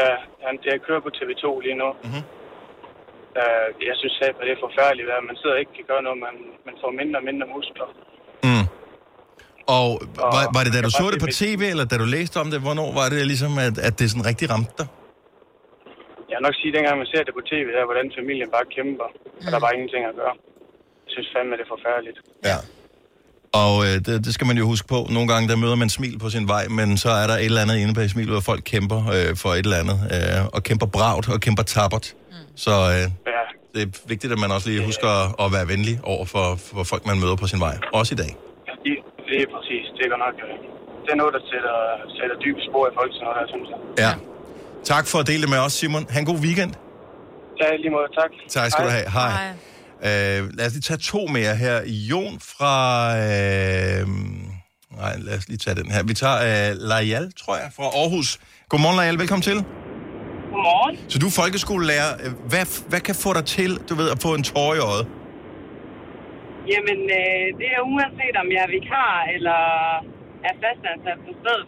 ja, 0.00 0.08
han, 0.46 0.54
det 0.64 0.70
kører 0.86 1.02
på 1.06 1.10
TV2 1.18 1.44
lige 1.66 1.78
nu. 1.82 1.88
Mm-hmm. 2.04 2.24
Uh, 3.40 3.66
jeg 3.88 3.96
synes 4.00 4.16
at 4.28 4.34
det 4.46 4.52
er 4.56 4.60
forfærdeligt, 4.66 5.08
at 5.18 5.24
man 5.30 5.36
sidder 5.40 5.54
og 5.56 5.60
ikke 5.62 5.74
kan 5.78 5.86
gøre 5.92 6.02
noget, 6.06 6.18
man, 6.26 6.34
man 6.68 6.76
får 6.82 6.90
mindre 7.00 7.16
og 7.22 7.26
mindre 7.30 7.46
muskler. 7.56 7.88
Og 9.76 9.88
var, 10.34 10.44
var 10.56 10.62
det, 10.64 10.72
da 10.76 10.80
du 10.88 10.90
så 11.00 11.06
det 11.12 11.20
på 11.26 11.30
tv, 11.40 11.62
eller 11.72 11.84
da 11.92 11.96
du 12.02 12.08
læste 12.16 12.36
om 12.42 12.48
det? 12.52 12.60
Hvornår 12.66 12.88
var 13.00 13.06
det 13.12 13.26
ligesom, 13.32 13.52
at, 13.66 13.74
at 13.88 13.94
det 13.98 14.06
sådan 14.10 14.26
rigtig 14.30 14.46
ramte 14.52 14.72
dig? 14.80 14.86
Jeg 16.30 16.36
vil 16.38 16.44
nok 16.48 16.56
sige, 16.60 16.70
at 16.72 16.76
dengang 16.76 16.94
man 17.02 17.08
ser 17.12 17.22
det 17.28 17.32
på 17.38 17.42
tv, 17.52 17.66
der, 17.76 17.84
hvordan 17.90 18.06
familien 18.18 18.48
bare 18.56 18.66
kæmper, 18.76 19.08
og 19.44 19.48
der 19.50 19.56
er 19.60 19.64
bare 19.66 19.74
ingenting 19.78 20.02
at 20.10 20.14
gøre. 20.22 20.34
Jeg 21.06 21.10
synes 21.14 21.28
fandme, 21.34 21.52
det 21.58 21.64
er 21.66 21.70
forfærdeligt. 21.76 22.18
Ja. 22.50 22.58
Og 23.62 23.74
øh, 23.86 23.94
det, 24.06 24.14
det 24.26 24.32
skal 24.36 24.46
man 24.50 24.56
jo 24.60 24.64
huske 24.72 24.86
på. 24.94 24.98
Nogle 25.16 25.28
gange, 25.32 25.44
der 25.48 25.56
møder 25.56 25.76
man 25.84 25.90
smil 25.98 26.18
på 26.18 26.28
sin 26.30 26.48
vej, 26.48 26.64
men 26.78 26.88
så 27.04 27.10
er 27.22 27.26
der 27.30 27.36
et 27.36 27.44
eller 27.44 27.62
andet 27.64 27.76
inde 27.82 27.94
bag 27.94 28.10
smilet, 28.10 28.32
hvor 28.36 28.40
folk 28.52 28.62
kæmper 28.72 29.00
øh, 29.16 29.36
for 29.42 29.50
et 29.58 29.64
eller 29.68 29.78
andet. 29.82 29.98
Øh, 30.14 30.46
og 30.56 30.60
kæmper 30.68 30.86
bragt 30.86 31.28
og 31.34 31.40
kæmper 31.40 31.62
tappert. 31.62 32.06
Mm. 32.30 32.34
Så 32.56 32.70
øh, 32.70 33.04
Ja, 33.36 33.42
det 33.74 33.82
er 33.86 33.90
vigtigt, 34.08 34.32
at 34.32 34.38
man 34.38 34.50
også 34.50 34.68
lige 34.70 34.84
husker 34.84 35.08
at, 35.22 35.26
at 35.44 35.52
være 35.52 35.68
venlig 35.68 36.00
over 36.02 36.24
for, 36.24 36.56
for 36.56 36.84
folk, 36.84 37.06
man 37.06 37.20
møder 37.20 37.36
på 37.36 37.46
sin 37.46 37.60
vej. 37.60 37.78
Også 37.92 38.14
i 38.14 38.16
dag. 38.16 38.36
Det, 39.38 39.46
er 39.48 39.52
præcis. 39.56 39.84
Det 39.96 40.02
er 40.06 40.10
godt 40.14 40.22
nok... 40.26 40.36
øh, 40.46 40.54
Det 41.04 41.10
er 41.14 41.18
noget, 41.22 41.32
der 41.36 41.42
sætter, 41.52 41.76
sætter 42.18 42.36
dybe 42.44 42.60
spor 42.68 42.84
i 42.90 42.92
folk, 42.98 43.10
sådan 43.14 43.24
noget 43.26 43.36
der, 43.40 43.46
synes 43.54 43.68
jeg. 43.72 43.78
Ja. 44.04 44.12
Tak 44.92 45.04
for 45.10 45.18
at 45.22 45.26
dele 45.30 45.42
det 45.44 45.50
med 45.54 45.58
os, 45.66 45.72
Simon. 45.72 46.06
Ha' 46.12 46.18
en 46.20 46.26
god 46.32 46.40
weekend. 46.46 46.72
Ja, 47.60 47.76
lige 47.82 47.90
måde. 47.96 48.08
Tak. 48.20 48.30
Tak 48.56 48.70
skal 48.70 48.84
du 48.84 48.90
have. 48.90 49.08
Hej. 49.18 49.30
Øh, 50.08 50.40
lad 50.58 50.66
os 50.66 50.72
lige 50.72 50.86
tage 50.90 50.98
to 51.12 51.20
mere 51.36 51.54
her. 51.64 51.76
Jon 52.10 52.34
fra... 52.40 52.74
Øh, 53.16 54.06
nej, 55.02 55.14
lad 55.26 55.34
os 55.38 55.48
lige 55.48 55.58
tage 55.58 55.74
den 55.82 55.90
her. 55.90 56.02
Vi 56.10 56.14
tager 56.14 56.38
øh, 56.70 56.76
Lajal, 56.90 57.32
tror 57.42 57.56
jeg, 57.56 57.68
fra 57.76 57.84
Aarhus. 57.84 58.38
Godmorgen, 58.68 58.96
Lajal. 58.96 59.18
Velkommen 59.18 59.42
til. 59.42 59.58
Godmorgen. 60.52 60.96
Så 61.08 61.18
du 61.18 61.26
er 61.26 61.30
folkeskolelærer. 61.30 62.10
Hvad, 62.48 62.88
hvad 62.88 63.00
kan 63.00 63.14
få 63.14 63.32
dig 63.32 63.44
til, 63.44 63.70
du 63.88 63.94
ved, 63.94 64.10
at 64.10 64.18
få 64.22 64.34
en 64.34 64.42
tår 64.42 64.74
i 64.74 64.78
øjet? 64.78 65.06
Jamen, 66.72 67.00
øh, 67.20 67.46
det 67.60 67.68
er 67.76 67.80
uanset 67.92 68.34
om 68.42 68.48
jeg 68.54 68.60
er 68.66 68.70
vikar 68.76 69.14
eller 69.34 69.60
er 70.48 70.54
fastansat 70.62 71.20
på 71.26 71.32
stedet. 71.40 71.66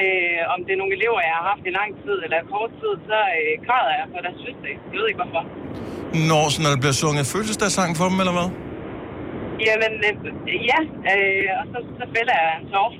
Øh, 0.00 0.40
om 0.54 0.58
det 0.64 0.72
er 0.74 0.80
nogle 0.82 0.94
elever, 0.98 1.20
jeg 1.28 1.34
har 1.38 1.46
haft 1.52 1.64
i 1.70 1.72
lang 1.80 1.90
tid 2.04 2.16
eller 2.24 2.38
kort 2.54 2.72
tid, 2.80 2.94
så 3.08 3.18
øh, 3.38 3.52
græder 3.66 3.94
jeg 4.00 4.06
for 4.12 4.20
deres 4.24 4.38
fødselsdag. 4.42 4.74
Jeg 4.92 4.96
ved 4.98 5.06
ikke 5.10 5.20
hvorfor. 5.22 5.42
Når, 6.30 6.44
så 6.52 6.58
når 6.64 6.70
der 6.74 6.80
bliver 6.84 6.98
sunget 7.02 7.24
fødselsdagssang 7.34 7.90
for 7.98 8.06
dem, 8.10 8.18
eller 8.22 8.34
hvad? 8.38 8.48
Jamen, 9.66 9.92
øh, 10.08 10.14
ja, 10.70 10.80
øh, 11.12 11.48
og 11.60 11.64
så, 11.72 11.78
så 12.00 12.04
fælder 12.14 12.34
jeg 12.42 12.52
en 12.60 12.66
tår. 12.72 12.90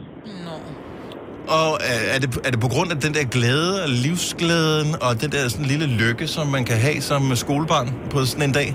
Og 1.59 1.71
øh, 1.89 2.15
er 2.15 2.19
det, 2.25 2.29
er 2.47 2.51
det 2.55 2.61
på 2.67 2.71
grund 2.75 2.89
af 2.95 2.99
den 3.05 3.15
der 3.15 3.25
glæde 3.37 3.83
og 3.85 3.89
livsglæden 4.05 4.91
og 5.07 5.11
den 5.23 5.31
der 5.35 5.49
sådan 5.49 5.67
lille 5.67 5.87
lykke, 6.03 6.27
som 6.27 6.47
man 6.47 6.65
kan 6.65 6.77
have 6.87 7.01
som 7.01 7.23
skolebarn 7.45 7.89
på 8.11 8.19
sådan 8.25 8.49
en 8.49 8.55
dag? 8.61 8.69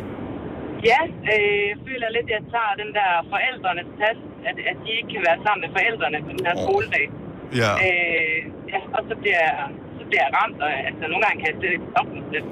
Ja, 0.92 1.00
øh, 1.34 1.62
jeg 1.72 1.78
føler 1.88 2.08
lidt, 2.15 2.28
at 2.30 2.34
jeg 2.38 2.44
tager 2.54 2.74
den 2.82 2.89
der 3.00 3.10
forældrenes 3.34 3.89
plads, 3.98 4.20
at, 4.50 4.56
at 4.72 4.78
de 4.84 4.89
ikke 4.98 5.10
kan 5.13 5.22
være 5.28 5.39
sammen 5.46 5.62
med 5.65 5.72
forældrene 5.78 6.18
på 6.26 6.30
den 6.36 6.44
her 6.48 6.56
skoledag. 6.65 7.06
Ja. 7.62 7.72
Øh, 7.86 8.39
ja, 8.74 8.80
og 8.98 9.02
så 9.10 9.13
bliver, 9.22 9.46
så 10.00 10.04
bliver 10.10 10.24
jeg 10.28 10.32
ramt, 10.39 10.58
og 10.65 10.70
altså, 10.89 11.04
nogle 11.12 11.22
gange 11.26 11.38
kan 11.42 11.48
jeg 11.52 11.58
slet 11.60 11.72
ikke 11.78 11.88
stoppe 11.94 12.12
mig 12.18 12.26
selv. 12.34 12.48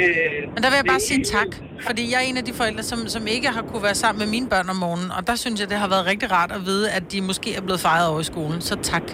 Øh, 0.00 0.40
Men 0.54 0.60
der 0.62 0.68
vil 0.70 0.78
jeg 0.82 0.88
bare 0.94 1.02
det- 1.02 1.10
sige 1.12 1.24
tak, 1.36 1.50
fordi 1.88 2.02
jeg 2.12 2.18
er 2.22 2.26
en 2.30 2.38
af 2.42 2.44
de 2.48 2.54
forældre, 2.60 2.82
som, 2.92 2.98
som 3.14 3.22
ikke 3.36 3.48
har 3.56 3.62
kunne 3.70 3.84
være 3.88 3.98
sammen 4.04 4.18
med 4.22 4.28
mine 4.36 4.48
børn 4.54 4.68
om 4.74 4.78
morgenen, 4.84 5.10
og 5.16 5.22
der 5.28 5.36
synes 5.44 5.56
jeg, 5.60 5.68
det 5.72 5.78
har 5.84 5.88
været 5.94 6.04
rigtig 6.12 6.28
rart 6.36 6.52
at 6.58 6.62
vide, 6.70 6.86
at 6.98 7.04
de 7.12 7.18
måske 7.30 7.48
er 7.58 7.62
blevet 7.66 7.80
fejret 7.88 8.06
over 8.10 8.20
i 8.24 8.28
skolen. 8.32 8.60
Så 8.70 8.74
tak. 8.92 9.06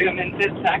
Jamen, 0.00 0.28
selv 0.40 0.52
tak. 0.66 0.80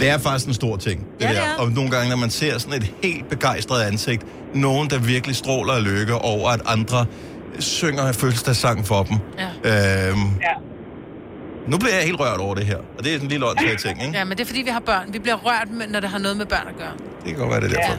Det 0.00 0.08
er 0.10 0.18
faktisk 0.18 0.46
en 0.48 0.54
stor 0.54 0.76
ting, 0.76 0.98
det 1.18 1.24
Ja, 1.24 1.28
det 1.28 1.36
der. 1.36 1.42
er. 1.42 1.54
Og 1.58 1.70
nogle 1.70 1.90
gange, 1.90 2.10
når 2.10 2.16
man 2.16 2.30
ser 2.30 2.58
sådan 2.58 2.78
et 2.82 2.92
helt 3.02 3.28
begejstret 3.28 3.82
ansigt, 3.82 4.22
nogen, 4.54 4.90
der 4.90 4.98
virkelig 4.98 5.36
stråler 5.36 5.72
af 5.72 5.84
lykke 5.84 6.14
over, 6.14 6.48
at 6.50 6.60
andre 6.66 7.06
synger 7.58 8.12
fødselsdagssang 8.12 8.86
for 8.86 9.02
dem. 9.02 9.16
Ja. 9.38 9.44
Øhm, 10.08 10.18
ja. 10.48 10.54
Nu 11.66 11.78
bliver 11.78 11.94
jeg 11.94 12.04
helt 12.04 12.20
rørt 12.20 12.40
over 12.40 12.54
det 12.54 12.64
her, 12.66 12.76
og 12.76 13.04
det 13.04 13.06
er 13.06 13.12
sådan 13.14 13.26
en 13.26 13.30
lille 13.30 13.46
åndssvagt 13.50 13.80
ting, 13.80 14.02
ikke? 14.06 14.18
Ja, 14.18 14.24
men 14.24 14.32
det 14.38 14.42
er 14.44 14.46
fordi, 14.52 14.62
vi 14.62 14.70
har 14.70 14.80
børn. 14.80 15.06
Vi 15.12 15.18
bliver 15.18 15.36
rørt, 15.46 15.68
med- 15.78 15.86
når 15.86 16.00
det 16.00 16.10
har 16.10 16.18
noget 16.18 16.36
med 16.36 16.46
børn 16.46 16.66
at 16.72 16.76
gøre. 16.82 16.94
Det 17.24 17.28
kan 17.32 17.38
godt 17.42 17.50
være, 17.50 17.60
det 17.60 17.70
er 17.72 17.80
derfor. 17.80 17.98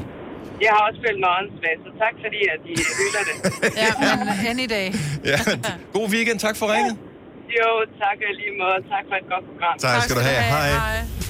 Jeg 0.65 0.69
har 0.75 0.81
også 0.89 0.99
følt 1.05 1.19
mig 1.23 1.29
åndssvagt, 1.39 1.79
så 1.85 1.91
tak 2.03 2.13
fordi, 2.23 2.39
at 2.53 2.59
I 2.71 2.75
hylder 2.99 3.23
det. 3.29 3.35
Ja, 3.83 3.89
men 4.19 4.27
any 4.51 4.65
day. 4.77 4.87
Ja. 5.31 5.37
God 5.93 6.07
weekend, 6.15 6.39
tak 6.39 6.55
for 6.57 6.65
ringet. 6.75 6.95
Jo, 7.57 7.67
tak 8.01 8.17
lige 8.39 8.53
måde. 8.61 8.77
Tak 8.93 9.03
for 9.09 9.15
et 9.21 9.27
godt 9.33 9.45
program. 9.51 9.75
Tak 9.79 10.01
skal 10.03 10.15
du 10.15 10.21
have. 10.21 10.41
Hej. 10.43 10.69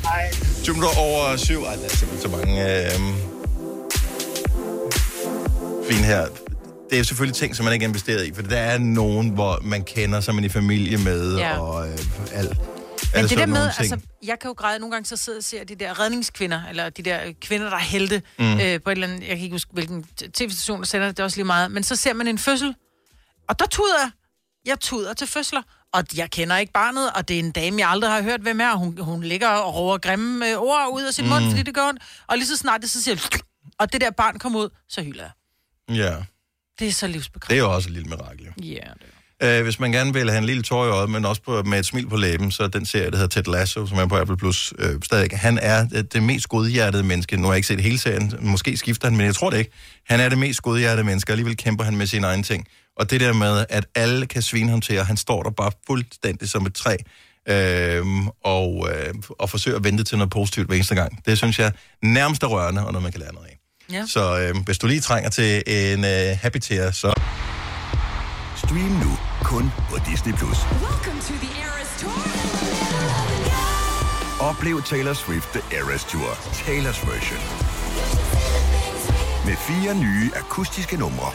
Hej. 0.04 0.32
20 0.64 0.74
minutter 0.76 1.00
over 1.00 1.38
syv. 1.38 1.60
Ej, 1.64 1.76
der 1.76 1.84
er 1.86 1.90
simpelthen 1.90 2.22
så 2.32 2.38
mange 2.38 2.54
øh, 2.86 3.00
fine 5.90 6.04
her. 6.06 6.26
Det 6.90 7.00
er 7.00 7.04
selvfølgelig 7.04 7.36
ting, 7.36 7.56
som 7.56 7.64
man 7.64 7.74
ikke 7.74 7.86
er 7.86 7.90
investeret 7.90 8.26
i, 8.28 8.34
for 8.34 8.42
der 8.42 8.58
er 8.58 8.78
nogen, 8.78 9.30
hvor 9.30 9.60
man 9.64 9.84
kender, 9.84 10.20
som 10.22 10.36
man 10.36 10.44
er 10.44 10.48
i 10.50 10.52
familie 10.52 10.98
med, 10.98 11.38
Ja. 11.38 11.60
og 11.60 11.88
øh, 11.88 11.98
alt. 12.34 12.50
Men 13.14 13.24
det 13.24 13.30
der 13.32 13.36
sådan 13.38 13.50
med, 13.50 13.58
ting. 13.74 13.92
altså, 13.94 13.98
jeg 14.24 14.40
kan 14.40 14.48
jo 14.50 14.54
græde 14.54 14.80
nogle 14.80 14.92
gange, 14.94 15.06
så 15.06 15.16
sidder 15.18 15.38
jeg 15.38 15.40
og 15.40 15.44
ser 15.70 15.76
de 15.76 15.76
der 15.86 16.00
redningskvinder, 16.00 16.62
eller 16.70 16.90
de 16.90 17.02
der 17.04 17.20
kvinder, 17.42 17.70
der 17.70 17.76
er 17.78 17.82
helte, 17.82 18.22
mm. 18.40 18.54
øh, 18.54 18.60
på 18.60 18.90
et 18.90 18.92
eller 18.92 19.08
andet, 19.08 19.20
jeg 19.22 19.28
kan 19.28 19.40
ikke 19.40 19.54
huske, 19.54 19.72
hvilken 19.74 20.04
tv-station, 20.34 20.80
der 20.80 20.86
sender 20.86 21.08
det, 21.08 21.18
det 21.18 21.24
er 21.24 21.26
også 21.26 21.38
lige 21.38 21.46
meget, 21.46 21.72
men 21.72 21.84
så 21.84 21.96
ser 21.96 22.14
man 22.14 22.28
en 22.28 22.38
fødsel, 22.38 22.76
og 23.50 23.60
der 23.60 23.66
tuder 23.66 23.94
jeg. 24.04 24.10
Jeg 24.66 24.80
tuder 24.80 25.14
til 25.14 25.28
fødsler, 25.28 25.62
og 25.98 26.04
jeg 26.18 26.32
kender 26.32 26.58
ikke 26.58 26.74
barnet, 26.74 27.12
og 27.16 27.28
det 27.28 27.36
er 27.36 27.40
en 27.40 27.52
dame, 27.52 27.80
jeg 27.80 27.90
aldrig 27.90 28.12
har 28.12 28.22
hørt, 28.22 28.42
hvem 28.42 28.62
er. 28.62 28.74
Hun, 28.76 28.98
hun 28.98 29.24
ligger 29.24 29.50
og 29.50 29.76
råber 29.76 29.98
grimme 29.98 30.50
øh, 30.50 30.58
ord 30.58 30.90
ud 30.94 31.04
af 31.04 31.14
sin 31.14 31.26
mm. 31.26 31.32
mund, 31.32 31.50
fordi 31.50 31.64
det 31.64 31.74
gør 31.76 31.88
ondt. 31.88 32.02
Og 32.28 32.38
lige 32.38 32.48
så 32.48 32.58
snart 32.58 32.82
det 32.82 32.90
så 32.90 33.04
siger, 33.04 33.16
jeg, 33.32 33.40
og 33.80 33.94
det 33.94 34.02
der 34.02 34.12
barn 34.12 34.40
kommer 34.40 34.60
ud, 34.60 34.70
så 34.90 35.04
hylder 35.04 35.24
jeg. 35.24 35.32
Ja, 35.96 36.16
Det 36.80 36.88
er 36.88 36.92
så 36.92 37.08
livsbekræftende. 37.08 37.56
det 37.56 37.64
er 37.64 37.68
jo 37.68 37.76
også 37.76 37.90
et 37.90 37.94
lille 37.94 38.10
mirakel. 38.10 38.48
Ja, 38.64 38.80
Øh, 39.44 39.64
hvis 39.64 39.80
man 39.80 39.92
gerne 39.92 40.14
vil 40.14 40.30
have 40.30 40.38
en 40.38 40.46
lille 40.46 40.64
tår 40.64 40.86
i 40.86 40.90
øjet, 40.90 41.10
men 41.10 41.26
også 41.26 41.42
på, 41.42 41.64
med 41.64 41.80
et 41.80 41.86
smil 41.86 42.08
på 42.10 42.16
læben, 42.16 42.52
så 42.52 42.64
er 42.64 42.68
den 42.68 42.86
serie, 42.86 43.12
der 43.12 43.18
hedder 43.18 43.42
Ted 43.42 43.52
Lasso, 43.52 43.88
som 43.88 43.98
er 43.98 44.06
på 44.06 44.18
Apple 44.18 44.38
Plus, 44.38 44.74
øh, 44.80 45.02
stadig. 45.04 45.40
Han 45.40 45.60
er 45.62 45.88
det, 45.88 46.14
det 46.14 46.24
mest 46.24 46.50
godhjertede 46.50 47.04
menneske. 47.04 47.38
Nu 47.38 47.44
har 47.44 47.54
jeg 47.54 47.58
ikke 47.58 47.68
set 47.68 47.82
hele 47.82 47.98
serien, 47.98 48.34
måske 48.42 48.78
skifter 48.78 49.08
han, 49.08 49.18
men 49.18 49.26
jeg 49.26 49.36
tror 49.36 49.50
det 49.50 49.58
ikke. 49.58 49.72
Han 50.08 50.20
er 50.20 50.30
det 50.30 50.38
mest 50.38 50.62
godhjertede 50.62 51.04
menneske, 51.04 51.30
og 51.30 51.34
alligevel 51.34 51.58
kæmper 51.58 51.84
han 51.84 51.98
med 51.98 52.08
sine 52.08 52.28
egne 52.28 52.44
ting. 52.44 52.68
Og 52.98 53.12
det 53.12 53.22
der 53.22 53.34
med, 53.34 53.66
at 53.70 53.86
alle 53.96 54.26
kan 54.26 54.42
svine 54.42 54.70
ham 54.70 54.82
til, 54.82 55.00
og 55.00 55.06
han 55.06 55.18
står 55.18 55.44
der 55.44 55.50
bare 55.50 55.72
fuldstændig 55.88 56.50
som 56.50 56.66
et 56.66 56.74
træ, 56.74 56.98
øh, 57.50 58.06
og, 58.44 58.90
øh, 58.92 59.14
og 59.30 59.50
forsøger 59.50 59.78
at 59.78 59.84
vente 59.84 60.04
til 60.04 60.18
noget 60.18 60.32
positivt 60.32 60.68
hver 60.68 60.76
eneste 60.76 60.96
gang. 60.96 61.26
Det 61.26 61.38
synes 61.38 61.60
jeg 61.60 61.72
nærmest 62.02 62.44
er 62.44 62.48
rørende, 62.48 62.86
og 62.86 62.92
noget 62.92 63.04
man 63.04 63.12
kan 63.12 63.22
lære 63.22 63.34
noget 63.34 63.48
af. 63.48 63.58
Ja. 63.92 64.06
Så 64.08 64.40
øh, 64.40 64.64
hvis 64.66 64.78
du 64.78 64.88
lige 64.88 65.02
trænger 65.02 65.30
til 65.30 65.64
en 65.68 66.06
øh, 66.06 66.38
happy 66.42 66.58
tear, 66.58 66.92
så... 66.92 67.14
Stream 68.58 68.92
nu 69.06 69.18
kun 69.44 69.72
på 69.90 69.98
Disney+. 70.10 70.34
Plus. 70.34 70.58
Oplev 74.40 74.84
Taylor 74.84 75.14
Swift 75.14 75.50
The 75.50 75.78
Eras 75.78 76.04
Tour, 76.04 76.30
Taylor's 76.64 77.12
version. 77.12 77.40
Med 79.46 79.56
fire 79.68 79.96
nye 79.96 80.32
akustiske 80.36 80.98
numre. 80.98 81.32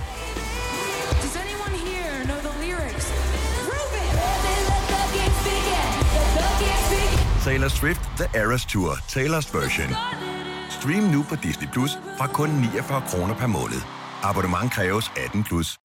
Taylor 7.44 7.68
Swift 7.68 8.00
The 8.16 8.40
Eras 8.40 8.64
Tour, 8.66 8.92
Taylor's 9.08 9.48
version. 9.58 9.90
Stream 10.70 11.02
nu 11.02 11.22
på 11.28 11.36
Disney 11.42 11.68
Plus 11.72 11.90
fra 12.18 12.26
kun 12.26 12.50
49 12.50 13.02
kroner 13.08 13.34
per 13.34 13.46
måned. 13.46 13.80
Abonnement 14.22 14.72
kræves 14.72 15.10
18 15.16 15.44
plus. 15.44 15.78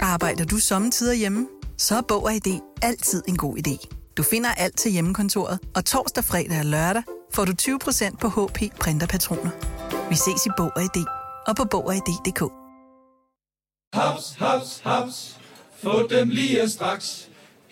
Arbejder 0.00 0.44
du 0.44 0.58
sommetider 0.58 1.14
hjemme? 1.14 1.46
Så 1.78 1.96
er 1.96 2.00
Bog 2.08 2.24
og 2.24 2.32
ID 2.34 2.60
altid 2.82 3.22
en 3.28 3.36
god 3.36 3.56
idé. 3.58 3.88
Du 4.16 4.22
finder 4.22 4.50
alt 4.50 4.78
til 4.78 4.90
hjemmekontoret, 4.92 5.58
og 5.74 5.84
torsdag, 5.84 6.24
fredag 6.24 6.58
og 6.58 6.64
lørdag 6.64 7.02
får 7.34 7.44
du 7.44 7.52
20% 7.60 8.16
på 8.16 8.28
HP 8.28 8.58
printerpatroner. 8.80 9.50
Vi 10.08 10.14
ses 10.14 10.46
i 10.46 10.50
Bog 10.56 10.72
og 10.76 10.82
ID 10.82 11.04
og 11.46 11.56
på 11.56 11.64
Bog 11.64 11.86
og 11.86 11.94
ID.dk. 11.94 12.42
Haps, 13.94 14.34
haps, 14.38 14.80
haps. 14.84 15.36
Få 15.82 16.06
dem 16.10 16.28
lige 16.28 16.68
straks. 16.68 17.28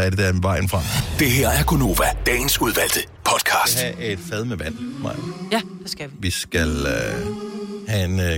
Hvad 0.00 0.06
er 0.06 0.10
det, 0.10 0.18
der 0.18 0.28
er 0.28 0.40
vejen 0.40 0.68
frem? 0.68 0.82
Det 1.18 1.30
her 1.30 1.48
er 1.48 1.64
Gunova, 1.64 2.04
dagens 2.26 2.60
udvalgte 2.60 3.00
podcast. 3.24 3.74
Vi 3.74 3.78
skal 3.80 3.94
have 3.96 4.12
et 4.12 4.18
fad 4.18 4.44
med 4.44 4.56
vand, 4.56 4.74
Maja. 4.74 5.16
Ja, 5.52 5.60
det 5.82 5.90
skal 5.90 6.10
vi. 6.10 6.14
Vi 6.18 6.30
skal 6.30 6.68
øh, 6.68 7.36
have 7.88 8.04
en, 8.04 8.20
øh, 8.20 8.34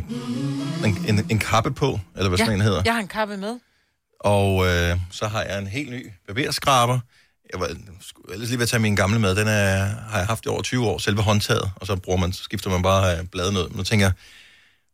en, 0.85 1.05
en, 1.09 1.27
en 1.31 1.39
kappe 1.39 1.71
på, 1.71 2.01
eller 2.17 2.29
hvad 2.29 2.39
sådan 2.39 2.55
en 2.55 2.61
hedder. 2.61 2.83
Jeg 2.85 2.95
har 2.95 3.01
en 3.01 3.09
kappe 3.09 3.37
med. 3.37 3.59
Og 4.21 4.67
øh, 4.67 4.97
så 5.11 5.27
har 5.27 5.43
jeg 5.43 5.59
en 5.59 5.67
helt 5.67 5.91
ny 5.91 6.11
barberskraber. 6.27 6.99
Jeg 7.53 7.61
var 7.61 7.69
skulle 8.01 8.33
ellers 8.33 8.49
lige 8.49 8.59
ved 8.59 8.63
at 8.63 8.69
tage 8.69 8.81
min 8.81 8.97
gamle 8.97 9.19
med. 9.19 9.35
Den 9.37 9.49
er, 9.49 9.85
har 10.11 10.19
jeg 10.19 10.27
haft 10.27 10.47
i 10.47 10.49
over 10.49 10.63
20 10.63 10.87
år, 10.87 10.99
selve 10.99 11.23
håndtaget. 11.23 11.71
Og 11.77 11.87
så 11.87 11.97
bruger 11.97 12.19
man, 12.19 12.33
så 12.33 12.43
skifter 12.43 12.71
man 12.71 12.83
bare 12.83 13.19
øh, 13.19 13.25
bladene 13.25 13.59
ud. 13.59 13.69
Men 13.69 13.77
nu 13.77 13.83
tænker 13.83 14.07
jeg, 14.07 14.13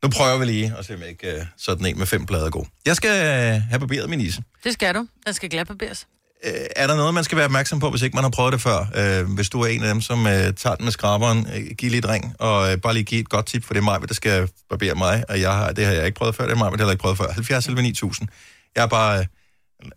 nu 0.03 0.09
prøver 0.11 0.39
vi 0.39 0.45
lige 0.45 0.75
og 0.79 0.85
se, 0.85 0.95
om 0.95 1.01
jeg 1.01 1.09
ikke 1.09 1.33
øh, 1.37 1.45
sådan 1.57 1.87
en 1.87 1.99
med 1.99 2.07
fem 2.07 2.27
blade 2.27 2.47
er 2.47 2.51
god. 2.51 2.65
Jeg 2.87 2.97
skal 2.97 3.11
øh, 3.11 3.63
have 3.71 3.81
barberet 3.81 4.11
min 4.11 4.21
ise. 4.21 4.43
Det 4.65 4.73
skal 4.73 4.95
du. 4.95 5.07
Den 5.27 5.35
skal 5.35 5.51
glatbarberes. 5.51 6.07
Øh, 6.45 6.53
er 6.77 6.87
der 6.87 6.97
noget, 6.97 7.15
man 7.15 7.25
skal 7.25 7.37
være 7.37 7.45
opmærksom 7.45 7.81
på, 7.81 7.91
hvis 7.91 8.03
ikke 8.03 8.15
man 8.15 8.25
har 8.25 8.31
prøvet 8.31 8.53
det 8.53 8.61
før? 8.61 8.87
Øh, 8.95 9.35
hvis 9.35 9.51
du 9.51 9.61
er 9.61 9.67
en 9.67 9.83
af 9.83 9.89
dem, 9.95 10.01
som 10.01 10.27
øh, 10.27 10.55
tager 10.55 10.75
den 10.75 10.85
med 10.85 10.93
skraberen, 10.93 11.47
øh, 11.55 11.75
giv 11.79 11.91
lige 11.91 11.99
et 11.99 12.09
ring, 12.09 12.37
og 12.39 12.73
øh, 12.73 12.79
bare 12.79 12.95
lige 12.95 13.05
give 13.05 13.21
et 13.21 13.29
godt 13.29 13.47
tip, 13.47 13.65
for 13.65 13.75
det 13.75 13.81
er 13.81 13.85
mig, 13.85 14.09
der 14.09 14.15
skal 14.15 14.49
barbere 14.71 14.95
mig, 14.95 15.25
og 15.29 15.41
jeg 15.41 15.53
har, 15.53 15.73
det 15.73 15.87
har 15.87 15.93
jeg 15.93 16.07
ikke 16.07 16.19
prøvet 16.19 16.35
før, 16.35 16.45
det 16.45 16.53
er 16.53 16.59
mig, 16.59 16.73
det 16.73 16.81
har 16.81 16.91
ikke 16.91 17.03
prøvet 17.03 17.19
før. 17.19 17.33
70 17.33 17.67
11 17.67 17.83
9000. 17.83 18.29
Jeg 18.77 18.83
er 18.83 18.89
bare 18.89 19.19
øh, 19.19 19.27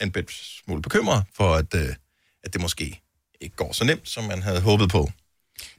en 0.01 0.11
bit 0.11 0.31
smule 0.65 0.81
bekymret 0.81 1.23
for, 1.37 1.55
at, 1.55 1.75
øh, 1.75 1.89
at 2.43 2.53
det 2.53 2.61
måske 2.61 3.01
ikke 3.41 3.55
går 3.55 3.73
så 3.73 3.83
nemt, 3.83 4.09
som 4.09 4.23
man 4.23 4.41
havde 4.41 4.61
håbet 4.61 4.89
på. 4.89 5.11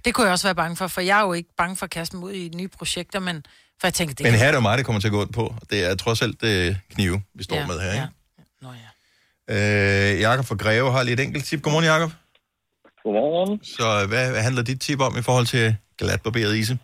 Det 0.05 0.15
kunne 0.15 0.25
jeg 0.25 0.33
også 0.33 0.47
være 0.47 0.55
bange 0.55 0.77
for, 0.77 0.87
for 0.87 1.01
jeg 1.01 1.19
er 1.19 1.23
jo 1.23 1.33
ikke 1.33 1.51
bange 1.57 1.77
for 1.77 1.85
at 1.85 1.91
kaste 1.91 2.17
mig 2.17 2.25
ud 2.25 2.33
i 2.33 2.51
nye 2.55 2.69
projekter, 2.69 3.21
men 3.21 3.37
for 3.81 3.87
jeg 3.87 3.95
tænker, 3.95 4.15
det 4.15 4.25
Men 4.25 4.35
her 4.35 4.47
er 4.47 4.51
det 4.51 4.57
jo 4.57 4.61
mig, 4.61 4.79
det 4.79 4.87
kommer 4.87 5.01
til 5.01 5.09
at 5.09 5.13
gå 5.13 5.21
ondt 5.21 5.35
på. 5.35 5.55
Det 5.71 5.85
er 5.85 5.95
trods 5.95 6.23
alt 6.23 6.41
det 6.41 6.79
knive, 6.95 7.23
vi 7.35 7.45
står 7.45 7.57
Ja, 7.57 7.67
med 7.67 7.81
her, 7.81 7.93
ikke? 7.93 8.07
Nå 8.63 8.69
ja. 8.69 8.92
Øh, 9.55 10.11
Jakob 10.27 10.45
fra 10.49 10.57
Greve 10.63 10.91
har 10.95 11.03
lige 11.03 11.17
et 11.19 11.25
enkelt 11.27 11.45
tip. 11.45 11.63
Godmorgen, 11.63 11.89
Jakob. 11.95 12.11
Godmorgen. 13.03 13.65
Så 13.77 13.87
hvad, 14.11 14.25
hvad 14.33 14.43
handler 14.49 14.63
dit 14.71 14.81
tip 14.87 15.01
om 15.09 15.13
i 15.21 15.25
forhold 15.29 15.47
til 15.55 15.65
glatbarberet 16.01 16.55
ise? 16.61 16.75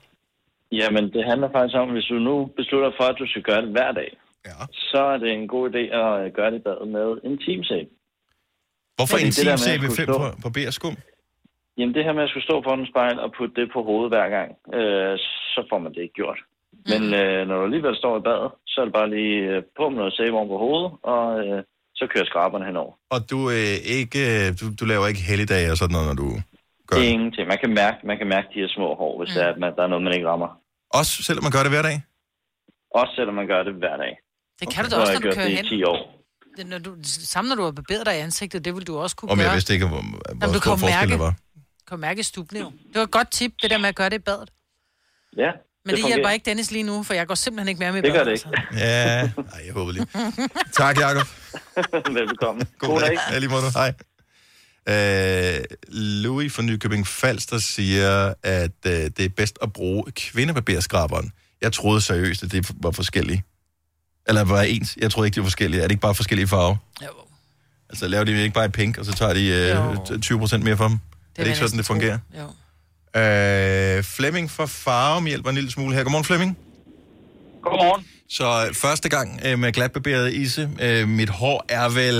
Jamen, 0.80 1.04
det 1.14 1.22
handler 1.30 1.48
faktisk 1.56 1.76
om, 1.82 1.88
hvis 1.96 2.08
du 2.12 2.18
nu 2.28 2.34
beslutter 2.60 2.90
for, 2.98 3.04
at 3.12 3.16
du 3.20 3.26
skal 3.30 3.42
gøre 3.42 3.62
det 3.64 3.70
hver 3.76 3.92
dag, 4.00 4.10
ja. 4.48 4.58
så 4.90 5.00
er 5.12 5.18
det 5.22 5.30
en 5.32 5.48
god 5.54 5.64
idé 5.70 5.82
at 6.02 6.10
øh, 6.22 6.26
gøre 6.38 6.50
det 6.52 6.58
i 6.62 6.66
badet 6.68 6.88
med 6.96 7.08
en 7.28 7.36
teamsæbe. 7.44 7.90
Hvorfor 8.96 9.16
en 9.24 9.32
teamsæbe 9.38 9.84
skulle 9.84 9.96
5 9.96 10.06
stå- 10.06 10.18
på, 10.18 10.28
på 10.44 10.50
bærskum? 10.56 10.94
Jamen, 11.78 11.94
det 11.94 12.04
her 12.04 12.12
med 12.12 12.24
at 12.26 12.30
skulle 12.30 12.48
stå 12.48 12.56
foran 12.64 12.80
en 12.80 12.92
spejl 12.92 13.16
og 13.24 13.32
putte 13.38 13.54
det 13.60 13.66
på 13.74 13.80
hovedet 13.88 14.10
hver 14.14 14.28
gang, 14.36 14.50
øh, 14.78 15.14
så 15.54 15.60
får 15.70 15.78
man 15.84 15.92
det 15.94 16.02
ikke 16.02 16.18
gjort. 16.22 16.40
Men 16.90 17.02
øh, 17.20 17.40
når 17.48 17.56
du 17.58 17.64
alligevel 17.64 17.96
står 17.96 18.14
i 18.18 18.26
badet, 18.28 18.50
så 18.70 18.76
er 18.80 18.84
det 18.84 18.98
bare 19.00 19.10
lige 19.16 19.38
øh, 19.52 19.62
på 19.78 19.84
med 19.88 19.98
noget 19.98 20.16
sæbe 20.16 20.36
oven 20.38 20.48
på 20.52 20.58
hovedet, 20.64 20.90
og 21.14 21.24
øh, 21.44 21.62
så 21.98 22.04
kører 22.12 22.26
skraberne 22.32 22.64
henover. 22.70 22.92
Og 23.14 23.20
du, 23.30 23.38
øh, 23.56 23.74
ikke, 23.98 24.20
øh, 24.32 24.46
du, 24.60 24.64
du 24.80 24.84
laver 24.92 25.06
ikke 25.10 25.22
helligdage 25.30 25.68
og 25.72 25.76
sådan 25.80 25.92
noget, 25.96 26.06
når 26.10 26.16
du 26.24 26.28
gør 26.88 26.96
Det 26.96 27.04
er 27.04 27.08
det? 27.08 27.14
ingenting. 27.16 27.44
Man 27.52 27.58
kan 27.62 27.70
mærke, 27.82 27.96
man 28.10 28.16
kan 28.20 28.28
mærke 28.34 28.48
de 28.54 28.58
her 28.62 28.68
små 28.76 28.88
hår, 29.00 29.12
hvis 29.18 29.30
mm. 29.30 29.34
det 29.34 29.42
er, 29.46 29.50
at 29.54 29.58
man, 29.62 29.70
der 29.76 29.82
er 29.86 29.90
noget, 29.92 30.04
man 30.06 30.12
ikke 30.16 30.28
rammer. 30.32 30.50
Også 30.98 31.12
selvom 31.26 31.42
man 31.46 31.52
gør 31.56 31.62
det 31.66 31.72
hver 31.74 31.82
dag? 31.90 31.96
Også 33.00 33.12
selvom 33.18 33.34
man 33.40 33.46
gør 33.52 33.60
det 33.68 33.74
hver 33.82 33.96
dag. 34.04 34.12
Det 34.60 34.66
kan 34.74 34.84
du 34.84 34.88
da 34.90 34.96
også, 35.02 35.12
når 35.12 35.20
du 35.20 35.30
kører 35.36 35.48
det 35.48 35.56
hen. 35.56 35.64
i 35.66 35.68
10 35.68 35.84
år. 35.92 35.98
Det, 36.56 36.66
når 36.66 36.78
du, 36.78 36.90
samme 37.34 37.46
når 37.48 37.56
du 37.56 37.64
har 37.68 37.74
barberet 37.80 38.06
dig 38.06 38.14
i 38.18 38.20
ansigtet, 38.28 38.64
det 38.64 38.74
vil 38.74 38.86
du 38.86 38.98
også 38.98 39.16
kunne 39.16 39.30
Om 39.32 39.38
gøre. 39.38 39.46
jeg 39.46 39.54
vidste 39.54 39.72
ikke, 39.74 39.86
hvor, 39.88 39.96
Jamen, 40.28 40.38
hvor 40.42 40.46
du 40.56 40.60
stor 40.60 40.76
forskel 40.76 40.90
mærke, 40.98 41.12
der 41.12 41.18
var. 41.18 41.34
kan 41.88 41.98
mærke 41.98 42.22
stublen 42.22 42.62
jo. 42.62 42.68
Det 42.92 42.94
var 42.94 43.02
et 43.02 43.10
godt 43.10 43.30
tip, 43.30 43.52
det 43.62 43.70
der 43.70 43.78
med 43.78 43.88
at 43.88 43.96
gøre 44.00 44.10
det 44.10 44.16
i 44.16 44.24
badet. 44.30 44.50
Ja, 45.36 45.50
Men 45.88 45.96
det, 45.96 46.04
det 46.04 46.12
hjælper 46.12 46.30
ikke 46.30 46.44
Dennis 46.44 46.70
lige 46.70 46.82
nu, 46.82 47.02
for 47.02 47.14
jeg 47.14 47.26
går 47.26 47.34
simpelthen 47.34 47.68
ikke 47.68 47.78
mere 47.78 47.92
med 47.92 48.02
i 48.02 48.06
Det 48.06 48.12
gør 48.12 48.24
det 48.24 48.32
ikke. 48.32 48.48
Ja, 48.72 49.22
nej, 49.22 49.62
jeg 49.66 49.72
håber 49.74 49.92
lige. 49.92 50.06
Tak, 50.72 50.98
Jacob. 50.98 51.26
Velbekomme. 52.16 52.66
God 52.78 53.00
dag. 53.00 53.18
Ja, 53.30 53.38
lige 53.38 53.50
måde. 53.50 53.62
Hej. 53.74 53.94
Øh, 54.88 55.64
Louis 55.88 56.52
fra 56.52 56.62
Nykøbing 56.62 57.06
Falster 57.06 57.58
siger, 57.58 58.34
at 58.42 58.70
øh, 58.86 58.92
det 58.92 59.20
er 59.20 59.28
bedst 59.28 59.58
at 59.62 59.72
bruge 59.72 60.04
kvindebarberskraberen. 60.16 61.32
Jeg 61.62 61.72
troede 61.72 62.00
seriøst, 62.00 62.42
at 62.42 62.52
det 62.52 62.70
var 62.82 62.90
forskellige. 62.90 63.42
Eller 64.28 64.44
var 64.44 64.62
ens. 64.62 64.96
Jeg 65.00 65.10
troede 65.10 65.26
ikke, 65.26 65.34
det 65.34 65.42
var 65.42 65.46
forskellige. 65.46 65.80
Er 65.82 65.84
det 65.84 65.90
ikke 65.92 66.00
bare 66.00 66.14
forskellige 66.14 66.48
farver? 66.48 66.76
Jo. 67.02 67.08
Altså 67.90 68.08
laver 68.08 68.24
de 68.24 68.42
ikke 68.42 68.54
bare 68.54 68.64
i 68.64 68.68
pink, 68.68 68.98
og 68.98 69.04
så 69.04 69.12
tager 69.12 69.34
de 69.34 69.48
øh, 70.12 70.20
20 70.20 70.38
procent 70.38 70.64
mere 70.64 70.76
for 70.76 70.88
dem? 70.88 70.98
Det 70.98 71.00
er 71.00 71.18
det 71.36 71.44
vil 71.44 71.46
ikke 71.46 71.58
sådan, 71.58 71.78
det 71.78 71.86
fungerer? 71.86 72.18
Jo. 72.38 72.44
Øh, 73.18 74.04
Flemming 74.16 74.46
fra 74.56 74.66
Farum 74.84 75.24
hjælper 75.32 75.50
en 75.50 75.56
lille 75.60 75.70
smule 75.70 75.94
her. 75.94 76.02
Godmorgen, 76.04 76.28
Flemming. 76.30 76.52
Godmorgen. 77.62 78.02
Så 78.38 78.46
øh, 78.62 78.74
første 78.84 79.08
gang 79.16 79.28
øh, 79.46 79.58
med 79.62 79.72
glatbarberet 79.72 80.26
ise. 80.42 80.64
Øh, 80.84 81.08
mit 81.20 81.30
hår 81.40 81.58
er 81.68 81.88
vel 82.00 82.18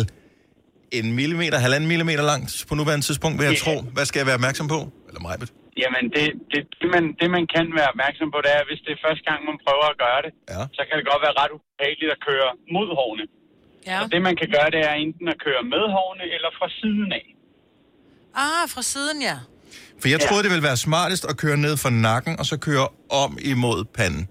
en 0.98 1.06
millimeter, 1.20 1.58
halvanden 1.66 1.88
millimeter 1.92 2.24
langt 2.32 2.50
på 2.68 2.74
nuværende 2.74 3.04
tidspunkt, 3.08 3.34
vil 3.38 3.46
jeg 3.50 3.56
tro. 3.64 3.74
Hvad 3.96 4.04
skal 4.08 4.18
jeg 4.20 4.26
være 4.30 4.38
opmærksom 4.40 4.66
på? 4.74 4.80
Eller 5.08 5.20
mig, 5.26 5.34
Jamen, 5.82 6.04
det, 6.14 6.26
det, 6.52 6.60
det, 6.80 6.88
man, 6.94 7.04
det 7.20 7.28
man 7.36 7.44
kan 7.54 7.66
være 7.78 7.88
opmærksom 7.94 8.28
på, 8.34 8.38
det 8.44 8.50
er, 8.56 8.60
at 8.64 8.68
hvis 8.70 8.80
det 8.86 8.92
er 8.96 9.00
første 9.06 9.24
gang, 9.28 9.38
man 9.50 9.56
prøver 9.66 9.86
at 9.94 9.98
gøre 10.04 10.20
det, 10.26 10.32
ja. 10.54 10.62
så 10.78 10.82
kan 10.88 10.94
det 10.98 11.04
godt 11.10 11.22
være 11.26 11.34
ret 11.40 11.52
ubehageligt 11.56 12.10
at 12.16 12.20
køre 12.28 12.48
mod 12.74 12.88
hårene. 12.98 13.26
Ja. 13.90 13.98
Og 14.02 14.06
det 14.12 14.20
man 14.28 14.34
kan 14.40 14.48
gøre, 14.56 14.68
det 14.76 14.82
er 14.90 14.94
enten 15.04 15.26
at 15.34 15.38
køre 15.46 15.62
med 15.74 15.84
hårene 15.96 16.24
eller 16.36 16.50
fra 16.58 16.68
siden 16.80 17.10
af. 17.20 17.26
Ah, 18.44 18.64
fra 18.74 18.82
siden, 18.92 19.18
ja. 19.28 19.38
For 20.00 20.08
jeg 20.14 20.20
troede, 20.26 20.42
det 20.44 20.50
ville 20.54 20.68
være 20.70 20.80
smartest 20.88 21.24
at 21.30 21.34
køre 21.42 21.58
ned 21.66 21.74
for 21.84 21.90
nakken, 22.08 22.32
og 22.40 22.44
så 22.50 22.56
køre 22.68 22.86
om 23.24 23.30
imod 23.52 23.78
panden. 23.96 24.24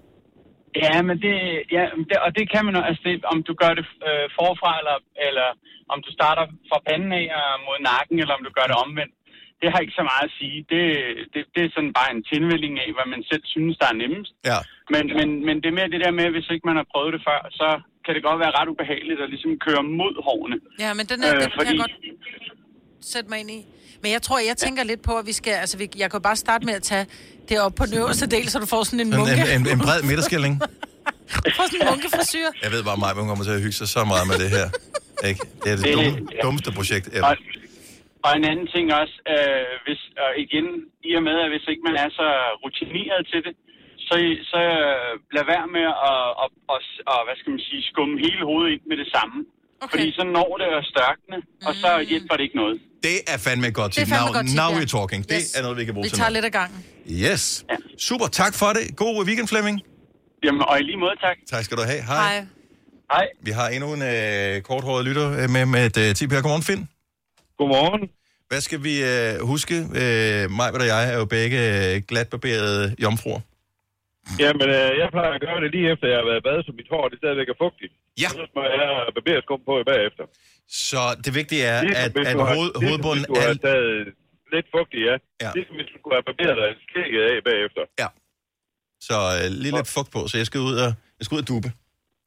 Ja, 0.84 0.96
men 1.08 1.16
det, 1.24 1.34
ja, 1.76 1.82
det, 2.10 2.16
og 2.26 2.30
det 2.38 2.44
kan 2.52 2.62
man 2.66 2.72
jo, 2.78 2.82
altså 2.88 3.02
det, 3.08 3.14
om 3.32 3.38
du 3.48 3.52
gør 3.62 3.72
det 3.78 3.86
øh, 4.08 4.24
forfra, 4.38 4.70
eller, 4.80 4.96
eller 5.28 5.48
om 5.94 5.98
du 6.04 6.10
starter 6.18 6.44
fra 6.70 6.78
panden 6.88 7.10
af 7.20 7.24
og 7.40 7.48
mod 7.66 7.78
nakken, 7.92 8.16
eller 8.22 8.34
om 8.38 8.42
du 8.46 8.50
gør 8.58 8.66
det 8.70 8.76
omvendt. 8.84 9.14
Det 9.60 9.68
har 9.72 9.78
ikke 9.84 9.98
så 10.00 10.04
meget 10.12 10.26
at 10.30 10.34
sige. 10.40 10.58
Det, 10.72 10.82
det, 11.32 11.40
det 11.54 11.60
er 11.66 11.70
sådan 11.76 11.92
bare 12.00 12.10
en 12.16 12.22
tilvælling 12.32 12.74
af, 12.84 12.88
hvad 12.96 13.06
man 13.14 13.22
selv 13.30 13.44
synes, 13.54 13.74
der 13.80 13.86
er 13.92 13.96
nemmest. 14.04 14.32
Ja. 14.50 14.58
Men, 14.94 15.04
men, 15.18 15.28
men 15.46 15.54
det 15.62 15.68
er 15.70 15.76
mere 15.78 15.90
det 15.94 16.00
der 16.04 16.12
med, 16.20 16.26
hvis 16.34 16.48
ikke 16.54 16.66
man 16.70 16.76
har 16.80 16.86
prøvet 16.94 17.12
det 17.16 17.22
før, 17.28 17.40
så 17.60 17.68
kan 18.04 18.12
det 18.16 18.22
godt 18.28 18.38
være 18.44 18.52
ret 18.58 18.68
ubehageligt 18.74 19.20
at 19.24 19.28
ligesom 19.34 19.52
køre 19.66 19.82
mod 20.00 20.14
hårene. 20.28 20.56
Ja, 20.84 20.90
men 20.98 21.04
den, 21.10 21.18
er, 21.26 21.30
Øh, 21.34 21.40
den 21.42 21.50
fordi- 21.56 21.64
kan 21.66 21.74
jeg 21.74 21.82
godt 21.84 21.96
sætte 23.12 23.28
mig 23.32 23.38
ind 23.42 23.50
i. 23.58 23.60
Men 24.02 24.08
jeg 24.12 24.22
tror, 24.22 24.38
jeg 24.50 24.56
tænker 24.56 24.82
lidt 24.84 25.02
på, 25.02 25.12
at 25.20 25.26
vi 25.26 25.32
skal... 25.32 25.52
Altså, 25.64 25.76
vi, 25.78 25.86
jeg 26.02 26.10
kan 26.10 26.20
bare 26.28 26.36
starte 26.36 26.66
med 26.66 26.74
at 26.74 26.82
tage 26.82 27.06
det 27.48 27.56
op 27.64 27.74
på 27.80 27.84
den 27.88 27.94
øverste 28.00 28.26
del, 28.34 28.44
så 28.52 28.56
du 28.64 28.66
får 28.74 28.82
sådan 28.84 29.00
en 29.00 29.06
En, 29.06 29.16
munke. 29.18 29.32
en, 29.54 29.60
en, 29.60 29.62
en 29.74 29.78
bred 29.86 30.00
midterskilling. 30.10 30.54
Du 31.46 31.50
får 31.58 31.64
sådan 31.70 31.80
en 31.84 31.88
munkefrisyr. 31.92 32.46
Jeg 32.64 32.70
ved 32.74 32.80
bare, 32.88 32.96
at 32.98 33.02
mig 33.04 33.12
kommer 33.30 33.44
til 33.48 33.54
at 33.58 33.62
hygge 33.64 33.78
sig 33.82 33.88
så 33.96 34.02
meget 34.12 34.24
med 34.30 34.36
det 34.44 34.50
her. 34.56 34.66
Ikke? 35.28 35.40
Det 35.62 35.68
er 35.72 35.76
det 35.78 35.84
Det- 35.86 35.94
dumme, 35.96 36.12
dummeste 36.46 36.70
projekt 36.78 37.06
ever. 37.16 37.26
Og, 37.30 37.34
og 38.26 38.30
en 38.38 38.44
anden 38.50 38.66
ting 38.74 38.84
også, 39.00 39.16
øh, 39.34 39.66
hvis, 39.86 40.00
og 40.24 40.30
igen, 40.44 40.66
i 41.08 41.10
og 41.18 41.22
med, 41.28 41.36
at 41.44 41.48
hvis 41.52 41.64
ikke 41.72 41.84
man 41.88 41.96
er 42.04 42.08
så 42.20 42.26
rutineret 42.62 43.20
til 43.32 43.40
det, 43.46 43.54
så, 44.08 44.14
så 44.52 44.60
øh, 44.88 45.12
lad 45.36 45.44
være 45.54 45.66
med 45.76 45.86
at, 46.12 46.22
at, 46.42 46.48
at, 46.74 46.80
at, 47.12 47.18
hvad 47.26 47.36
skal 47.40 47.50
man 47.54 47.62
sige, 47.68 47.80
skumme 47.90 48.14
hele 48.26 48.40
hovedet 48.50 48.70
ind 48.74 48.82
med 48.90 48.96
det 49.02 49.08
samme. 49.16 49.36
Okay. 49.84 49.90
Fordi 49.92 50.06
så 50.18 50.22
når 50.36 50.50
det 50.60 50.68
at 50.80 50.84
størkne, 50.94 51.36
og 51.68 51.72
så 51.82 51.90
hjælper 52.10 52.34
det 52.36 52.44
ikke 52.48 52.58
noget. 52.62 52.76
Det 53.02 53.16
er 53.32 53.38
fandme 53.38 53.66
et 53.68 53.74
godt 53.74 53.94
Det 53.94 54.00
er 54.00 54.04
tip. 54.04 54.12
fandme 54.14 54.26
Now, 54.26 54.34
godt 54.38 54.46
tip, 54.46 54.56
now 54.56 54.70
ja. 54.70 54.78
we're 54.78 54.90
talking. 54.98 55.20
Det 55.28 55.36
Yes. 55.40 55.54
er 55.56 55.62
noget, 55.62 55.76
vi 55.80 55.84
kan 55.84 55.94
bruge 55.94 56.04
Vi 56.04 56.08
til 56.08 56.18
tager 56.18 56.30
noget. 56.30 56.44
lidt 56.44 56.44
af 56.44 56.52
gangen. 56.60 56.78
Yes. 57.32 57.64
Super, 58.08 58.26
tak 58.26 58.54
for 58.54 58.66
det. 58.76 58.96
God 58.96 59.26
weekend, 59.28 59.48
Flemming. 59.48 59.76
Jamen, 60.44 60.62
og 60.68 60.74
i 60.80 60.82
lige 60.82 60.96
måde, 61.04 61.16
tak. 61.26 61.36
Tak 61.52 61.62
skal 61.64 61.76
du 61.76 61.82
have. 61.92 62.02
Hej. 62.02 62.22
Hej. 62.34 62.46
Hej. 63.12 63.26
Vi 63.46 63.50
har 63.58 63.68
endnu 63.68 63.88
en 63.96 64.02
øh, 64.02 64.62
korthåret 64.68 65.04
lytter 65.08 65.26
øh, 65.40 65.50
med, 65.54 65.64
med 65.74 65.82
et 65.90 65.96
øh, 66.04 66.14
tip 66.18 66.30
her. 66.32 66.40
Godmorgen, 66.42 66.62
Finn. 66.70 66.82
Godmorgen. 67.58 68.02
Hvad 68.50 68.60
skal 68.66 68.78
vi 68.88 68.94
øh, 69.12 69.32
huske? 69.52 69.76
Øh, 70.02 70.42
mig 70.58 70.68
og 70.74 70.86
jeg 70.94 71.00
er 71.12 71.16
jo 71.20 71.24
begge 71.38 71.58
øh, 71.74 72.02
glatbarberede 72.10 72.84
jomfruer. 73.04 73.40
Jamen, 74.42 74.68
øh, 74.78 74.90
jeg 75.00 75.08
plejer 75.14 75.32
at 75.38 75.42
gøre 75.46 75.58
det 75.64 75.70
lige 75.76 75.86
efter, 75.92 76.06
jeg 76.12 76.18
har 76.20 76.26
været 76.30 76.40
i 76.42 76.44
bad, 76.48 76.58
så 76.66 76.72
mit 76.80 76.88
hår 76.92 77.04
det 77.10 77.16
stadigvæk 77.22 77.48
er 77.54 77.58
fugtigt. 77.64 77.92
Ja. 78.22 78.28
Så 78.36 78.42
må 78.56 78.60
jeg 78.74 78.80
barberskum 79.16 79.60
på 79.68 79.72
i 79.82 79.84
bagefter. 79.92 80.24
Så 80.68 81.00
det 81.24 81.32
vigtige 81.40 81.62
er, 81.72 81.78
Ligesom 81.82 82.04
at, 82.04 82.12
hvis 82.16 82.26
at 82.28 82.34
hoved, 82.54 82.70
ligesom 82.70 82.82
hovedbunden 82.88 83.24
hvis 83.24 83.30
du 83.32 83.36
har 83.44 83.48
er... 83.48 83.54
taget 83.68 83.88
lidt 84.54 84.66
fugtigt, 84.74 85.02
ja. 85.08 85.14
Ja. 85.44 85.50
Ligesom 85.58 85.74
hvis 85.78 85.88
du 85.92 85.96
skulle 86.00 86.14
have 86.18 86.26
barberet 86.30 86.54
dig 86.60 86.68
skægget 86.86 87.22
af 87.30 87.36
bagefter. 87.50 87.82
Ja. 88.02 88.08
Så 89.08 89.16
øh, 89.38 89.44
lige 89.62 89.74
lidt 89.78 89.90
fugt 89.96 90.10
på, 90.16 90.20
så 90.30 90.34
jeg 90.40 90.46
skal 90.50 90.60
ud 90.68 90.74
og, 90.84 90.90
jeg 91.18 91.24
skal 91.26 91.34
ud 91.36 91.42
og 91.44 91.48
dube. 91.52 91.68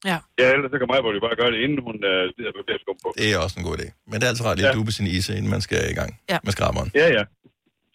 Ja. 0.09 0.17
Ja, 0.41 0.45
ellers 0.55 0.71
så 0.73 0.77
kan 0.81 0.87
mig 0.91 0.97
jo 1.17 1.21
bare 1.27 1.35
gøre 1.41 1.51
det, 1.53 1.59
inden 1.65 1.79
hun 1.87 1.95
øh, 2.11 2.21
har 2.47 2.53
barberskum 2.57 2.95
på. 3.03 3.09
Det 3.17 3.27
er 3.33 3.37
også 3.45 3.55
en 3.59 3.65
god 3.69 3.75
idé. 3.79 3.87
Men 4.09 4.15
det 4.19 4.23
er 4.25 4.29
altid 4.31 4.45
rart 4.45 4.57
lige 4.57 4.67
at 4.69 4.73
Ja. 4.75 4.79
dube 4.79 4.91
sin 4.97 5.07
ise, 5.15 5.29
inden 5.37 5.49
man 5.55 5.61
skal 5.67 5.79
i 5.93 5.95
gang 5.99 6.11
ja. 6.31 6.37
med 6.45 6.51
skraberen. 6.57 6.89
Ja, 7.01 7.07
ja. 7.17 7.23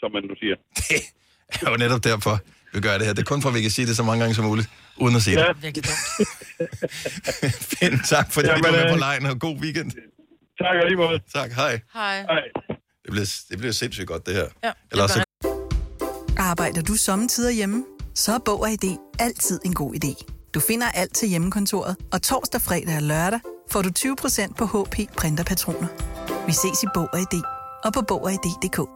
Som 0.01 0.09
man 0.17 0.23
nu 0.31 0.35
siger. 0.43 0.57
Det 1.53 1.63
er 1.67 1.71
jo 1.71 1.77
netop 1.85 2.05
derfor, 2.05 2.35
vi 2.75 2.81
gør 2.87 2.95
det 2.99 3.07
her. 3.07 3.15
Det 3.15 3.23
er 3.27 3.31
kun 3.35 3.43
for, 3.43 3.49
at 3.49 3.55
vi 3.55 3.63
kan 3.67 3.71
sige 3.71 3.87
det 3.91 3.97
så 3.97 4.03
mange 4.09 4.21
gange 4.23 4.35
som 4.35 4.45
muligt, 4.45 4.69
uden 5.03 5.17
at 5.17 5.23
sige 5.23 5.41
Ja. 5.41 5.47
det. 5.49 5.63
Virkelig 5.63 5.85
dumt. 5.89 6.05
Fint, 7.79 8.01
tak 8.15 8.27
fordi 8.35 8.49
Jamen, 8.49 8.63
du 8.65 8.69
var 8.69 8.77
med 8.77 8.85
øh, 8.85 8.91
på 8.95 8.99
lejen, 9.07 9.27
og 9.27 9.39
god 9.47 9.57
weekend. 9.65 9.91
Tak 10.59 10.77
og 10.83 10.87
lige 10.89 10.97
måde. 10.97 11.21
Tak, 11.35 11.51
hej. 11.53 11.81
Hej. 11.93 12.17
Hej. 12.23 12.43
Det 13.05 13.11
bliver, 13.11 13.27
det 13.51 13.59
bliver 13.59 13.73
sindssygt 13.73 14.09
godt, 14.09 14.27
det 14.27 14.35
her. 14.35 14.47
Ja, 14.65 14.73
Ellers 14.93 15.11
så 15.11 15.25
Arbejder 16.39 16.83
du 16.83 16.95
sommetider 16.95 17.51
hjemme? 17.51 17.85
Så 18.15 18.33
er 18.33 18.39
Bog 18.45 18.61
og 18.61 18.71
ID 18.71 18.97
altid 19.19 19.61
en 19.65 19.75
god 19.75 19.95
idé. 19.95 20.27
Du 20.55 20.61
finder 20.61 20.87
alt 20.95 21.15
til 21.15 21.29
hjemmekontoret, 21.29 21.97
og 22.13 22.23
torsdag, 22.23 22.61
fredag 22.61 22.97
og 22.97 23.03
lørdag 23.03 23.41
får 23.71 23.83
du 23.83 23.89
20% 23.99 24.55
på 24.55 24.65
HP 24.65 24.97
printerpatroner. 25.17 25.89
Vi 26.47 26.53
ses 26.53 26.83
i 26.83 26.87
Bog 26.95 27.09
og 27.13 27.19
ID 27.21 27.43
og 27.85 27.93
på 27.93 28.03
Bog 28.09 28.23
og 28.25 28.33
ID.dk. 28.33 28.96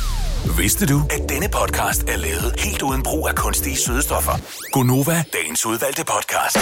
Vidste 0.45 0.85
du, 0.85 1.01
at 1.09 1.29
denne 1.29 1.49
podcast 1.49 2.03
er 2.03 2.17
lavet 2.17 2.53
helt 2.59 2.81
uden 2.81 3.03
brug 3.03 3.27
af 3.27 3.35
kunstige 3.35 3.77
sødestoffer? 3.77 4.31
Gonova, 4.71 5.23
dagens 5.33 5.65
udvalgte 5.65 6.03
podcast. 6.05 6.57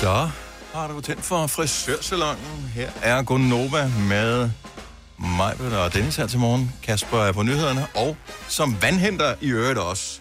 Så 0.00 0.28
har 0.74 0.88
du 0.88 1.00
tændt 1.00 1.24
for 1.24 1.46
frisørsalongen. 1.46 2.70
Her 2.74 2.90
er 3.02 3.22
Gonova 3.22 3.90
med 4.08 4.50
mig 5.18 5.54
og 5.82 5.94
Dennis 5.94 6.16
her 6.16 6.26
til 6.26 6.38
morgen. 6.38 6.72
Kasper 6.82 7.18
er 7.18 7.32
på 7.32 7.42
nyhederne, 7.42 7.86
og 7.94 8.16
som 8.48 8.76
vandhenter 8.82 9.34
i 9.40 9.48
øvrigt 9.50 9.78
også 9.78 10.20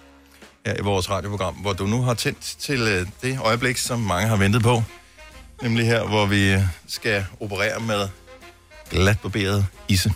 her 0.65 0.73
i 0.79 0.81
vores 0.81 1.09
radioprogram, 1.09 1.53
hvor 1.53 1.73
du 1.73 1.85
nu 1.85 2.01
har 2.01 2.13
tændt 2.13 2.55
til 2.59 2.81
øh, 2.81 3.07
det 3.21 3.39
øjeblik, 3.43 3.77
som 3.77 3.99
mange 3.99 4.27
har 4.27 4.35
ventet 4.35 4.63
på. 4.63 4.83
Nemlig 5.61 5.85
her, 5.85 6.03
hvor 6.03 6.25
vi 6.25 6.55
skal 6.87 7.25
operere 7.39 7.79
med 7.79 8.07
glatbarberet 8.89 9.65
isse 9.87 10.13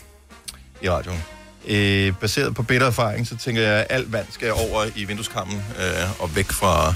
i 0.81 0.89
radioen. 0.89 1.23
Øh, 1.67 2.13
baseret 2.21 2.55
på 2.55 2.63
bitter 2.63 2.87
erfaring, 2.87 3.27
så 3.27 3.37
tænker 3.37 3.61
jeg, 3.61 3.79
at 3.79 3.87
alt 3.89 4.11
vand 4.11 4.25
skal 4.29 4.53
over 4.53 4.85
i 4.95 5.05
vindueskammen 5.05 5.63
øh, 5.79 6.21
og 6.21 6.35
væk 6.35 6.51
fra, 6.51 6.93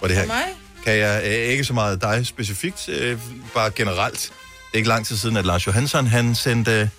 fra 0.00 0.08
det 0.08 0.16
her. 0.16 0.26
mig? 0.26 0.44
Kan 0.84 0.98
jeg 0.98 1.22
øh, 1.24 1.30
ikke 1.30 1.64
så 1.64 1.72
meget 1.72 2.02
dig 2.02 2.26
specifikt, 2.26 2.88
øh, 2.88 3.18
bare 3.54 3.70
generelt. 3.70 4.20
Det 4.20 4.74
er 4.74 4.76
ikke 4.76 4.88
lang 4.88 5.06
tid 5.06 5.16
siden, 5.16 5.36
at 5.36 5.46
Lars 5.46 5.66
Johansson 5.66 6.06
han 6.06 6.34
sendte 6.34 6.90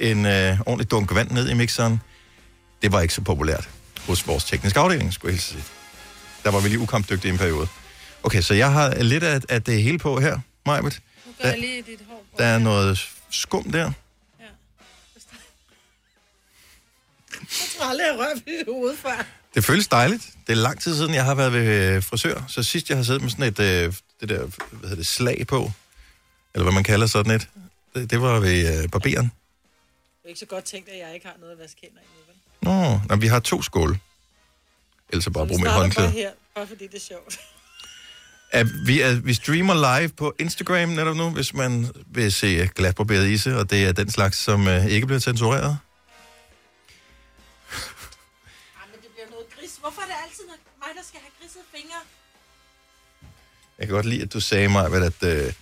en 0.00 0.26
øh, 0.26 0.60
ordentlig 0.60 0.90
dunk 0.90 1.14
vand 1.14 1.30
ned 1.30 1.48
i 1.48 1.54
mixeren. 1.54 2.00
Det 2.82 2.92
var 2.92 3.00
ikke 3.00 3.14
så 3.14 3.20
populært 3.20 3.68
hos 4.06 4.26
vores 4.26 4.44
tekniske 4.44 4.80
afdeling, 4.80 5.12
skulle 5.12 5.30
jeg 5.30 5.34
helst 5.34 5.48
sige. 5.48 5.64
Der 6.44 6.50
var 6.50 6.60
vi 6.60 6.68
lige 6.68 6.78
ukampdygtige 6.80 7.28
i 7.28 7.32
en 7.32 7.38
periode. 7.38 7.68
Okay, 8.22 8.40
så 8.40 8.54
jeg 8.54 8.72
har 8.72 8.94
lidt 8.94 9.24
af, 9.24 9.40
af 9.48 9.62
det 9.62 9.82
hele 9.82 9.98
på 9.98 10.20
her, 10.20 10.38
Majbet. 10.66 11.00
Nu 11.26 11.32
gør 11.42 11.48
jeg 11.48 11.58
lige 11.58 11.82
dit 11.82 12.00
hår 12.08 12.16
på. 12.16 12.38
Der 12.38 12.44
er 12.44 12.58
noget 12.58 13.08
skum 13.30 13.72
der. 13.72 13.92
Jeg 17.40 17.68
tror 17.78 17.84
aldrig, 17.84 18.06
jeg 18.06 18.18
rører 18.18 18.34
ved 18.34 18.64
hovedet 18.74 18.98
før. 18.98 19.26
Det 19.54 19.64
føles 19.64 19.88
dejligt. 19.88 20.30
Det 20.46 20.52
er 20.52 20.56
lang 20.56 20.80
tid 20.80 20.96
siden, 20.96 21.14
jeg 21.14 21.24
har 21.24 21.34
været 21.34 21.52
ved 21.52 21.94
øh, 21.96 22.02
frisør. 22.02 22.42
Så 22.48 22.62
sidst, 22.62 22.88
jeg 22.88 22.96
har 22.98 23.04
siddet 23.04 23.22
med 23.22 23.30
sådan 23.30 23.44
et 23.44 23.58
øh, 23.60 23.94
det 24.20 24.28
der, 24.28 24.38
hvad 24.70 24.80
hedder 24.82 24.96
det, 24.96 25.06
slag 25.06 25.46
på, 25.46 25.70
eller 26.54 26.62
hvad 26.64 26.72
man 26.72 26.84
kalder 26.84 27.06
sådan 27.06 27.32
et, 27.32 27.48
det, 27.94 28.10
det 28.10 28.20
var 28.22 28.40
ved 28.40 28.82
øh, 28.82 28.88
barberen. 28.90 29.24
Det 29.26 30.24
er 30.24 30.28
ikke 30.28 30.40
så 30.40 30.46
godt 30.46 30.64
tænkt, 30.64 30.88
at 30.88 30.98
jeg 30.98 31.14
ikke 31.14 31.26
har 31.26 31.34
noget 31.40 31.52
at 31.52 31.58
vaske 31.58 31.80
hænder 31.82 32.00
i 32.00 32.28
vel? 32.28 32.36
Nå, 32.62 33.00
nej, 33.08 33.16
vi 33.16 33.26
har 33.26 33.40
to 33.40 33.62
skåle. 33.62 33.98
Ellers 35.10 35.24
så 35.24 35.30
bare 35.30 35.44
Vi 35.44 35.48
bruge 35.48 35.60
mit 35.62 35.70
håndklæde. 35.70 36.08
bare 36.08 36.12
her, 36.18 36.30
bare 36.54 36.66
fordi 36.66 36.86
det 36.86 36.94
er 36.94 37.00
sjovt. 37.00 37.40
Er, 38.52 38.64
vi, 38.86 39.00
er, 39.00 39.14
vi 39.20 39.34
streamer 39.34 39.74
live 39.74 40.08
på 40.08 40.34
Instagram 40.38 40.88
netop 40.88 41.16
nu, 41.16 41.30
hvis 41.30 41.54
man 41.54 41.90
vil 42.06 42.32
se 42.32 42.68
glatbarberet 42.74 43.28
ise, 43.28 43.58
og 43.58 43.70
det 43.70 43.84
er 43.84 43.92
den 43.92 44.10
slags, 44.10 44.38
som 44.38 44.68
øh, 44.68 44.86
ikke 44.86 45.06
bliver 45.06 45.20
censureret. 45.20 45.78
Men 48.92 49.02
det 49.02 49.10
bliver 49.14 49.30
noget 49.30 49.46
gris. 49.58 49.76
Hvorfor 49.80 50.02
er 50.02 50.06
det 50.06 50.14
altid 50.24 50.44
mig, 50.44 50.88
der 50.96 51.02
skal 51.08 51.20
have 51.20 51.30
griset 51.40 51.60
fingre? 51.74 52.00
Jeg 53.78 53.86
kan 53.86 53.94
godt 53.94 54.06
lide, 54.06 54.22
at 54.22 54.32
du 54.32 54.40
sagde 54.40 54.68
mig, 54.68 54.92
at 54.92 55.22
øh, 55.22 55.52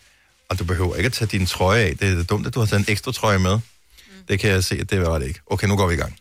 og 0.49 0.59
du 0.59 0.65
behøver 0.65 0.97
ikke 0.97 1.07
at 1.07 1.13
tage 1.13 1.29
din 1.29 1.47
trøje 1.47 1.85
af. 1.85 1.97
Det 1.97 2.19
er 2.19 2.25
dumt, 2.25 2.47
at 2.47 2.55
du 2.55 2.59
har 2.61 2.67
taget 2.67 2.89
en 2.89 2.93
ekstra 2.93 3.13
trøje 3.13 3.39
med. 3.39 3.55
Mm. 3.55 3.63
Det 4.29 4.41
kan 4.41 4.51
jeg 4.51 4.65
se, 4.65 4.75
at 4.81 4.91
det 4.91 5.03
var 5.03 5.19
det 5.19 5.27
ikke. 5.27 5.41
Okay, 5.47 5.67
nu 5.69 5.77
går 5.77 5.87
vi 5.87 5.95
i 5.95 5.97
gang. 5.97 6.17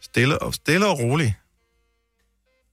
Stille 0.00 0.38
og, 0.38 0.54
stille 0.54 0.86
og 0.86 0.98
roligt. 0.98 1.32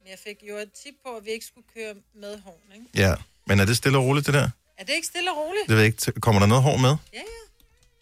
Men 0.07 0.11
jeg 0.11 0.19
fik 0.19 0.49
jo 0.49 0.55
et 0.57 0.71
tip 0.83 0.93
på, 1.05 1.17
at 1.17 1.25
vi 1.25 1.31
ikke 1.31 1.45
skulle 1.45 1.67
køre 1.75 1.93
med 2.15 2.39
horn, 2.41 2.73
ikke? 2.75 2.85
Ja, 2.95 3.15
men 3.47 3.59
er 3.59 3.65
det 3.65 3.77
stille 3.77 3.97
og 3.97 4.03
roligt, 4.03 4.25
det 4.25 4.33
der? 4.33 4.49
Er 4.77 4.83
det 4.83 4.93
ikke 4.93 5.07
stille 5.07 5.31
og 5.31 5.37
roligt? 5.37 5.67
Det 5.67 5.75
ved 5.75 5.83
jeg 5.83 5.85
ikke. 5.85 6.21
Kommer 6.21 6.39
der 6.39 6.47
noget 6.47 6.63
hår 6.63 6.77
med? 6.77 6.89
Ja, 6.89 7.17
ja. 7.17 7.23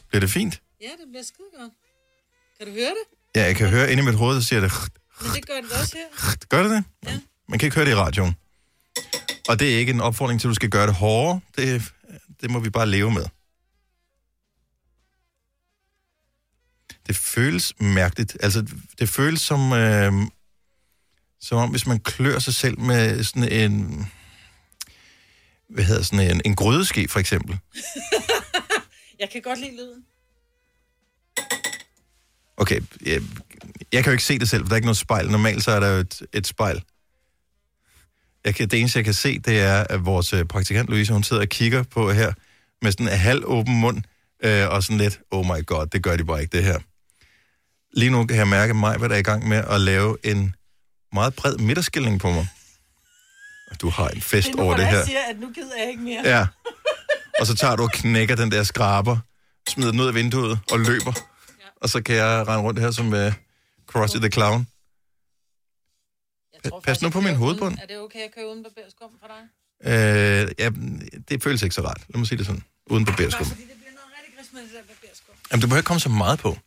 Bliver 0.08 0.20
det 0.20 0.30
fint? 0.30 0.62
Ja, 0.82 0.86
det 0.86 1.08
bliver 1.10 1.24
skide 1.24 1.48
godt. 1.60 1.74
Kan 2.58 2.68
du 2.68 2.74
høre 2.74 2.94
det? 3.00 3.06
Ja, 3.36 3.44
jeg 3.44 3.56
kan 3.56 3.70
høre 3.70 3.92
inde 3.92 4.04
i 4.04 4.06
mit 4.06 4.16
hoved, 4.16 4.42
så 4.42 4.48
siger 4.48 4.62
det... 4.62 4.72
Men 5.22 5.32
det 5.36 5.48
gør 5.48 5.62
det 5.62 5.72
også 5.72 5.98
her. 5.98 6.36
Gør 6.50 6.64
det 6.64 6.72
det? 6.72 6.84
Ja. 7.06 7.20
Man 7.48 7.60
kan 7.60 7.68
ikke 7.68 7.76
høre 7.76 7.86
det 7.86 7.92
i 7.92 7.96
radioen. 7.96 8.36
Og 9.50 9.60
det 9.60 9.74
er 9.74 9.78
ikke 9.78 9.92
en 9.92 10.02
opfordring 10.02 10.42
til, 10.42 10.48
at 10.48 10.50
du 10.50 10.56
skal 10.56 10.70
gøre 10.70 10.88
det 10.88 10.96
hårdere. 10.96 11.40
Det, 11.58 11.82
det 12.42 12.50
må 12.52 12.60
vi 12.60 12.70
bare 12.70 12.88
leve 12.88 13.12
med. 13.12 13.26
Det 17.08 17.16
føles 17.16 17.74
mærkeligt. 17.80 18.38
Altså, 18.40 18.68
det 19.00 19.10
føles 19.10 19.42
som, 19.42 19.74
øh, 19.74 20.14
som 21.46 21.58
om, 21.58 21.70
hvis 21.70 21.88
man 21.88 22.00
klør 22.00 22.40
sig 22.40 22.54
selv 22.56 22.80
med 22.80 23.24
sådan 23.24 23.52
en... 23.52 24.06
Hvad 25.70 25.84
hedder 25.84 26.04
sådan 26.04 26.32
en, 26.32 26.42
en 26.46 26.56
grydeske, 26.56 27.08
for 27.08 27.20
eksempel. 27.20 27.60
Jeg 29.20 29.30
kan 29.32 29.42
godt 29.42 29.60
lide 29.60 29.72
lyden. 29.72 30.04
Okay, 32.58 32.80
jeg, 33.06 33.22
jeg 33.92 34.04
kan 34.04 34.12
jo 34.12 34.12
ikke 34.12 34.24
se 34.24 34.40
det 34.40 34.50
selv, 34.50 34.64
for 34.64 34.68
der 34.68 34.74
er 34.74 34.76
ikke 34.76 34.86
noget 34.86 34.98
spejl. 34.98 35.32
Normalt 35.32 35.64
så 35.64 35.72
er 35.72 35.80
der 35.80 35.88
jo 35.88 36.00
et, 36.00 36.22
et 36.34 36.48
spejl. 36.48 36.84
Jeg 38.46 38.56
kan, 38.56 38.70
det 38.70 38.80
eneste, 38.80 38.98
jeg 38.98 39.06
kan 39.06 39.14
se, 39.14 39.40
det 39.40 39.60
er, 39.60 39.86
at 39.90 40.06
vores 40.06 40.34
øh, 40.34 40.46
praktikant 40.46 40.90
Louise, 40.90 41.14
hun 41.14 41.24
sidder 41.24 41.42
og 41.42 41.50
kigger 41.50 41.84
på 41.84 42.12
her, 42.12 42.34
med 42.82 42.92
sådan 42.92 43.08
en 43.08 43.18
halv 43.18 43.44
åben 43.46 43.80
mund, 43.80 44.02
øh, 44.44 44.70
og 44.70 44.84
sådan 44.84 44.98
lidt, 44.98 45.20
oh 45.32 45.46
my 45.46 45.66
god, 45.66 45.88
det 45.88 46.04
gør 46.04 46.16
de 46.16 46.24
bare 46.24 46.42
ikke, 46.42 46.58
det 46.58 46.66
her. 46.66 46.80
Lige 47.94 48.12
nu 48.12 48.26
kan 48.26 48.38
jeg 48.38 48.48
mærke 48.48 48.74
mig, 48.74 48.98
hvad 48.98 49.10
der 49.10 49.16
er 49.16 49.20
i 49.20 49.24
gang 49.24 49.48
med 49.48 49.64
at 49.70 49.82
lave 49.82 50.18
en 50.24 50.56
meget 51.16 51.36
bred 51.36 51.58
midterskilning 51.58 52.20
på 52.20 52.32
mig. 52.32 52.48
Du 53.82 53.90
har 53.90 54.08
en 54.10 54.22
fest 54.22 54.48
det 54.48 54.56
nu, 54.56 54.64
over 54.64 54.76
det 54.78 54.88
her. 54.88 54.98
jeg 54.98 55.06
siger, 55.06 55.22
at 55.30 55.40
nu 55.40 55.52
gider 55.52 55.76
jeg 55.78 55.90
ikke 55.90 56.04
mere. 56.04 56.22
Ja. 56.26 56.48
Og 57.40 57.48
så 57.48 57.56
tager 57.56 57.76
du 57.76 57.84
og 57.84 57.92
knækker 57.92 58.36
den 58.36 58.52
der 58.52 58.64
skraber, 58.64 59.18
smider 59.70 59.92
den 59.92 60.00
ud 60.00 60.08
af 60.08 60.16
vinduet 60.16 60.60
og 60.72 60.80
løber. 60.80 61.14
Ja. 61.16 61.66
Og 61.82 61.90
så 61.90 62.02
kan 62.02 62.16
jeg 62.16 62.48
rende 62.48 62.64
rundt 62.64 62.80
her 62.80 62.92
som 62.92 63.14
uh, 63.14 63.34
Krusty 63.88 64.18
the 64.18 64.30
Clown. 64.30 64.68
Pa- 66.68 66.80
Pas 66.84 67.02
nu 67.02 67.10
på 67.10 67.22
min 67.22 67.36
hovedbund. 67.36 67.78
Er 67.82 67.86
det 67.86 67.98
okay 68.00 68.20
at 68.20 68.32
køre 68.36 68.48
uden 68.48 68.64
barberskum 68.64 69.10
for 69.22 69.28
dig? 69.28 69.42
Øh, 69.92 70.52
ja, 70.60 70.70
det 71.30 71.44
føles 71.44 71.62
ikke 71.62 71.76
så 71.76 71.82
rart. 71.88 72.02
Lad 72.10 72.18
mig 72.18 72.28
sige 72.28 72.38
det 72.38 72.46
sådan. 72.46 72.64
Uden 72.88 73.06
barberskum. 73.06 73.46
Fordi 73.46 73.62
det 73.62 73.70
bliver 73.78 73.92
noget 73.94 74.10
rigtig 74.18 74.34
gris 74.38 74.48
med 74.54 74.62
det 74.62 74.70
der 74.72 74.82
barberskum. 74.94 75.36
Jamen, 75.52 75.62
du 75.62 75.68
behøver 75.68 75.80
ikke 75.80 75.88
komme 75.88 76.00
så 76.00 76.10
meget 76.10 76.40
på. 76.40 76.58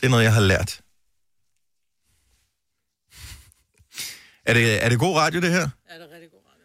Det 0.00 0.06
er 0.06 0.10
noget, 0.10 0.24
jeg 0.24 0.32
har 0.34 0.40
lært. 0.40 0.80
Er 4.48 4.52
det, 4.54 4.84
er 4.84 4.88
det 4.88 4.98
god 4.98 5.16
radio, 5.16 5.40
det 5.40 5.50
her? 5.50 5.58
Ja, 5.90 5.94
det 5.94 6.02
er 6.10 6.14
rigtig 6.14 6.30
god 6.30 6.40
radio. 6.52 6.64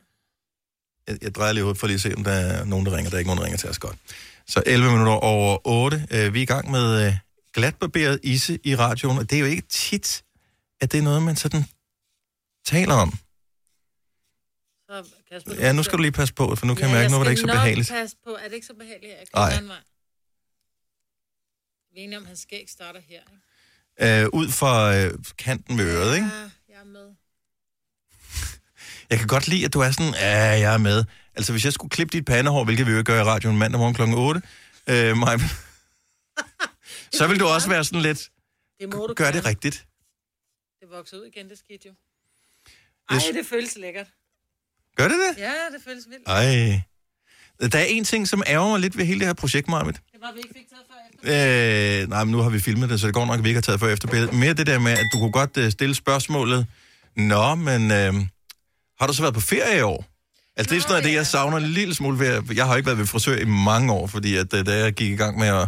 Jeg, 1.07 1.17
jeg 1.23 1.35
drejer 1.35 1.53
lige 1.53 1.65
ud 1.65 1.75
for 1.75 1.87
lige 1.87 1.95
at 1.95 2.01
se, 2.01 2.13
om 2.17 2.23
der 2.23 2.31
er 2.31 2.63
nogen, 2.65 2.85
der 2.85 2.95
ringer. 2.97 3.09
Der 3.09 3.15
er 3.17 3.19
ikke 3.19 3.27
nogen, 3.29 3.37
der 3.39 3.45
ringer 3.45 3.57
til 3.57 3.69
os 3.69 3.79
godt. 3.79 3.97
Så 4.47 4.63
11 4.65 4.91
minutter 4.91 5.13
over 5.13 5.67
8. 5.67 6.07
Øh, 6.11 6.33
vi 6.33 6.39
er 6.39 6.43
i 6.43 6.45
gang 6.45 6.71
med 6.71 7.07
øh, 7.07 7.13
glatbarberet 7.53 8.19
isse 8.23 8.59
i 8.63 8.75
radioen, 8.75 9.17
og 9.17 9.29
det 9.29 9.35
er 9.35 9.39
jo 9.39 9.45
ikke 9.45 9.61
tit, 9.69 10.23
at 10.81 10.91
det 10.91 10.97
er 10.97 11.01
noget, 11.03 11.21
man 11.23 11.35
sådan 11.35 11.63
taler 12.65 12.93
om. 12.93 13.11
Så, 14.89 15.13
Kasper, 15.31 15.53
Ja, 15.55 15.71
nu 15.71 15.83
skal 15.83 15.97
du 15.97 16.01
lige 16.01 16.11
passe 16.11 16.33
på, 16.33 16.55
for 16.55 16.65
nu 16.65 16.75
kan 16.75 16.83
jeg 16.89 16.91
mærke, 16.95 17.11
nu 17.11 17.17
var 17.17 17.23
det 17.23 17.31
ikke 17.31 17.41
så 17.41 17.47
skal 17.47 17.55
behageligt. 17.55 17.89
passe 17.89 18.15
på. 18.23 18.29
Er 18.43 18.47
det 18.47 18.53
ikke 18.53 18.67
så 18.67 18.73
behageligt 18.73 19.11
her? 19.13 19.19
Jeg 19.19 19.27
kan 19.59 19.67
vej. 19.67 19.77
Vi 21.93 21.99
er 21.99 22.03
enige 22.03 22.17
om, 22.17 22.23
at 22.23 22.27
hans 22.27 22.39
skæg 22.39 22.65
starter 22.69 22.99
her, 23.09 23.19
ikke? 23.99 24.23
Øh, 24.23 24.29
ud 24.33 24.49
fra 24.49 24.95
øh, 24.97 25.11
kanten 25.37 25.77
ved 25.77 25.85
øret, 25.97 26.15
ikke? 26.15 26.27
Ja, 26.27 26.41
jeg 26.69 26.79
er 26.79 26.83
med. 26.85 27.15
Jeg 29.13 29.19
kan 29.19 29.27
godt 29.27 29.47
lide, 29.47 29.65
at 29.65 29.73
du 29.73 29.79
er 29.79 29.91
sådan, 29.91 30.13
ja, 30.13 30.37
jeg 30.65 30.73
er 30.73 30.77
med. 30.77 31.03
Altså, 31.35 31.51
hvis 31.51 31.65
jeg 31.65 31.73
skulle 31.73 31.89
klippe 31.89 32.17
dit 32.17 32.25
pandehår, 32.25 32.63
hvilket 32.63 32.85
vi 32.85 32.91
jo 32.91 32.97
ikke 32.97 33.11
gør 33.11 33.19
i 33.21 33.23
radioen 33.23 33.57
mandag 33.57 33.79
morgen 33.79 33.95
kl. 33.95 34.01
8, 34.01 34.41
øh, 34.89 35.17
Maja, 35.17 35.37
så 37.17 37.27
vil 37.27 37.39
du 37.39 37.45
også 37.47 37.69
være 37.69 37.83
sådan 37.83 38.01
lidt, 38.01 38.29
Det 38.79 38.93
må 38.93 39.07
du 39.07 39.13
gør 39.13 39.25
det 39.25 39.33
gerne. 39.33 39.49
rigtigt. 39.49 39.85
Det 40.79 40.87
vokser 40.91 41.17
ud 41.17 41.25
igen, 41.35 41.49
det 41.49 41.57
skete 41.57 41.79
jo. 41.87 41.93
Ej, 43.09 43.19
det 43.33 43.45
føles 43.45 43.77
lækkert. 43.77 44.07
Gør 44.95 45.07
det 45.07 45.17
det? 45.29 45.41
Ja, 45.41 45.51
det 45.51 45.81
føles 45.85 46.03
vildt. 46.09 46.27
Ej. 46.27 46.81
Der 47.71 47.79
er 47.79 47.83
en 47.83 48.03
ting, 48.03 48.27
som 48.27 48.43
ærger 48.47 48.69
mig 48.69 48.79
lidt 48.79 48.97
ved 48.97 49.05
hele 49.05 49.19
det 49.19 49.27
her 49.27 49.33
projekt, 49.33 49.67
Marvitt. 49.67 50.01
Det 50.11 50.21
var, 50.21 50.31
vi 50.31 50.39
ikke 50.39 50.53
fik 50.57 50.69
taget 50.69 50.83
før 50.89 51.29
efter. 51.29 52.01
Øh, 52.03 52.09
nej, 52.09 52.23
men 52.23 52.31
nu 52.31 52.37
har 52.37 52.49
vi 52.49 52.59
filmet 52.59 52.89
det, 52.89 52.99
så 52.99 53.07
det 53.07 53.13
går 53.13 53.25
nok, 53.25 53.37
at 53.37 53.43
vi 53.43 53.49
ikke 53.49 53.57
har 53.57 53.61
taget 53.61 53.79
for 53.79 53.87
efterbilledet. 53.87 54.33
Mere 54.33 54.53
det 54.53 54.67
der 54.67 54.79
med, 54.79 54.91
at 54.91 55.05
du 55.13 55.19
kunne 55.19 55.31
godt 55.31 55.57
øh, 55.57 55.71
stille 55.71 55.95
spørgsmålet, 55.95 56.67
Nå, 57.15 57.55
men 57.55 57.91
øh, 57.91 58.13
har 58.99 59.07
du 59.07 59.13
så 59.13 59.21
været 59.21 59.33
på 59.33 59.39
ferie 59.41 59.77
i 59.79 59.81
år? 59.81 60.05
Altså, 60.57 60.69
det 60.69 60.77
er 60.77 60.81
sådan 60.81 60.91
noget 60.91 61.03
det, 61.03 61.13
jeg 61.13 61.27
savner 61.27 61.57
en 61.57 61.63
lille 61.63 61.95
smule 61.95 62.19
ved... 62.19 62.27
at- 62.27 62.57
Jeg 62.57 62.65
har 62.67 62.75
ikke 62.75 62.85
været 62.85 62.97
ved 62.99 63.05
frisør 63.07 63.35
i 63.35 63.45
mange 63.45 63.93
år, 63.93 64.07
fordi 64.07 64.35
at, 64.35 64.53
øh, 64.53 64.65
da 64.65 64.77
jeg 64.77 64.93
gik 64.93 65.11
i 65.11 65.15
gang 65.15 65.39
med 65.39 65.47
at, 65.47 65.67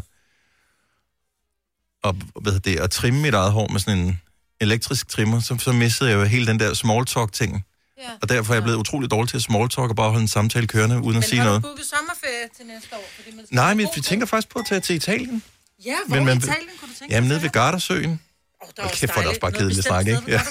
at, 2.04 2.16
hvad 2.42 2.52
hedder 2.54 2.72
det, 2.72 2.80
at 2.80 2.92
trimme 2.92 3.22
mit 3.22 3.34
eget 3.34 3.52
hår 3.52 3.68
med 3.68 3.80
sådan 3.80 4.00
en 4.00 4.22
elektrisk 4.62 5.08
trimmer, 5.10 5.40
så, 5.40 5.58
så 5.60 5.72
mistede 5.72 6.10
jeg 6.10 6.18
jo 6.18 6.24
hele 6.24 6.48
den 6.48 6.60
der 6.60 6.74
small 6.74 7.06
talk-ting. 7.06 7.66
Ja. 7.98 8.10
Og 8.22 8.30
derfor 8.30 8.54
er 8.54 8.56
jeg 8.56 8.64
blevet 8.64 8.78
utrolig 8.78 9.12
dårlig 9.12 9.30
til 9.30 9.38
at 9.38 9.44
small 9.44 9.70
talk 9.70 9.90
og 9.90 9.96
bare 9.96 10.10
holde 10.10 10.22
en 10.22 10.28
samtale 10.28 10.68
kørende, 10.68 10.96
uden 10.96 11.10
at 11.10 11.14
Men 11.16 11.24
sige 11.24 11.40
har 11.40 11.46
noget. 11.48 11.64
du 11.64 11.68
booket 11.68 11.86
sommerferie 11.86 12.48
til 12.58 12.66
næste 12.66 12.90
år? 12.96 13.04
Fordi 13.16 13.36
man 13.36 13.46
skal 13.46 13.56
Nej, 13.56 13.74
men 13.74 13.88
vi 13.96 14.02
tænker 14.02 14.26
faktisk 14.26 14.50
på 14.50 14.60
at 14.60 14.66
tage 14.70 14.82
til 14.82 14.96
Italien. 14.96 15.44
Ja, 15.86 15.96
hvor 16.08 16.16
Men 16.16 16.26
men, 16.26 16.26
man- 16.26 16.38
i 16.38 16.40
Italien 16.52 16.70
kunne 16.80 16.90
du 16.94 16.98
tænke 17.00 17.14
Jamen, 17.16 17.30
nede 17.30 17.42
ved 17.42 17.50
Gardasøen. 17.50 18.20
Oh, 18.62 18.68
Og 18.86 18.92
kæft, 18.92 19.14
hvor 19.14 19.18
er 19.18 19.22
det 19.22 19.30
også 19.30 19.42
bare 19.42 19.52
kedeligt 19.52 19.84
snak, 19.88 20.08
ikke? 20.08 20.22
Ja. 20.28 20.42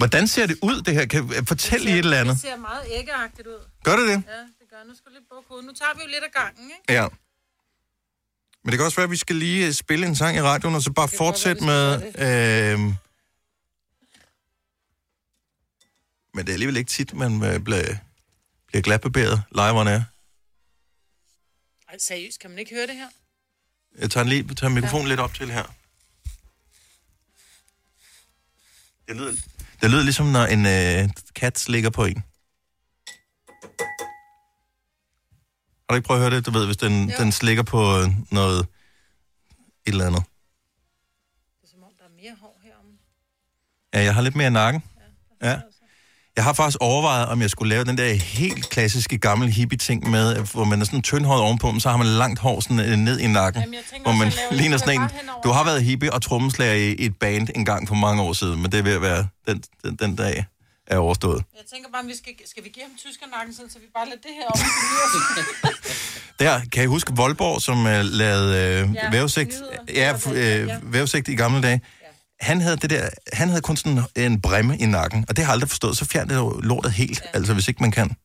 Hvordan 0.00 0.28
ser 0.28 0.46
det 0.46 0.58
ud, 0.62 0.82
det 0.82 0.94
her? 0.94 1.06
Kan, 1.06 1.46
fortæl 1.46 1.80
lige 1.80 1.92
et 1.92 1.98
eller 1.98 2.20
andet. 2.20 2.34
Det 2.34 2.42
ser 2.42 2.56
meget 2.56 2.84
æggeagtigt 2.90 3.48
ud. 3.48 3.68
Gør 3.84 3.96
det 3.96 4.08
det? 4.08 4.22
Ja, 4.26 4.38
det 4.60 4.66
gør. 4.70 4.84
Nu 4.88 4.94
skal 4.94 5.06
du 5.06 5.16
lige 5.16 5.26
bukke. 5.30 5.66
Nu 5.66 5.72
tager 5.72 5.94
vi 5.94 6.00
jo 6.02 6.08
lidt 6.08 6.24
af 6.24 6.32
gangen, 6.32 6.70
ikke? 6.70 6.92
Ja. 6.92 7.08
Men 8.62 8.70
det 8.70 8.78
kan 8.78 8.84
også 8.84 8.96
være, 8.96 9.04
at 9.04 9.10
vi 9.10 9.16
skal 9.16 9.36
lige 9.36 9.66
øh, 9.66 9.72
spille 9.72 10.06
en 10.06 10.16
sang 10.16 10.36
i 10.36 10.40
radioen, 10.40 10.74
og 10.74 10.82
så 10.82 10.92
bare 10.92 11.08
fortsætte 11.08 11.64
med... 11.64 12.02
Øh... 12.18 12.78
Men 16.34 16.46
det 16.46 16.48
er 16.48 16.52
alligevel 16.52 16.76
ikke 16.76 16.90
tit, 16.90 17.14
man 17.14 17.44
øh, 17.44 17.60
bliver, 17.60 17.96
bliver 18.66 18.82
glatbarberet 18.82 19.42
live 19.52 19.90
air. 19.90 20.00
Ej, 21.88 21.98
seriøst, 21.98 22.40
kan 22.40 22.50
man 22.50 22.58
ikke 22.58 22.74
høre 22.74 22.86
det 22.86 22.94
her? 22.94 23.08
Jeg 23.98 24.10
tager, 24.10 24.24
lige, 24.24 24.54
tager 24.54 24.70
mikrofonen 24.70 25.06
ja. 25.06 25.08
lidt 25.08 25.20
op 25.20 25.34
til 25.34 25.50
her. 25.50 25.74
Det 29.08 29.16
lyder, 29.16 29.32
det 29.80 29.90
lyder 29.90 30.02
ligesom, 30.02 30.26
når 30.26 30.44
en 30.44 30.66
øh, 30.66 31.08
kat 31.34 31.68
ligger 31.68 31.90
på 31.90 32.04
en. 32.04 32.24
Har 35.90 35.94
du 35.94 35.94
ikke 35.94 36.06
prøvet 36.06 36.20
at 36.20 36.30
høre 36.30 36.36
det? 36.36 36.46
Du 36.46 36.50
ved, 36.50 36.66
hvis 36.66 36.76
den, 36.76 37.10
den 37.18 37.32
slikker 37.32 37.62
på 37.62 37.78
øh, 37.78 38.08
noget... 38.30 38.66
Et 39.86 39.92
eller 39.92 40.06
andet. 40.06 40.22
Der 41.98 42.04
er 42.04 42.08
mere 42.22 42.36
hår 42.40 42.60
heromme. 42.62 42.92
Ja, 43.94 44.02
jeg 44.02 44.14
har 44.14 44.22
lidt 44.22 44.36
mere 44.36 44.46
i 44.46 44.50
nakken. 44.50 44.82
Ja. 45.42 45.60
Jeg 46.40 46.44
har 46.44 46.52
faktisk 46.52 46.78
overvejet, 46.80 47.28
om 47.28 47.42
jeg 47.42 47.50
skulle 47.50 47.68
lave 47.68 47.84
den 47.84 47.98
der 47.98 48.12
helt 48.12 48.70
klassiske 48.70 49.18
gamle 49.18 49.50
hippie-ting 49.50 50.10
med, 50.10 50.36
hvor 50.52 50.64
man 50.64 50.80
er 50.80 50.84
sådan 50.84 51.02
tyndhåret 51.02 51.42
ovenpå, 51.42 51.70
men 51.70 51.80
så 51.80 51.88
har 51.90 51.96
man 51.96 52.06
langt 52.06 52.38
hår 52.38 52.60
sådan 52.60 52.80
øh, 52.80 52.96
ned 52.96 53.18
i 53.18 53.26
nakken. 53.26 53.62
Jamen, 53.62 53.78
tænker 53.90 54.10
hvor 54.10 54.18
man 54.18 54.26
også 54.26 54.38
ligner 54.50 54.76
sådan 54.76 55.00
en... 55.00 55.08
Du 55.44 55.48
har 55.48 55.64
været 55.64 55.82
hippie 55.82 56.12
og 56.12 56.22
trommeslager 56.22 56.74
i, 56.74 56.96
et 56.98 57.16
band 57.16 57.48
en 57.54 57.64
gang 57.64 57.88
for 57.88 57.94
mange 57.94 58.22
år 58.22 58.32
siden, 58.32 58.62
men 58.62 58.72
det 58.72 58.88
at 58.88 59.02
være... 59.02 59.26
Den, 59.48 59.62
den, 59.84 59.96
den 59.96 60.16
dag 60.16 60.46
er 60.86 60.98
overstået. 60.98 61.44
Jeg 61.56 61.64
tænker 61.72 61.90
bare, 61.92 62.02
om 62.02 62.08
vi 62.08 62.16
skal, 62.16 62.32
skal 62.46 62.64
vi 62.64 62.68
give 62.68 62.84
ham 62.84 62.92
tyskernakken, 62.98 63.54
sådan, 63.54 63.70
så 63.70 63.78
vi 63.78 63.86
bare 63.94 64.06
lader 64.06 64.20
det 64.22 64.30
her 64.40 64.46
om. 64.46 64.58
Der, 66.40 66.60
kan 66.72 66.82
I 66.82 66.86
huske 66.86 67.12
Voldborg, 67.16 67.62
som 67.62 67.78
uh, 67.78 68.00
lavede 68.02 68.84
uh, 68.84 68.94
Ja, 68.94 69.10
vævesigt? 69.10 69.54
Ja, 69.94 70.14
vævesigt 70.82 71.28
i 71.28 71.34
gamle 71.34 71.62
dage. 71.62 71.80
Han 72.40 72.60
havde, 72.60 72.76
det 72.76 72.90
der, 72.90 73.08
han 73.32 73.48
havde 73.48 73.62
kun 73.62 73.76
sådan 73.76 74.02
en 74.16 74.40
bremme 74.40 74.78
i 74.78 74.86
nakken, 74.86 75.24
og 75.28 75.36
det 75.36 75.44
har 75.44 75.52
jeg 75.52 75.54
aldrig 75.54 75.68
forstået. 75.68 75.96
Så 75.96 76.04
fjern 76.04 76.28
det 76.28 76.64
lortet 76.64 76.92
helt, 76.92 77.22
ja. 77.24 77.38
altså 77.38 77.54
hvis 77.54 77.68
ikke 77.68 77.80
man 77.80 77.90
kan. 77.90 78.16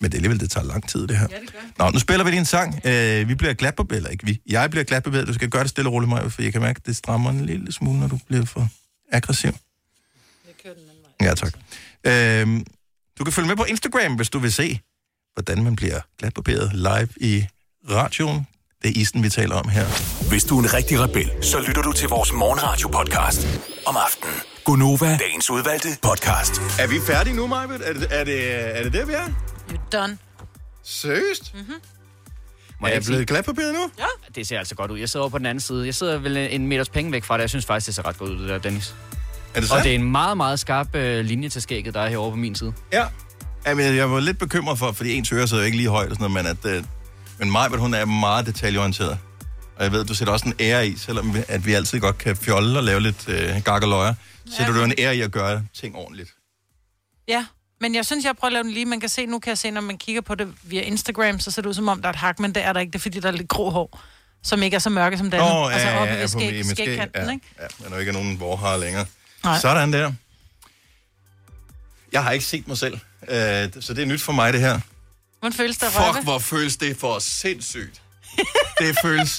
Men 0.00 0.10
det 0.10 0.14
er 0.14 0.18
alligevel, 0.18 0.40
det 0.40 0.50
tager 0.50 0.66
lang 0.66 0.88
tid, 0.88 1.06
det 1.06 1.18
her. 1.18 1.26
Ja, 1.30 1.40
det 1.40 1.52
gør. 1.52 1.84
Nå, 1.84 1.90
nu 1.90 1.98
spiller 1.98 2.24
vi 2.24 2.30
din 2.30 2.44
sang. 2.44 2.74
Uh, 2.74 3.28
vi 3.28 3.34
bliver 3.34 3.54
glat 3.54 3.74
på 3.74 3.86
eller 3.90 4.10
ikke 4.10 4.26
vi. 4.26 4.40
Jeg 4.46 4.70
bliver 4.70 4.84
glat 4.84 5.02
på 5.02 5.10
Du 5.10 5.34
skal 5.34 5.48
gøre 5.48 5.62
det 5.62 5.70
stille 5.70 5.90
og 5.90 5.92
roligt, 5.92 6.10
Maja, 6.10 6.26
for 6.26 6.42
jeg 6.42 6.52
kan 6.52 6.60
mærke, 6.60 6.76
at 6.76 6.86
det 6.86 6.96
strammer 6.96 7.30
en 7.30 7.46
lille 7.46 7.72
smule, 7.72 8.00
når 8.00 8.08
du 8.08 8.18
bliver 8.26 8.44
for 8.44 8.68
aggressiv. 9.12 9.52
Ja, 11.20 11.34
tak. 11.34 11.52
Øhm, 12.04 12.66
du 13.18 13.24
kan 13.24 13.32
følge 13.32 13.48
med 13.48 13.56
på 13.56 13.64
Instagram, 13.64 14.16
hvis 14.16 14.30
du 14.30 14.38
vil 14.38 14.52
se, 14.52 14.80
hvordan 15.34 15.64
man 15.64 15.76
bliver 15.76 16.00
glatbarberet 16.18 16.72
live 16.72 17.08
i 17.16 17.46
radioen. 17.90 18.46
Det 18.82 18.88
er 18.88 19.00
isen, 19.00 19.22
vi 19.22 19.30
taler 19.30 19.54
om 19.54 19.68
her. 19.68 20.19
Hvis 20.30 20.44
du 20.44 20.58
er 20.58 20.62
en 20.62 20.74
rigtig 20.74 21.00
rebel, 21.00 21.30
så 21.42 21.60
lytter 21.66 21.82
du 21.82 21.92
til 21.92 22.08
vores 22.08 22.32
morgenradio-podcast 22.32 23.46
om 23.86 23.96
aftenen. 24.06 24.34
Gunova, 24.64 25.16
dagens 25.16 25.50
udvalgte 25.50 25.88
podcast. 26.02 26.60
Er 26.78 26.86
vi 26.86 26.94
færdige 27.06 27.36
nu, 27.36 27.46
Majbet? 27.46 27.80
Er 27.88 27.92
det, 27.92 28.06
er 28.10 28.24
det, 28.24 28.78
er 28.78 28.82
det 28.82 28.92
der, 28.92 29.06
vi 29.06 29.12
er? 29.12 29.24
You're 29.70 29.88
done. 29.92 30.18
Seriøst? 30.84 31.54
Mm-hmm. 31.54 31.74
Må 32.80 32.86
Er 32.86 32.92
jeg 32.92 33.02
blevet 33.06 33.26
glatbarberet 33.26 33.74
nu? 33.74 33.90
Ja. 33.98 34.04
Det 34.34 34.46
ser 34.46 34.58
altså 34.58 34.74
godt 34.74 34.90
ud. 34.90 34.98
Jeg 34.98 35.08
sidder 35.08 35.22
over 35.24 35.30
på 35.30 35.38
den 35.38 35.46
anden 35.46 35.60
side. 35.60 35.86
Jeg 35.86 35.94
sidder 35.94 36.18
vel 36.18 36.36
en 36.36 36.66
meters 36.66 36.88
penge 36.88 37.12
væk 37.12 37.24
fra 37.24 37.34
det. 37.36 37.40
Jeg 37.40 37.50
synes 37.50 37.66
faktisk, 37.66 37.86
det 37.86 37.94
ser 37.94 38.06
ret 38.06 38.18
godt 38.18 38.30
ud, 38.30 38.38
det 38.38 38.48
der, 38.48 38.58
Dennis. 38.58 38.94
Er 39.54 39.60
det 39.60 39.62
Og 39.62 39.68
sandt? 39.68 39.84
det 39.84 39.90
er 39.90 39.94
en 39.94 40.10
meget, 40.12 40.36
meget 40.36 40.60
skarp 40.60 40.94
øh, 40.94 41.24
linje 41.24 41.48
til 41.48 41.62
skægget, 41.62 41.94
der 41.94 42.00
er 42.00 42.08
herovre 42.08 42.30
på 42.30 42.36
min 42.36 42.54
side. 42.54 42.72
Ja. 42.92 43.04
Jamen, 43.66 43.96
jeg 43.96 44.10
var 44.10 44.20
lidt 44.20 44.38
bekymret 44.38 44.78
for, 44.78 44.92
fordi 44.92 45.12
ens 45.12 45.32
ører 45.32 45.46
sidder 45.46 45.62
jo 45.62 45.66
ikke 45.66 45.76
lige 45.76 45.88
højt 45.88 46.10
og 46.10 46.16
sådan 46.16 46.30
noget, 46.30 46.44
men, 46.64 46.70
at, 46.72 46.76
øh, 46.76 46.84
men 47.38 47.50
Majbet, 47.50 47.78
hun 47.80 47.94
er 47.94 48.04
meget 48.04 48.46
detaljeorienteret. 48.46 49.18
Og 49.80 49.84
jeg 49.84 49.92
ved, 49.92 50.04
du 50.04 50.14
sætter 50.14 50.32
også 50.32 50.46
en 50.46 50.54
ære 50.60 50.88
i, 50.88 50.96
selvom 50.96 51.34
vi, 51.34 51.42
at 51.48 51.66
vi 51.66 51.72
altid 51.72 52.00
godt 52.00 52.18
kan 52.18 52.36
fjolle 52.36 52.78
og 52.78 52.84
lave 52.84 53.00
lidt 53.00 53.28
øh, 53.28 53.62
gak 53.64 53.82
og 53.82 53.88
løjer. 53.88 54.14
Sætter 54.56 54.72
du 54.72 54.82
en 54.82 54.94
ære 54.98 55.16
i 55.16 55.20
at 55.20 55.30
gøre 55.30 55.64
ting 55.74 55.96
ordentligt. 55.96 56.34
Ja, 57.28 57.46
men 57.80 57.94
jeg 57.94 58.06
synes, 58.06 58.24
jeg 58.24 58.36
prøver 58.36 58.48
at 58.48 58.52
lave 58.52 58.62
den 58.62 58.72
lige. 58.72 58.86
Man 58.86 59.00
kan 59.00 59.08
se, 59.08 59.26
nu 59.26 59.38
kan 59.38 59.48
jeg 59.48 59.58
se, 59.58 59.70
når 59.70 59.80
man 59.80 59.98
kigger 59.98 60.20
på 60.22 60.34
det 60.34 60.48
via 60.62 60.80
Instagram, 60.80 61.40
så 61.40 61.50
ser 61.50 61.62
det 61.62 61.68
ud 61.68 61.74
som 61.74 61.88
om, 61.88 62.02
der 62.02 62.08
er 62.08 62.12
et 62.12 62.16
hak, 62.18 62.38
men 62.38 62.54
det 62.54 62.64
er 62.64 62.72
der 62.72 62.80
ikke. 62.80 62.90
Det 62.90 62.98
er 62.98 63.02
fordi, 63.02 63.20
der 63.20 63.28
er 63.28 63.32
lidt 63.32 63.48
grå 63.48 63.70
hår, 63.70 64.00
som 64.42 64.62
ikke 64.62 64.74
er 64.74 64.78
så 64.78 64.90
mørke 64.90 65.18
som 65.18 65.30
det 65.30 65.38
andet. 65.38 65.52
Nå, 65.52 65.68
altså 65.68 65.88
ja, 65.88 66.00
oppe 66.00 66.12
ja, 66.14 66.20
ved 66.20 66.28
skæg, 66.28 66.64
skægkanten, 66.64 67.22
ja, 67.22 67.30
ikke? 67.30 67.46
Ja, 67.60 67.66
men 67.78 67.88
der 67.88 67.96
er 67.96 68.00
ikke 68.00 68.12
nogen 68.12 68.40
vorhar 68.40 68.76
længere. 68.76 69.06
Nej. 69.44 69.58
Sådan 69.58 69.92
der. 69.92 70.12
Jeg 72.12 72.22
har 72.22 72.30
ikke 72.30 72.44
set 72.44 72.68
mig 72.68 72.78
selv, 72.78 72.94
øh, 73.28 73.68
så 73.80 73.94
det 73.94 73.98
er 73.98 74.06
nyt 74.06 74.22
for 74.22 74.32
mig, 74.32 74.52
det 74.52 74.60
her. 74.60 74.80
Hvordan 75.38 75.56
føles 75.56 75.78
det 75.78 75.88
Fuck, 75.88 76.22
hvor 76.22 76.38
føles 76.38 76.76
det 76.76 76.96
for 76.96 77.18
sindssygt. 77.18 78.02
Det 78.78 78.96
føles 79.02 79.30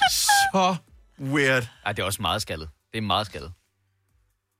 så 0.53 0.75
weird. 1.19 1.67
Ej, 1.85 1.91
det 1.93 2.01
er 2.01 2.05
også 2.05 2.21
meget 2.21 2.41
skaldet. 2.41 2.69
Det 2.91 2.97
er 2.97 3.01
meget 3.01 3.25
skaldet. 3.27 3.51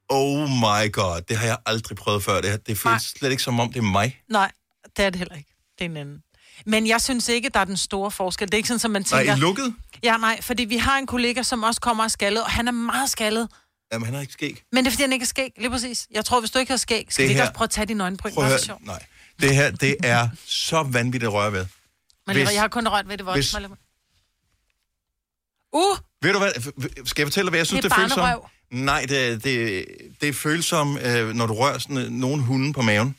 Oh 0.10 0.50
my 0.50 0.92
god, 0.92 1.22
det 1.30 1.38
har 1.38 1.46
jeg 1.46 1.58
aldrig 1.66 1.98
prøvet 1.98 2.24
før. 2.24 2.42
Det, 2.42 2.50
her. 2.50 2.58
det 2.58 2.78
føles 2.78 3.02
slet 3.04 3.32
ikke 3.32 3.44
som 3.44 3.60
om, 3.60 3.74
det 3.74 3.80
er 3.80 3.84
mig. 3.84 4.22
Nej, 4.30 4.52
det 4.98 5.06
er 5.06 5.10
det 5.10 5.20
heller 5.20 5.36
ikke. 5.36 5.50
Det 5.80 5.86
er 5.86 5.90
en 5.90 5.98
anden. 5.98 6.24
Men 6.66 6.88
jeg 6.88 7.02
synes 7.02 7.30
ikke, 7.30 7.50
der 7.50 7.60
er 7.60 7.66
den 7.66 7.78
store 7.78 8.12
forskel. 8.12 8.48
Det 8.48 8.54
er 8.54 8.58
ikke 8.58 8.68
sådan, 8.68 8.80
som 8.80 8.92
man 8.92 9.06
Nej, 9.12 9.20
tænker... 9.20 9.36
i 9.36 9.40
lukket? 9.40 9.76
Ja, 10.04 10.18
nej, 10.18 10.42
fordi 10.42 10.64
vi 10.66 10.78
har 10.78 10.98
en 10.98 11.08
kollega, 11.08 11.44
som 11.44 11.64
også 11.64 11.82
kommer 11.82 12.04
af 12.04 12.12
skaldet, 12.12 12.44
og 12.44 12.50
han 12.52 12.68
er 12.68 12.72
meget 12.72 13.10
skaldet. 13.10 13.50
Jamen, 13.94 14.06
han 14.06 14.14
har 14.14 14.22
ikke 14.22 14.34
skæg. 14.34 14.64
Men 14.72 14.84
det 14.86 14.90
er, 14.90 14.92
fordi 14.92 15.04
han 15.04 15.14
ikke 15.14 15.24
har 15.24 15.28
skæg. 15.28 15.52
Lige 15.58 15.70
præcis. 15.70 16.08
Jeg 16.12 16.26
tror, 16.26 16.40
hvis 16.40 16.52
du 16.52 16.60
ikke 16.60 16.72
har 16.72 16.78
skæg, 16.78 17.06
skal 17.10 17.24
Det 17.24 17.28
vi 17.30 17.32
ikke 17.32 17.42
her- 17.42 17.44
også 17.50 17.54
prøve 17.54 17.66
at 17.66 17.70
tage 17.70 17.86
dine 17.86 18.04
øjenbryn? 18.04 18.34
Prøv 18.34 18.44
at 18.44 18.50
høre. 18.50 18.60
sjov. 18.60 18.78
Nej. 18.82 19.04
Det 19.42 19.56
her, 19.56 19.72
det 19.72 19.96
er 20.04 20.30
så 20.46 20.84
vanvittigt 20.84 21.24
at 21.24 21.34
røre 21.34 21.52
ved. 21.54 21.66
Men 22.28 22.36
Hvis- 22.36 22.52
jeg 22.54 22.62
har 22.62 22.68
kun 22.68 22.88
rørt 22.88 23.08
ved 23.10 23.18
det 23.18 23.26
hvis- 23.34 23.54
voldsomt. 23.54 23.80
Uh! 25.74 25.98
Ved 26.22 26.34
du 26.34 26.40
hvad, 26.40 26.52
skal 27.06 27.22
jeg 27.22 27.28
fortælle 27.28 27.46
dig, 27.46 27.50
hvad 27.52 27.60
jeg 27.60 27.68
synes, 27.68 27.82
Det 27.82 27.92
det, 27.92 27.98
føles 27.98 28.14
som? 28.14 28.40
Nej, 28.72 29.06
det, 29.10 29.44
det, 29.44 29.86
det 30.22 30.36
føles 30.36 30.66
som, 30.66 30.98
øh, 30.98 31.34
når 31.34 31.48
du 31.48 31.54
rører 31.54 31.78
sådan, 31.78 31.98
øh, 31.98 32.10
nogle 32.10 32.44
hunde 32.44 32.74
på 32.74 32.82
maven. 32.82 33.16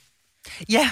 Ja, 0.69 0.91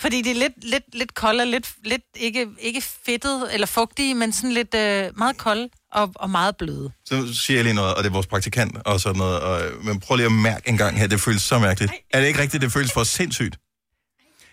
fordi 0.00 0.22
det 0.22 0.30
er 0.30 0.34
lidt, 0.34 0.64
lidt, 0.64 0.84
lidt 0.92 1.14
koldt 1.14 1.40
og 1.40 1.46
lidt, 1.46 1.74
lidt 1.84 2.02
ikke, 2.16 2.46
ikke 2.58 2.80
fedtet 2.80 3.54
eller 3.54 3.66
fugtige, 3.66 4.14
men 4.14 4.32
sådan 4.32 4.52
lidt 4.52 4.74
øh, 4.74 5.18
meget 5.18 5.36
kold 5.36 5.68
og, 5.92 6.12
og 6.14 6.30
meget 6.30 6.56
bløde. 6.56 6.92
Så 7.04 7.34
siger 7.34 7.58
jeg 7.58 7.64
lige 7.64 7.74
noget, 7.74 7.94
og 7.94 8.04
det 8.04 8.10
er 8.10 8.12
vores 8.12 8.26
praktikant 8.26 8.76
og 8.84 9.00
sådan 9.00 9.18
noget. 9.18 9.40
Og, 9.40 9.84
men 9.84 10.00
prøv 10.00 10.16
lige 10.16 10.26
at 10.26 10.32
mærke 10.32 10.68
en 10.68 10.76
gang 10.76 10.98
her, 10.98 11.06
det 11.06 11.20
føles 11.20 11.42
så 11.42 11.58
mærkeligt. 11.58 11.92
Er 12.10 12.20
det 12.20 12.26
ikke 12.28 12.40
rigtigt, 12.40 12.62
det 12.62 12.72
føles 12.72 12.92
for 12.92 13.04
sindssygt? 13.04 13.58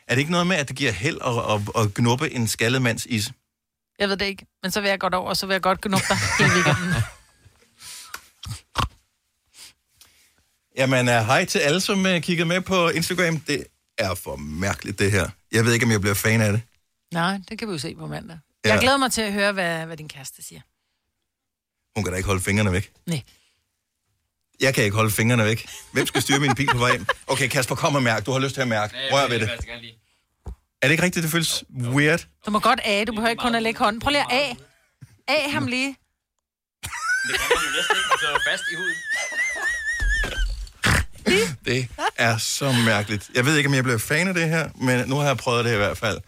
Er 0.07 0.15
det 0.15 0.19
ikke 0.19 0.31
noget 0.31 0.47
med, 0.47 0.55
at 0.55 0.67
det 0.67 0.75
giver 0.75 0.91
held 0.91 1.17
at, 1.25 1.33
at, 1.77 1.83
at 1.85 1.93
knuppe 1.93 2.31
en 2.31 2.47
skaldet 2.47 2.81
mands 2.81 3.05
is? 3.05 3.31
Jeg 3.99 4.09
ved 4.09 4.17
det 4.17 4.25
ikke, 4.25 4.45
men 4.63 4.71
så 4.71 4.81
vil 4.81 4.89
jeg 4.89 4.99
godt 4.99 5.13
over, 5.13 5.29
og 5.29 5.37
så 5.37 5.45
vil 5.45 5.53
jeg 5.53 5.61
godt 5.61 5.81
knuppe 5.81 6.05
dig 6.09 6.17
hele 6.39 6.53
weekenden. 6.53 6.93
Jamen, 10.77 11.07
uh, 11.07 11.13
hej 11.13 11.45
til 11.45 11.59
alle, 11.59 11.81
som 11.81 12.05
uh, 12.05 12.19
kiggede 12.21 12.47
med 12.47 12.61
på 12.61 12.89
Instagram. 12.89 13.39
Det 13.39 13.67
er 13.97 14.15
for 14.15 14.35
mærkeligt, 14.35 14.99
det 14.99 15.11
her. 15.11 15.29
Jeg 15.51 15.65
ved 15.65 15.73
ikke, 15.73 15.85
om 15.85 15.91
jeg 15.91 16.01
bliver 16.01 16.13
fan 16.13 16.41
af 16.41 16.51
det. 16.51 16.61
Nej, 17.13 17.39
det 17.49 17.59
kan 17.59 17.67
vi 17.67 17.73
jo 17.73 17.79
se 17.79 17.95
på 17.95 18.07
mandag. 18.07 18.37
Ja. 18.65 18.71
Jeg 18.71 18.81
glæder 18.81 18.97
mig 18.97 19.11
til 19.11 19.21
at 19.21 19.33
høre, 19.33 19.51
hvad, 19.51 19.85
hvad 19.85 19.97
din 19.97 20.07
kæreste 20.09 20.43
siger. 20.43 20.61
Hun 21.95 22.03
kan 22.03 22.13
da 22.13 22.17
ikke 22.17 22.27
holde 22.27 22.41
fingrene 22.41 22.71
væk. 22.71 22.91
Nej. 23.05 23.21
Jeg 24.59 24.73
kan 24.75 24.83
ikke 24.83 24.95
holde 24.95 25.11
fingrene 25.11 25.43
væk. 25.45 25.67
Hvem 25.91 26.05
skal 26.05 26.21
styre 26.21 26.39
min 26.39 26.55
bil 26.55 26.67
på 26.71 26.77
vej 26.77 26.91
hjem? 26.91 27.05
Okay, 27.27 27.47
Kasper, 27.47 27.75
kom 27.75 27.95
og 27.95 28.03
mærk. 28.03 28.25
Du 28.25 28.31
har 28.31 28.39
lyst 28.39 28.53
til 28.53 28.61
at 28.61 28.67
mærke. 28.67 28.95
Rør 29.11 29.27
ved 29.27 29.39
det. 29.39 29.49
Er 30.84 30.88
det 30.88 30.91
ikke 30.91 31.03
rigtigt, 31.03 31.23
det 31.23 31.31
føles 31.31 31.63
weird? 31.81 32.27
Du 32.45 32.51
må 32.51 32.59
godt 32.59 32.79
af, 32.86 33.05
du 33.07 33.11
behøver 33.11 33.29
ikke 33.29 33.41
kun 33.41 33.55
at 33.55 33.63
lægge 33.63 33.79
hånden. 33.79 33.99
Prøv 34.01 34.09
lige 34.11 34.21
at 34.21 34.27
af. 34.31 34.57
Af 35.27 35.51
ham 35.51 35.67
lige. 35.67 35.88
Det 35.88 35.95
kan 37.39 37.49
man 37.49 37.63
jo 37.65 37.71
næsten 37.77 37.95
ikke, 37.97 38.19
sidder 38.19 38.39
fast 38.51 38.63
i 38.71 38.75
huden. 38.75 38.95
Det 41.65 41.88
er 42.17 42.38
så 42.38 42.71
mærkeligt. 42.86 43.29
Jeg 43.36 43.45
ved 43.45 43.57
ikke, 43.57 43.67
om 43.69 43.73
jeg 43.75 43.84
bliver 43.84 43.97
fan 43.97 44.27
af 44.27 44.34
det 44.34 44.49
her, 44.49 44.69
men 44.75 45.09
nu 45.09 45.15
har 45.15 45.25
jeg 45.27 45.38
prøvet 45.38 45.65
det 45.65 45.73
i 45.73 45.77
hvert 45.77 45.97
fald. 45.97 46.19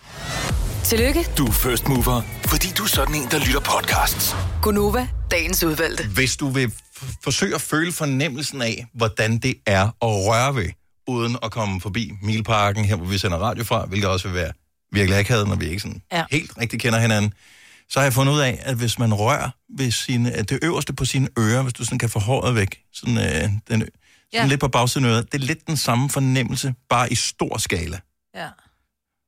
Tillykke, 0.84 1.26
Du 1.38 1.46
er 1.46 1.52
first 1.52 1.88
mover, 1.88 2.22
fordi 2.48 2.68
du 2.78 2.84
er 2.84 2.88
sådan 2.88 3.16
en, 3.16 3.28
der 3.32 3.40
lytter 3.40 3.60
podcasts. 3.60 4.36
Gunova, 4.62 5.08
dagens 5.32 5.64
udvalgte. 5.64 6.08
Hvis 6.08 6.38
du 6.38 6.50
vil 6.50 6.72
f- 6.98 7.16
forsøge 7.24 7.56
at 7.56 7.62
føle 7.62 7.92
fornemmelsen 7.92 8.62
af, 8.62 8.86
hvordan 8.94 9.38
det 9.38 9.56
er 9.66 9.82
at 9.84 9.92
røre 10.02 10.56
ved 10.56 10.70
uden 11.08 11.38
at 11.44 11.52
komme 11.52 11.82
forbi 11.82 12.12
Milparken, 12.22 12.86
her 12.86 12.96
hvor 12.96 13.06
vi 13.06 13.18
sender 13.18 13.38
radio 13.38 13.64
fra, 13.64 13.86
hvilket 13.86 14.10
også 14.10 14.28
vil 14.28 14.36
være 14.36 14.52
virkelig 14.92 15.20
akavet, 15.20 15.48
når 15.48 15.56
vi 15.56 15.66
ikke 15.66 15.80
sådan 15.80 16.02
Ja. 16.12 16.24
helt 16.32 16.52
rigtig 16.62 16.80
kender 16.80 17.00
hinanden. 17.00 17.34
Så 17.90 18.00
har 18.00 18.04
jeg 18.06 18.14
fundet 18.14 18.34
ud 18.34 18.40
af, 18.40 18.60
at 18.62 18.76
hvis 18.76 19.00
man 19.00 19.14
rører 19.14 19.50
ved 19.78 19.92
sine, 19.92 20.32
at 20.32 20.50
det 20.50 20.60
øverste 20.64 20.94
på 20.94 21.06
sine 21.06 21.28
ører, 21.40 21.62
hvis 21.64 21.74
du 21.74 21.86
sådan 21.86 22.00
kan 22.00 22.10
få 22.10 22.20
håret 22.20 22.56
væk, 22.56 22.82
sådan, 22.94 23.18
øh, 23.18 23.24
den, 23.44 23.60
sådan 23.68 23.90
Ja. 24.34 24.46
lidt 24.46 24.60
på 24.60 24.68
bagsiden 24.68 25.06
af 25.06 25.10
øret, 25.12 25.32
det 25.32 25.42
er 25.42 25.46
lidt 25.46 25.68
den 25.68 25.78
samme 25.78 26.10
fornemmelse, 26.10 26.74
bare 26.90 27.12
i 27.12 27.16
stor 27.16 27.58
skala. 27.58 28.00
Ja. 28.36 28.48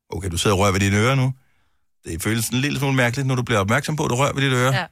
Okay, 0.09 0.29
du 0.29 0.37
sidder 0.37 0.55
og 0.55 0.59
rører 0.61 0.71
ved 0.71 0.79
dine 0.79 0.97
ører 0.97 1.15
nu. 1.15 1.33
Det 2.05 2.23
føles 2.23 2.49
en 2.49 2.57
lille 2.61 2.79
smule 2.79 2.95
mærkeligt, 2.95 3.27
når 3.27 3.35
du 3.35 3.41
bliver 3.43 3.59
opmærksom 3.59 3.95
på, 3.95 4.03
at 4.05 4.09
du 4.09 4.15
rører 4.15 4.33
ved 4.33 4.41
dit 4.43 4.53
øre. 4.53 4.73
Ja. 4.73 4.85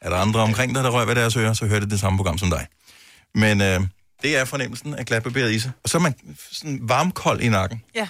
Er 0.00 0.10
der 0.10 0.16
andre 0.16 0.40
omkring 0.40 0.74
dig, 0.74 0.84
der 0.84 0.90
rører 0.90 1.06
ved 1.06 1.14
deres 1.14 1.36
ører, 1.36 1.52
så 1.52 1.66
hører 1.66 1.80
det 1.80 1.90
det 1.90 2.00
samme 2.00 2.16
program 2.16 2.38
som 2.38 2.50
dig. 2.50 2.66
Men 3.34 3.60
øh, 3.60 3.80
det 4.22 4.36
er 4.36 4.44
fornemmelsen 4.44 4.94
af 4.94 5.06
glatbarberet 5.06 5.52
i 5.52 5.60
sig. 5.60 5.72
Og 5.82 5.88
så 5.88 5.98
er 5.98 6.02
man 6.02 6.14
sådan 6.52 6.78
varmkold 6.82 7.40
i 7.40 7.48
nakken. 7.48 7.82
Ja. 7.94 8.08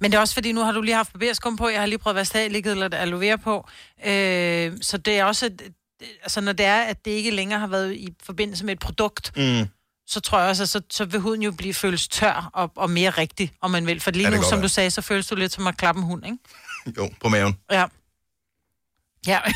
Men 0.00 0.10
det 0.10 0.16
er 0.16 0.20
også 0.20 0.34
fordi, 0.34 0.52
nu 0.52 0.60
har 0.60 0.72
du 0.72 0.80
lige 0.80 0.94
haft 0.94 1.12
barberskum 1.12 1.56
på, 1.56 1.68
jeg 1.68 1.80
har 1.80 1.86
lige 1.86 1.98
prøvet 1.98 2.16
Vastalikket 2.16 2.72
eller 2.72 2.88
aloe 2.96 3.20
vera 3.20 3.36
på. 3.36 3.68
Øh, 4.06 4.72
så 4.82 4.96
det 4.98 5.18
er 5.18 5.24
også, 5.24 5.50
altså 6.22 6.40
når 6.40 6.52
det 6.52 6.66
er, 6.66 6.80
at 6.82 7.04
det 7.04 7.10
ikke 7.10 7.30
længere 7.30 7.60
har 7.60 7.66
været 7.66 7.92
i 7.94 8.08
forbindelse 8.22 8.64
med 8.64 8.72
et 8.72 8.78
produkt, 8.80 9.32
Mm. 9.36 9.68
så 10.06 10.20
tror 10.20 10.38
jeg 10.40 10.48
også, 10.48 10.62
at 10.62 10.68
så, 10.68 10.80
så 10.90 11.04
vil 11.04 11.20
huden 11.20 11.42
jo 11.42 11.52
blive 11.52 11.74
føles 11.74 12.08
tør 12.08 12.50
og, 12.54 12.72
og 12.76 12.90
mere 12.90 13.10
rigtig, 13.10 13.52
om 13.60 13.70
man 13.70 13.86
vil. 13.86 14.00
For 14.00 14.10
lige 14.10 14.30
Ja, 14.30 14.36
nu, 14.36 14.42
som 14.42 14.52
være. 14.52 14.62
du 14.62 14.68
sagde, 14.68 14.90
så 14.90 15.02
føles 15.02 15.26
du 15.26 15.34
lidt 15.34 15.52
som 15.52 15.66
at 15.66 15.76
klappe 15.76 15.98
en 16.00 16.06
hund, 16.06 16.26
ikke? 16.26 16.38
Jo, 16.96 17.10
på 17.22 17.28
maven. 17.28 17.56
Ja. 17.70 17.84
Ja. 19.26 19.40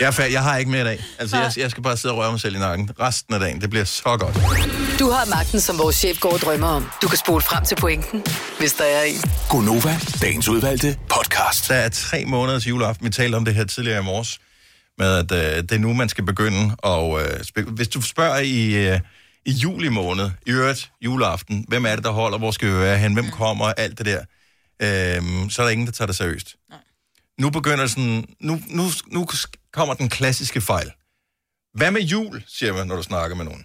Jeg 0.00 0.06
er 0.06 0.10
færdig. 0.10 0.32
Jeg 0.32 0.42
har 0.42 0.56
ikke 0.56 0.70
mere 0.70 0.80
i 0.80 0.84
dag. 0.84 1.04
Altså, 1.18 1.36
jeg, 1.36 1.52
jeg 1.56 1.70
skal 1.70 1.82
bare 1.82 1.96
sidde 1.96 2.14
og 2.14 2.18
røre 2.18 2.30
mig 2.30 2.40
selv 2.40 2.54
i 2.56 2.58
nakken. 2.58 2.90
Resten 3.00 3.34
af 3.34 3.40
dagen, 3.40 3.60
det 3.60 3.70
bliver 3.70 3.84
så 3.84 4.16
godt. 4.20 4.34
Du 4.98 5.10
har 5.10 5.24
magten, 5.24 5.60
som 5.60 5.78
vores 5.78 5.96
chef 5.96 6.20
går 6.20 6.32
og 6.32 6.38
drømmer 6.38 6.68
om. 6.68 6.90
Du 7.02 7.08
kan 7.08 7.18
spole 7.18 7.42
frem 7.42 7.64
til 7.64 7.74
pointen, 7.74 8.24
hvis 8.58 8.72
der 8.72 8.84
er 8.84 9.02
en. 9.02 9.16
Gonova, 9.48 9.96
dagens 10.22 10.48
udvalgte 10.48 10.98
podcast. 11.08 11.68
Der 11.68 11.74
er 11.74 11.88
tre 11.88 12.24
måneders 12.24 12.66
juleaften. 12.66 13.06
Vi 13.06 13.10
talte 13.10 13.36
om 13.36 13.44
det 13.44 13.54
her 13.54 13.64
tidligere 13.64 14.00
i 14.00 14.04
morges, 14.04 14.40
med 14.98 15.32
at 15.32 15.56
øh, 15.56 15.62
det 15.62 15.72
er 15.72 15.78
nu, 15.78 15.92
man 15.92 16.08
skal 16.08 16.24
begynde. 16.24 16.76
Og 16.78 17.20
øh, 17.22 17.66
hvis 17.68 17.88
du 17.88 18.02
spørger 18.02 18.38
i, 18.38 18.88
øh, 18.88 19.00
i 19.46 19.52
juli 19.52 19.88
måned, 19.88 20.30
i 20.46 20.50
øvrigt 20.50 20.90
juleaften, 21.00 21.64
hvem 21.68 21.86
er 21.86 21.94
det, 21.94 22.04
der 22.04 22.10
holder, 22.10 22.38
hvor 22.38 22.50
skal 22.50 22.68
vi 22.68 22.78
være 22.78 22.98
hen, 22.98 23.14
hvem 23.14 23.30
kommer, 23.30 23.66
alt 23.66 23.98
det 23.98 24.06
der, 24.06 24.20
øh, 24.82 25.50
så 25.50 25.62
er 25.62 25.66
der 25.66 25.70
ingen, 25.70 25.86
der 25.86 25.92
tager 25.92 26.06
det 26.06 26.16
seriøst. 26.16 26.56
Nu 27.40 27.50
begynder 27.50 27.86
sådan, 27.86 28.24
nu, 28.40 28.60
nu, 28.68 28.84
nu 29.06 29.26
kommer 29.74 29.94
den 29.94 30.08
klassiske 30.08 30.60
fejl. 30.60 30.92
Hvad 31.74 31.90
med 31.90 32.00
jul, 32.02 32.44
siger 32.48 32.72
man, 32.72 32.86
når 32.86 32.96
du 32.96 33.02
snakker 33.02 33.36
med 33.36 33.44
nogen, 33.44 33.64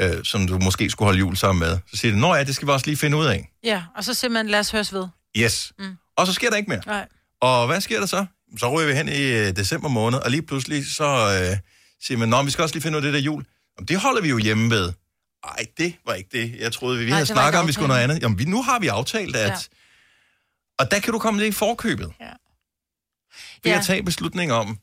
øh, 0.00 0.24
som 0.24 0.46
du 0.46 0.58
måske 0.58 0.90
skulle 0.90 1.06
holde 1.06 1.18
jul 1.18 1.36
sammen 1.36 1.60
med. 1.68 1.78
Så 1.90 1.96
siger 1.96 2.12
de, 2.14 2.20
nå 2.20 2.34
ja, 2.34 2.44
det 2.44 2.54
skal 2.56 2.68
vi 2.68 2.72
også 2.72 2.86
lige 2.86 2.96
finde 2.96 3.16
ud 3.16 3.26
af. 3.26 3.50
ja, 3.64 3.82
og 3.96 4.04
så 4.04 4.14
simpelthen 4.14 4.48
lad 4.50 4.60
os 4.60 4.70
høres 4.70 4.92
ved. 4.92 5.06
Yes. 5.36 5.72
Mm. 5.78 5.96
Og 6.16 6.26
så 6.26 6.32
sker 6.32 6.50
der 6.50 6.56
ikke 6.56 6.68
mere. 6.70 6.82
Nej. 6.86 7.08
Og 7.40 7.66
hvad 7.66 7.80
sker 7.80 7.98
der 8.00 8.06
så? 8.06 8.26
Så 8.58 8.70
ryger 8.70 8.88
vi 8.88 8.94
hen 8.94 9.08
i 9.08 9.22
øh, 9.22 9.56
december 9.56 9.88
måned, 9.88 10.18
og 10.18 10.30
lige 10.30 10.42
pludselig 10.42 10.94
så 10.94 11.04
øh, 11.50 11.58
siger 12.06 12.18
man, 12.18 12.28
nå, 12.28 12.42
vi 12.42 12.50
skal 12.50 12.62
også 12.62 12.74
lige 12.74 12.82
finde 12.82 12.98
ud 12.98 13.02
af 13.02 13.12
det 13.12 13.14
der 13.14 13.20
jul. 13.20 13.44
Jamen, 13.78 13.88
det 13.88 14.00
holder 14.00 14.22
vi 14.22 14.28
jo 14.28 14.38
hjemme 14.38 14.70
ved. 14.70 14.92
Ej, 15.44 15.66
det 15.78 15.94
var 16.06 16.14
ikke 16.14 16.30
det. 16.42 16.56
Jeg 16.60 16.72
troede, 16.72 16.98
vi, 16.98 17.04
vi 17.04 17.10
Nej, 17.10 17.16
havde 17.16 17.26
snakket 17.26 17.60
om, 17.60 17.66
vi 17.66 17.72
skulle 17.72 17.88
noget 17.88 18.00
andet. 18.00 18.22
Jamen, 18.22 18.38
vi, 18.38 18.44
nu 18.44 18.62
har 18.62 18.78
vi 18.78 18.86
aftalt, 18.88 19.36
at... 19.36 19.48
Ja. 19.50 19.56
Og 20.78 20.90
der 20.90 20.98
kan 21.00 21.12
du 21.12 21.18
komme 21.18 21.40
lidt 21.40 21.54
i 21.54 21.58
forkøbet. 21.58 22.12
Ja. 22.20 22.24
Ved 23.64 23.72
Ja. 23.72 23.78
at 23.78 23.84
tage 23.84 24.02
beslutning 24.02 24.52
om, 24.52 24.78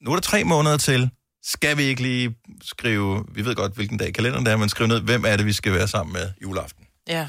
nu 0.00 0.10
er 0.10 0.16
der 0.16 0.20
tre 0.20 0.44
måneder 0.44 0.76
til, 0.76 1.10
skal 1.42 1.76
vi 1.76 1.82
ikke 1.82 2.02
lige 2.02 2.36
skrive, 2.62 3.24
vi 3.32 3.44
ved 3.44 3.54
godt, 3.54 3.74
hvilken 3.74 3.98
dag 3.98 4.08
i 4.08 4.12
kalenderen 4.12 4.46
det 4.46 4.52
er, 4.52 4.56
men 4.56 4.68
skrive 4.68 4.88
ned, 4.88 5.00
hvem 5.00 5.24
er 5.24 5.36
det, 5.36 5.46
vi 5.46 5.52
skal 5.52 5.72
være 5.72 5.88
sammen 5.88 6.12
med 6.12 6.30
juleaften. 6.42 6.84
Ja. 7.08 7.28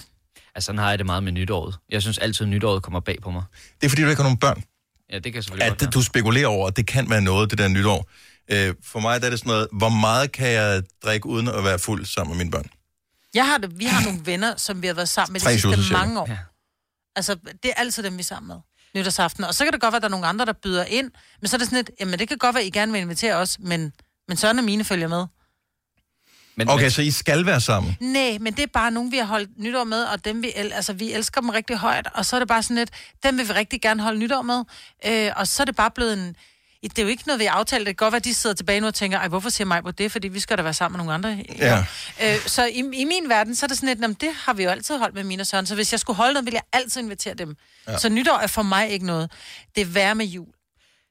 Altså, 0.56 0.66
sådan 0.66 0.80
har 0.80 0.90
jeg 0.90 0.98
det 0.98 1.06
meget 1.06 1.24
med 1.24 1.32
nytåret. 1.32 1.78
Jeg 1.90 2.02
synes 2.02 2.18
altid, 2.18 2.46
at 2.46 2.50
nytåret 2.50 2.84
kommer 2.84 3.00
bag 3.00 3.18
på 3.22 3.32
mig. 3.32 3.44
Det 3.82 3.86
er 3.88 3.90
fordi, 3.90 4.02
du 4.02 4.10
ikke 4.10 4.22
har 4.22 4.30
nogen 4.30 4.38
børn. 4.38 4.64
Ja, 5.12 5.20
det 5.20 5.34
kan 5.34 5.44
selvfølgelig 5.44 5.72
at 5.72 5.80
det, 5.80 5.94
du 5.94 6.02
spekulerer 6.02 6.48
over, 6.48 6.68
at 6.68 6.78
det 6.78 6.88
kan 6.88 7.10
være 7.10 7.22
noget, 7.22 7.50
det 7.50 7.58
der 7.58 7.68
nytår. 7.68 8.10
Øh, 8.52 8.74
for 8.84 9.00
mig 9.00 9.22
der 9.22 9.26
er 9.26 9.30
det 9.30 9.40
sådan 9.40 9.50
noget, 9.50 9.68
hvor 9.72 9.90
meget 9.90 10.32
kan 10.32 10.52
jeg 10.52 10.84
drikke 11.04 11.26
uden 11.26 11.48
at 11.48 11.64
være 11.64 11.80
fuld 11.80 12.06
sammen 12.06 12.38
med 12.38 12.46
mine 12.46 12.52
børn? 12.52 12.70
Jeg 13.34 13.46
har 13.46 13.58
det, 13.58 13.80
vi 13.80 13.86
har 13.86 14.04
nogle 14.04 14.20
venner, 14.26 14.58
som 14.58 14.82
vi 14.82 14.88
har 14.88 14.94
været 14.94 15.10
sammen 15.10 15.34
med 15.34 15.40
de 15.40 15.60
sidste 15.60 15.94
mange 15.94 16.22
år. 16.22 16.28
Ja. 16.30 16.38
Altså, 17.16 17.36
det 17.36 17.70
er 17.70 17.74
altid 17.78 18.04
dem, 18.04 18.18
vi 18.18 18.20
er 18.20 18.24
sammen 18.24 18.48
med. 18.48 18.56
Nytårsaften. 18.96 19.44
Og 19.44 19.56
så 19.56 19.64
kan 19.64 19.74
det 19.74 19.82
godt 19.82 19.92
være, 19.92 19.98
at 19.98 20.02
der 20.02 20.08
er 20.08 20.12
nogle 20.12 20.28
andre, 20.28 20.46
der 20.46 20.54
byder 20.54 20.86
ind. 20.86 21.12
Men 21.42 21.48
så 21.48 21.56
er 21.56 21.58
det 21.58 21.68
sådan 21.68 21.76
lidt, 21.78 21.92
jamen 22.00 22.20
det 22.20 22.28
kan 22.28 22.38
godt 22.38 22.56
være, 22.56 22.62
at 22.62 22.68
I 22.68 22.70
gerne 22.70 22.92
vil 22.92 23.02
invitere 23.02 23.36
os, 23.36 23.58
men, 23.60 23.94
men 24.28 24.38
Søren 24.38 24.58
og 24.60 24.66
mine 24.66 24.84
følger 24.84 25.08
med. 25.08 25.26
Men, 26.56 26.70
Okay, 26.70 26.90
så 26.90 27.02
I 27.02 27.12
skal 27.12 27.46
være 27.46 27.62
sammen. 27.62 27.98
Nej, 28.02 28.38
men 28.42 28.54
det 28.54 28.64
er 28.64 28.68
bare 28.74 28.92
nogen, 28.92 29.12
vi 29.12 29.18
har 29.18 29.26
holdt 29.26 29.50
nytår 29.58 29.84
med, 29.84 30.04
og 30.04 30.26
dem 30.26 30.44
vi, 30.44 30.52
el- 30.56 30.74
altså, 30.74 30.94
vi 30.94 31.14
elsker 31.14 31.42
dem 31.42 31.50
rigtig 31.50 31.78
højt, 31.78 32.08
og 32.14 32.26
så 32.26 32.36
er 32.36 32.40
det 32.40 32.48
bare 32.48 32.64
sådan 32.64 32.76
lidt, 32.76 32.90
dem 33.24 33.38
vil 33.38 33.48
vi 33.48 33.54
rigtig 33.54 33.82
gerne 33.82 34.04
holde 34.04 34.20
nytår 34.20 34.42
med, 34.42 34.64
øh, 35.06 35.32
og 35.36 35.48
så 35.48 35.64
er 35.64 35.66
det 35.66 35.76
bare 35.76 35.92
blevet 35.92 36.14
en, 36.14 36.36
det 36.84 37.00
er 37.00 37.04
jo 37.04 37.08
ikke 37.10 37.24
noget, 37.28 37.40
vi 37.40 37.46
har 37.46 37.52
aftalt. 37.52 37.88
Det 37.88 37.98
kan 37.98 38.06
godt 38.06 38.12
være, 38.12 38.18
at 38.18 38.26
de 38.26 38.34
sidder 38.34 38.56
tilbage 38.56 38.80
nu 38.80 38.88
og 38.88 38.94
tænker, 38.94 39.18
ej, 39.18 39.28
hvorfor 39.28 39.50
siger 39.50 39.66
mig 39.68 39.84
på 39.84 39.92
det? 39.92 40.12
Fordi 40.12 40.28
vi 40.28 40.40
skal 40.40 40.58
da 40.58 40.64
være 40.64 40.74
sammen 40.74 40.98
med 40.98 41.06
nogle 41.06 41.14
andre. 41.30 41.46
Ja. 41.58 41.78
Øh, 42.24 42.40
så 42.48 42.66
i, 42.66 42.80
i 42.94 43.06
min 43.06 43.30
verden, 43.30 43.56
så 43.56 43.66
er 43.66 43.68
det 43.68 43.78
sådan 43.78 43.90
lidt, 43.90 44.00
"Nå, 44.00 44.08
det 44.08 44.30
har 44.46 44.54
vi 44.54 44.64
jo 44.64 44.70
altid 44.70 44.98
holdt 44.98 45.16
med 45.16 45.24
mine 45.24 45.42
og 45.44 45.48
Søren. 45.48 45.66
Så 45.66 45.76
hvis 45.76 45.92
jeg 45.94 46.00
skulle 46.00 46.18
holde 46.18 46.34
noget, 46.34 46.46
ville 46.46 46.56
jeg 46.56 46.80
altid 46.82 47.02
invitere 47.02 47.34
dem. 47.34 47.56
Ja. 47.88 47.92
Ja. 47.92 47.98
Så 47.98 48.10
nytår 48.10 48.38
er 48.38 48.48
for 48.48 48.64
mig 48.64 48.90
ikke 48.90 49.06
noget. 49.06 49.32
Det 49.76 49.82
er 49.82 49.86
værre 49.86 50.16
med 50.16 50.26
jul. 50.26 50.48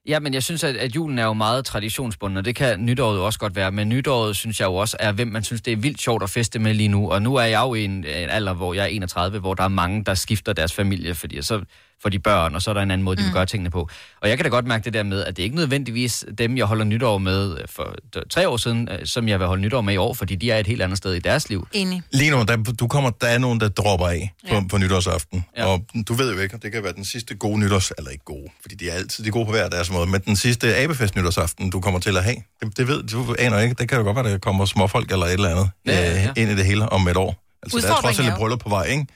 Ja, 0.06 0.18
men 0.18 0.34
jeg 0.34 0.42
synes, 0.42 0.64
at, 0.64 0.76
at 0.76 0.94
julen 0.96 1.18
er 1.18 1.24
jo 1.24 1.32
meget 1.32 1.64
traditionsbunden, 1.64 2.36
og 2.36 2.44
det 2.44 2.56
kan 2.56 2.84
nytåret 2.84 3.16
jo 3.18 3.26
også 3.26 3.38
godt 3.38 3.56
være. 3.56 3.72
Men 3.72 3.88
nytåret 3.88 4.36
synes 4.36 4.60
jeg 4.60 4.66
jo 4.66 4.74
også 4.74 4.96
er, 5.00 5.12
hvem 5.12 5.28
man 5.28 5.44
synes, 5.44 5.62
det 5.62 5.72
er 5.72 5.76
vildt 5.76 6.00
sjovt 6.00 6.22
at 6.22 6.30
feste 6.30 6.58
med 6.58 6.74
lige 6.74 6.88
nu. 6.88 7.10
Og 7.10 7.22
nu 7.22 7.34
er 7.34 7.42
jeg 7.44 7.60
jo 7.60 7.74
i 7.74 7.84
en, 7.84 7.90
en 7.90 8.04
alder, 8.06 8.52
hvor 8.52 8.74
jeg 8.74 8.82
er 8.82 8.86
31, 8.86 9.38
hvor 9.38 9.54
der 9.54 9.64
er 9.64 9.68
mange, 9.68 10.04
der 10.04 10.14
skifter 10.14 10.52
deres 10.52 10.72
familie, 10.72 11.14
fordi 11.14 11.42
så 11.42 11.60
får 12.02 12.08
de 12.08 12.18
børn, 12.18 12.54
og 12.54 12.62
så 12.62 12.70
er 12.70 12.74
der 12.74 12.80
en 12.80 12.90
anden 12.90 13.04
måde, 13.04 13.16
de 13.16 13.22
vil 13.22 13.28
Mm. 13.30 13.34
gøre 13.34 13.46
tingene 13.46 13.70
på. 13.70 13.88
Og 14.22 14.28
jeg 14.28 14.38
kan 14.38 14.44
da 14.44 14.48
godt 14.50 14.66
mærke 14.66 14.84
det 14.84 14.92
der 14.94 15.02
med, 15.02 15.24
at 15.24 15.36
det 15.36 15.42
er 15.42 15.44
ikke 15.44 15.56
nødvendigvis 15.56 16.24
dem, 16.38 16.56
jeg 16.56 16.66
holder 16.66 16.84
nytår 16.84 17.18
med 17.18 17.56
for 17.66 17.94
d- 18.16 18.28
tre 18.30 18.48
år 18.48 18.56
siden, 18.56 18.88
øh, 18.88 18.98
som 19.06 19.28
jeg 19.28 19.38
vil 19.38 19.46
holde 19.46 19.62
nytår 19.62 19.80
med 19.80 19.94
i 19.94 19.96
år, 19.96 20.14
fordi 20.14 20.36
de 20.36 20.50
er 20.50 20.58
et 20.58 20.66
helt 20.66 20.82
andet 20.82 20.98
sted 20.98 21.14
i 21.14 21.18
deres 21.18 21.48
liv. 21.48 21.68
Enig. 21.72 22.02
Lige 22.10 22.30
nu, 22.30 22.42
der, 22.48 22.56
du 22.56 22.86
kommer, 22.88 23.10
der 23.10 23.26
er 23.26 23.38
nogen, 23.38 23.60
der 23.60 23.68
dropper 23.68 24.06
af 24.06 24.32
på, 24.48 24.54
Ja. 24.54 24.62
på 24.70 24.78
nytårsaften. 24.78 25.44
Ja. 25.56 25.62
Ja. 25.62 25.68
Og 25.68 25.84
du 26.08 26.14
ved 26.14 26.34
jo 26.34 26.40
ikke, 26.40 26.56
det 26.62 26.72
kan 26.72 26.82
være 26.82 26.92
den 26.92 27.04
sidste 27.04 27.34
gode 27.34 27.58
nytårs... 27.60 27.92
Eller 27.98 28.10
ikke 28.10 28.24
gode, 28.24 28.48
fordi 28.60 28.74
de 28.74 28.90
er 28.90 28.94
altid 28.94 29.24
de 29.24 29.30
gode 29.30 29.44
på 29.46 29.50
hver 29.52 29.68
deres 29.68 29.90
måde. 29.90 30.06
Men 30.10 30.20
den 30.20 30.36
sidste 30.36 30.76
abefest 30.76 31.16
nytårsaften, 31.16 31.70
du 31.70 31.80
kommer 31.80 32.00
til 32.00 32.16
at 32.16 32.24
have, 32.24 32.36
det, 32.62 32.76
det 32.76 32.88
ved 32.88 33.02
du 33.02 33.34
aner 33.38 33.58
ikke. 33.58 33.74
Det 33.74 33.88
kan 33.88 33.98
jo 33.98 34.04
godt 34.04 34.16
være, 34.16 34.32
der 34.32 34.38
kommer 34.38 34.64
småfolk 34.64 35.12
eller 35.12 35.26
et 35.26 35.32
eller 35.32 35.48
andet 35.48 35.70
Ja, 35.86 35.92
ja, 35.92 36.12
ja. 36.14 36.22
Øh, 36.28 36.32
ind 36.36 36.50
i 36.50 36.56
det 36.56 36.64
hele 36.66 36.88
om 36.88 37.08
et 37.08 37.16
år. 37.16 37.44
Altså, 37.62 37.78
der 37.78 37.94
er 37.94 38.00
trods 38.00 38.18
alt 38.18 38.28
et 38.28 38.34
bryllup 38.38 38.58
på 38.60 38.68
vej, 38.68 38.84
ikke? 38.84 39.06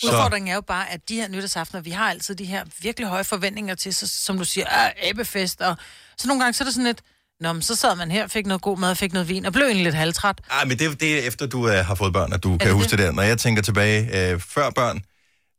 Så, 0.00 0.06
Udfordringen 0.06 0.50
er 0.50 0.54
jo 0.54 0.60
bare, 0.60 0.90
at 0.90 1.08
de 1.08 1.14
her 1.14 1.28
nytårsaftener, 1.28 1.80
vi 1.80 1.90
har 1.90 2.10
altid 2.10 2.34
de 2.34 2.44
her 2.44 2.64
virkelig 2.80 3.08
høje 3.08 3.24
forventninger 3.24 3.74
til, 3.74 3.94
så, 3.94 4.08
som 4.08 4.38
du 4.38 4.44
siger, 4.44 4.66
ah, 4.70 4.92
abefest, 5.02 5.60
og 5.60 5.76
så 6.18 6.28
nogle 6.28 6.42
gange 6.42 6.54
så 6.54 6.64
er 6.64 6.66
det 6.66 6.74
sådan 6.74 6.86
lidt, 6.86 7.02
Nå, 7.40 7.52
men 7.52 7.62
så 7.62 7.74
sad 7.74 7.96
man 7.96 8.10
her, 8.10 8.26
fik 8.26 8.46
noget 8.46 8.62
god 8.62 8.78
mad, 8.78 8.94
fik 8.94 9.12
noget 9.12 9.28
vin, 9.28 9.46
og 9.46 9.52
blev 9.52 9.64
egentlig 9.64 9.84
lidt 9.84 9.94
halvtræt. 9.94 10.40
Ej, 10.50 10.64
men 10.64 10.78
det, 10.78 11.00
det 11.00 11.18
er 11.18 11.26
efter, 11.26 11.46
du 11.46 11.58
uh, 11.58 11.70
har 11.70 11.94
fået 11.94 12.12
børn, 12.12 12.32
at 12.32 12.42
du 12.42 12.48
kan 12.48 12.66
det 12.66 12.74
huske 12.74 12.90
det? 12.90 12.98
det 12.98 13.06
der. 13.06 13.12
Når 13.12 13.22
jeg 13.22 13.38
tænker 13.38 13.62
tilbage, 13.62 14.34
uh, 14.34 14.40
før 14.40 14.70
børn, 14.70 15.04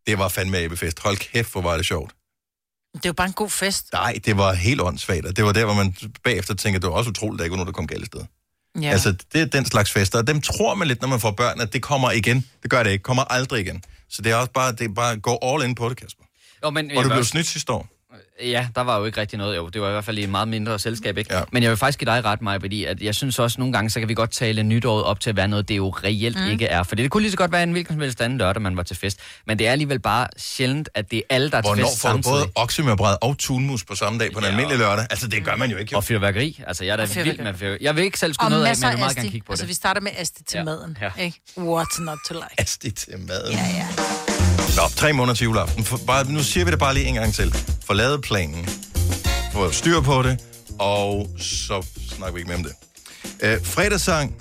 det 0.07 0.17
var 0.17 0.27
fandme 0.27 0.57
abefest. 0.57 0.99
Hold 0.99 1.17
kæft, 1.17 1.51
hvor 1.51 1.61
var 1.61 1.77
det 1.77 1.85
sjovt. 1.85 2.11
Det 2.93 3.05
er 3.05 3.09
jo 3.09 3.13
bare 3.13 3.27
en 3.27 3.33
god 3.33 3.49
fest. 3.49 3.85
Nej, 3.93 4.19
det 4.25 4.37
var 4.37 4.53
helt 4.53 4.81
åndssvagt, 4.81 5.25
og 5.25 5.35
det 5.35 5.45
var 5.45 5.51
der, 5.51 5.65
hvor 5.65 5.73
man 5.73 5.95
bagefter 6.23 6.53
tænker, 6.53 6.79
det 6.79 6.89
var 6.89 6.95
også 6.95 7.09
utroligt, 7.09 7.35
at 7.35 7.39
der 7.39 7.43
ikke 7.43 7.51
var 7.51 7.57
nogen, 7.57 7.67
der 7.67 7.73
kom 7.73 7.87
galt 7.87 8.05
sted. 8.05 8.21
Ja. 8.81 8.89
Altså, 8.89 9.15
det 9.33 9.41
er 9.41 9.45
den 9.45 9.65
slags 9.65 9.91
fester, 9.91 10.17
og 10.17 10.27
dem 10.27 10.41
tror 10.41 10.75
man 10.75 10.87
lidt, 10.87 11.01
når 11.01 11.07
man 11.07 11.19
får 11.19 11.31
børn, 11.31 11.61
at 11.61 11.73
det 11.73 11.81
kommer 11.81 12.11
igen. 12.11 12.45
Det 12.63 12.71
gør 12.71 12.83
det 12.83 12.91
ikke, 12.91 13.03
kommer 13.03 13.23
aldrig 13.23 13.61
igen. 13.61 13.83
Så 14.09 14.21
det 14.21 14.31
er 14.31 14.35
også 14.35 14.51
bare, 14.51 14.71
det 14.71 14.81
er 14.81 14.93
bare 14.93 15.17
gå 15.17 15.39
all 15.41 15.63
in 15.63 15.75
på 15.75 15.89
det, 15.89 15.97
Kasper. 15.97 16.23
Jo, 16.63 16.69
men, 16.69 16.97
Og 16.97 17.03
du 17.03 17.09
blev 17.09 17.23
snydt 17.23 17.47
sidste 17.47 17.71
år. 17.71 17.87
Ja, 18.43 18.67
der 18.75 18.81
var 18.81 18.99
jo 18.99 19.05
ikke 19.05 19.21
rigtig 19.21 19.37
noget. 19.39 19.55
Jo, 19.57 19.67
det 19.69 19.81
var 19.81 19.87
i 19.87 19.91
hvert 19.91 20.05
fald 20.05 20.17
i 20.17 20.23
et 20.23 20.29
meget 20.29 20.47
mindre 20.47 20.79
selskab, 20.79 21.17
ikke? 21.17 21.33
Ja. 21.35 21.41
Men 21.51 21.63
jeg 21.63 21.69
vil 21.69 21.77
faktisk 21.77 21.99
give 21.99 22.11
dig 22.11 22.25
ret, 22.25 22.41
mig, 22.41 22.61
fordi 22.61 22.85
at 22.85 23.01
jeg 23.01 23.15
synes 23.15 23.39
også, 23.39 23.59
nogle 23.59 23.73
gange, 23.73 23.89
så 23.89 23.99
kan 23.99 24.09
vi 24.09 24.13
godt 24.13 24.31
tale 24.31 24.63
nytåret 24.63 25.03
op 25.03 25.19
til 25.19 25.29
at 25.29 25.35
være 25.35 25.47
noget, 25.47 25.69
det 25.69 25.77
jo 25.77 25.89
reelt 25.89 26.37
Mm. 26.39 26.51
ikke 26.51 26.65
er. 26.65 26.83
For 26.83 26.95
det 26.95 27.11
kunne 27.11 27.21
lige 27.23 27.31
så 27.31 27.37
godt 27.37 27.51
være 27.51 27.63
en 27.63 27.71
hvilken 27.71 27.93
som 27.95 28.01
helst 28.01 28.21
anden 28.21 28.37
lørdag, 28.39 28.61
man 28.61 28.77
var 28.77 28.83
til 28.83 28.95
fest. 28.97 29.19
Men 29.47 29.59
det 29.59 29.67
er 29.67 29.71
alligevel 29.71 29.99
bare 29.99 30.27
sjældent, 30.37 30.89
at 30.93 31.11
det 31.11 31.17
er 31.17 31.21
alle, 31.29 31.51
der 31.51 31.57
er 31.57 31.61
til 31.61 31.67
Hvornår 31.69 31.87
fest 31.89 32.01
får 32.01 32.09
du 32.09 32.13
samtidig. 32.13 32.33
både 32.35 32.51
oksemørbræd 32.55 33.15
og 33.21 33.37
tunmus 33.37 33.83
på 33.85 33.95
samme 33.95 34.19
dag 34.19 34.31
på 34.33 34.39
en 34.39 34.45
Ja. 34.45 34.49
almindelig 34.51 34.77
lørdag? 34.79 35.07
Altså, 35.09 35.27
det 35.27 35.45
gør 35.45 35.55
man 35.55 35.71
jo 35.71 35.77
ikke. 35.77 35.89
Jo. 35.91 35.97
Og 35.97 36.03
fyrværkeri. 36.03 36.61
Altså, 36.67 36.85
jeg 36.85 36.91
er 36.91 36.97
da 36.97 37.03
vild 37.23 37.37
med 37.43 37.53
fyrværkeri. 37.53 37.85
Jeg 37.85 37.95
vil 37.95 38.03
ikke 38.03 38.19
selv 38.19 38.33
skulle 38.33 38.45
Og 38.47 38.51
noget 38.51 38.65
af, 38.65 38.75
men 38.77 38.83
jeg 38.83 38.91
vil 38.91 38.99
meget 38.99 39.15
gerne 39.15 39.29
kigge 39.29 39.45
på 39.45 39.51
Altså, 39.51 39.63
det. 39.65 39.69
vi 39.69 39.73
starter 39.73 40.01
med 40.01 40.11
asti 40.17 40.43
til 40.43 40.57
Ja. 40.57 40.63
maden. 40.63 40.97
Ja. 41.01 41.11
Ikke? 41.23 41.39
What's 41.57 42.01
not 42.03 42.17
to 42.27 42.33
like? 42.33 42.45
Asti 42.57 42.91
til 42.91 43.13
maden. 43.19 43.53
Ja, 43.53 43.65
ja. 43.75 44.32
Nå, 44.75 44.81
tre 44.95 45.13
måneder 45.13 45.35
til 45.35 45.45
juleaften. 45.45 45.83
For, 45.83 45.99
bare, 46.07 46.31
nu 46.31 46.43
siger 46.43 46.65
vi 46.65 46.71
det 46.71 46.79
bare 46.79 46.93
lige 46.93 47.05
en 47.05 47.13
gang 47.15 47.33
til. 47.33 47.55
Få 47.85 47.93
lavet 47.93 48.21
planen. 48.21 48.65
Få 49.53 49.71
styr 49.71 50.01
på 50.01 50.23
det. 50.23 50.43
Og 50.79 51.29
så 51.39 51.85
snakker 52.09 52.33
vi 52.33 52.39
ikke 52.39 52.47
mere 52.47 52.57
om 52.57 52.63
det. 52.63 52.73
Øh, 53.41 53.65
fredagssang. 53.65 54.35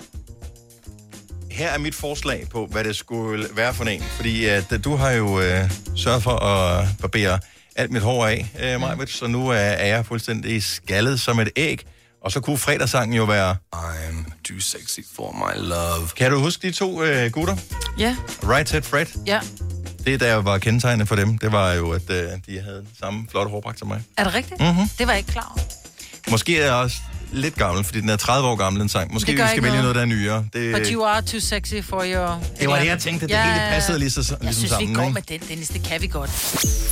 Her 1.51 1.69
er 1.69 1.77
mit 1.77 1.95
forslag 1.95 2.47
på, 2.51 2.65
hvad 2.71 2.83
det 2.83 2.95
skulle 2.95 3.47
være 3.55 3.73
for 3.73 3.83
en. 3.83 4.03
Fordi 4.03 4.45
at, 4.45 4.71
øh, 4.71 4.83
du 4.83 4.95
har 4.95 5.11
jo 5.11 5.41
øh, 5.41 5.71
sørget 5.95 6.23
for 6.23 6.35
at 6.35 6.87
barbere 7.01 7.39
alt 7.75 7.91
mit 7.91 8.01
hår 8.01 8.25
af, 8.27 8.47
øh, 8.59 8.79
Majbet, 8.79 9.09
så 9.09 9.27
nu 9.27 9.49
er, 9.49 9.55
er 9.55 9.87
jeg 9.87 10.05
fuldstændig 10.05 10.63
skaldet 10.63 11.19
som 11.19 11.39
et 11.39 11.49
æg. 11.55 11.85
Og 12.23 12.31
så 12.31 12.39
kunne 12.39 12.57
fredagssangen 12.57 13.17
jo 13.17 13.23
være... 13.23 13.55
I'm 13.75 14.31
too 14.43 14.59
sexy 14.59 14.99
for 15.15 15.31
my 15.31 15.67
love. 15.67 16.07
Kan 16.15 16.31
du 16.31 16.39
huske 16.39 16.67
de 16.67 16.73
to 16.73 17.03
øh, 17.03 17.31
gutter? 17.31 17.55
Ja, 17.97 18.15
Right 18.43 18.69
Set 18.69 18.85
Fred? 18.85 19.05
ja. 19.27 19.39
Det, 20.05 20.19
der 20.19 20.35
var 20.35 20.57
kendetegnet 20.57 21.07
for 21.07 21.15
dem, 21.15 21.37
det 21.37 21.51
var 21.51 21.73
jo, 21.73 21.91
at 21.91 22.09
øh, 22.09 22.17
de 22.47 22.59
havde 22.61 22.85
samme 22.99 23.25
flotte 23.31 23.51
hårpragt 23.51 23.79
som 23.79 23.87
mig. 23.87 24.01
Er 24.17 24.23
det 24.23 24.33
rigtigt? 24.33 24.61
Mhm. 24.61 24.89
Det 24.97 25.07
var 25.07 25.13
jeg 25.13 25.17
ikke 25.19 25.31
klar 25.31 25.51
over. 25.55 25.65
Måske 26.31 26.59
er 26.59 26.65
jeg 26.65 26.73
også 26.73 26.97
lidt 27.31 27.55
gammel, 27.55 27.83
fordi 27.83 28.01
den 28.01 28.09
er 28.09 28.15
30 28.15 28.47
år 28.49 28.55
gammel, 28.55 28.79
den 28.81 28.89
sang. 28.89 29.13
Måske 29.13 29.31
vi 29.31 29.37
skal 29.37 29.63
vælge 29.63 29.81
noget, 29.81 29.81
noget. 29.81 29.95
der 29.95 30.01
er 30.01 30.05
nyere. 30.05 30.45
Det, 30.53 30.75
But 30.75 30.87
you 30.87 31.03
are 31.05 31.21
too 31.21 31.39
sexy 31.39 31.73
for 31.83 32.03
your... 32.05 32.41
det 32.59 32.69
var 32.69 32.79
det, 32.79 32.85
jeg 32.87 32.99
tænkte. 32.99 33.27
Det 33.27 33.37
hele 33.37 33.59
passede 33.69 33.99
lige 33.99 34.11
så, 34.11 34.19
ligesom 34.19 34.37
Jeg 34.43 34.53
synes, 34.55 34.69
sammen. 34.69 34.89
vi 34.89 34.95
går 34.95 35.01
ikke? 35.01 35.13
med 35.13 35.21
den, 35.21 35.39
Dennis. 35.49 35.67
Det 35.67 35.83
kan 35.83 36.01
vi 36.01 36.07
godt. 36.07 36.29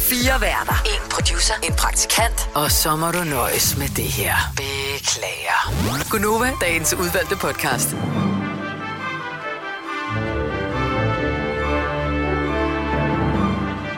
Fire 0.09 0.41
værter. 0.41 0.84
En 0.86 1.09
producer. 1.12 1.53
En 1.64 1.74
praktikant. 1.74 2.49
Og 2.53 2.72
så 2.72 2.95
må 2.95 3.12
du 3.12 3.24
nøjes 3.24 3.78
med 3.78 3.88
det 3.89 4.05
her. 4.05 4.36
Beklager. 4.55 6.09
Gunova, 6.09 6.51
dagens 6.62 6.93
udvalgte 6.93 7.36
podcast. 7.36 7.95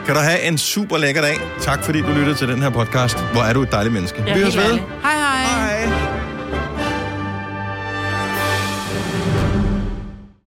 Kan 0.06 0.14
du 0.14 0.20
have 0.20 0.42
en 0.42 0.58
super 0.58 0.98
lækker 0.98 1.22
dag. 1.22 1.36
Tak 1.60 1.84
fordi 1.84 2.00
du 2.00 2.08
lyttede 2.08 2.34
til 2.34 2.48
den 2.48 2.62
her 2.62 2.70
podcast. 2.70 3.18
Hvor 3.32 3.42
er 3.42 3.52
du 3.52 3.62
et 3.62 3.72
dejligt 3.72 3.92
menneske. 3.94 4.22
Ja, 4.26 4.34
vi 4.34 4.40
høres 4.40 4.56
ved. 4.56 4.64
ærligt. 4.64 4.84
Hej, 5.02 5.14
hej. 5.14 5.63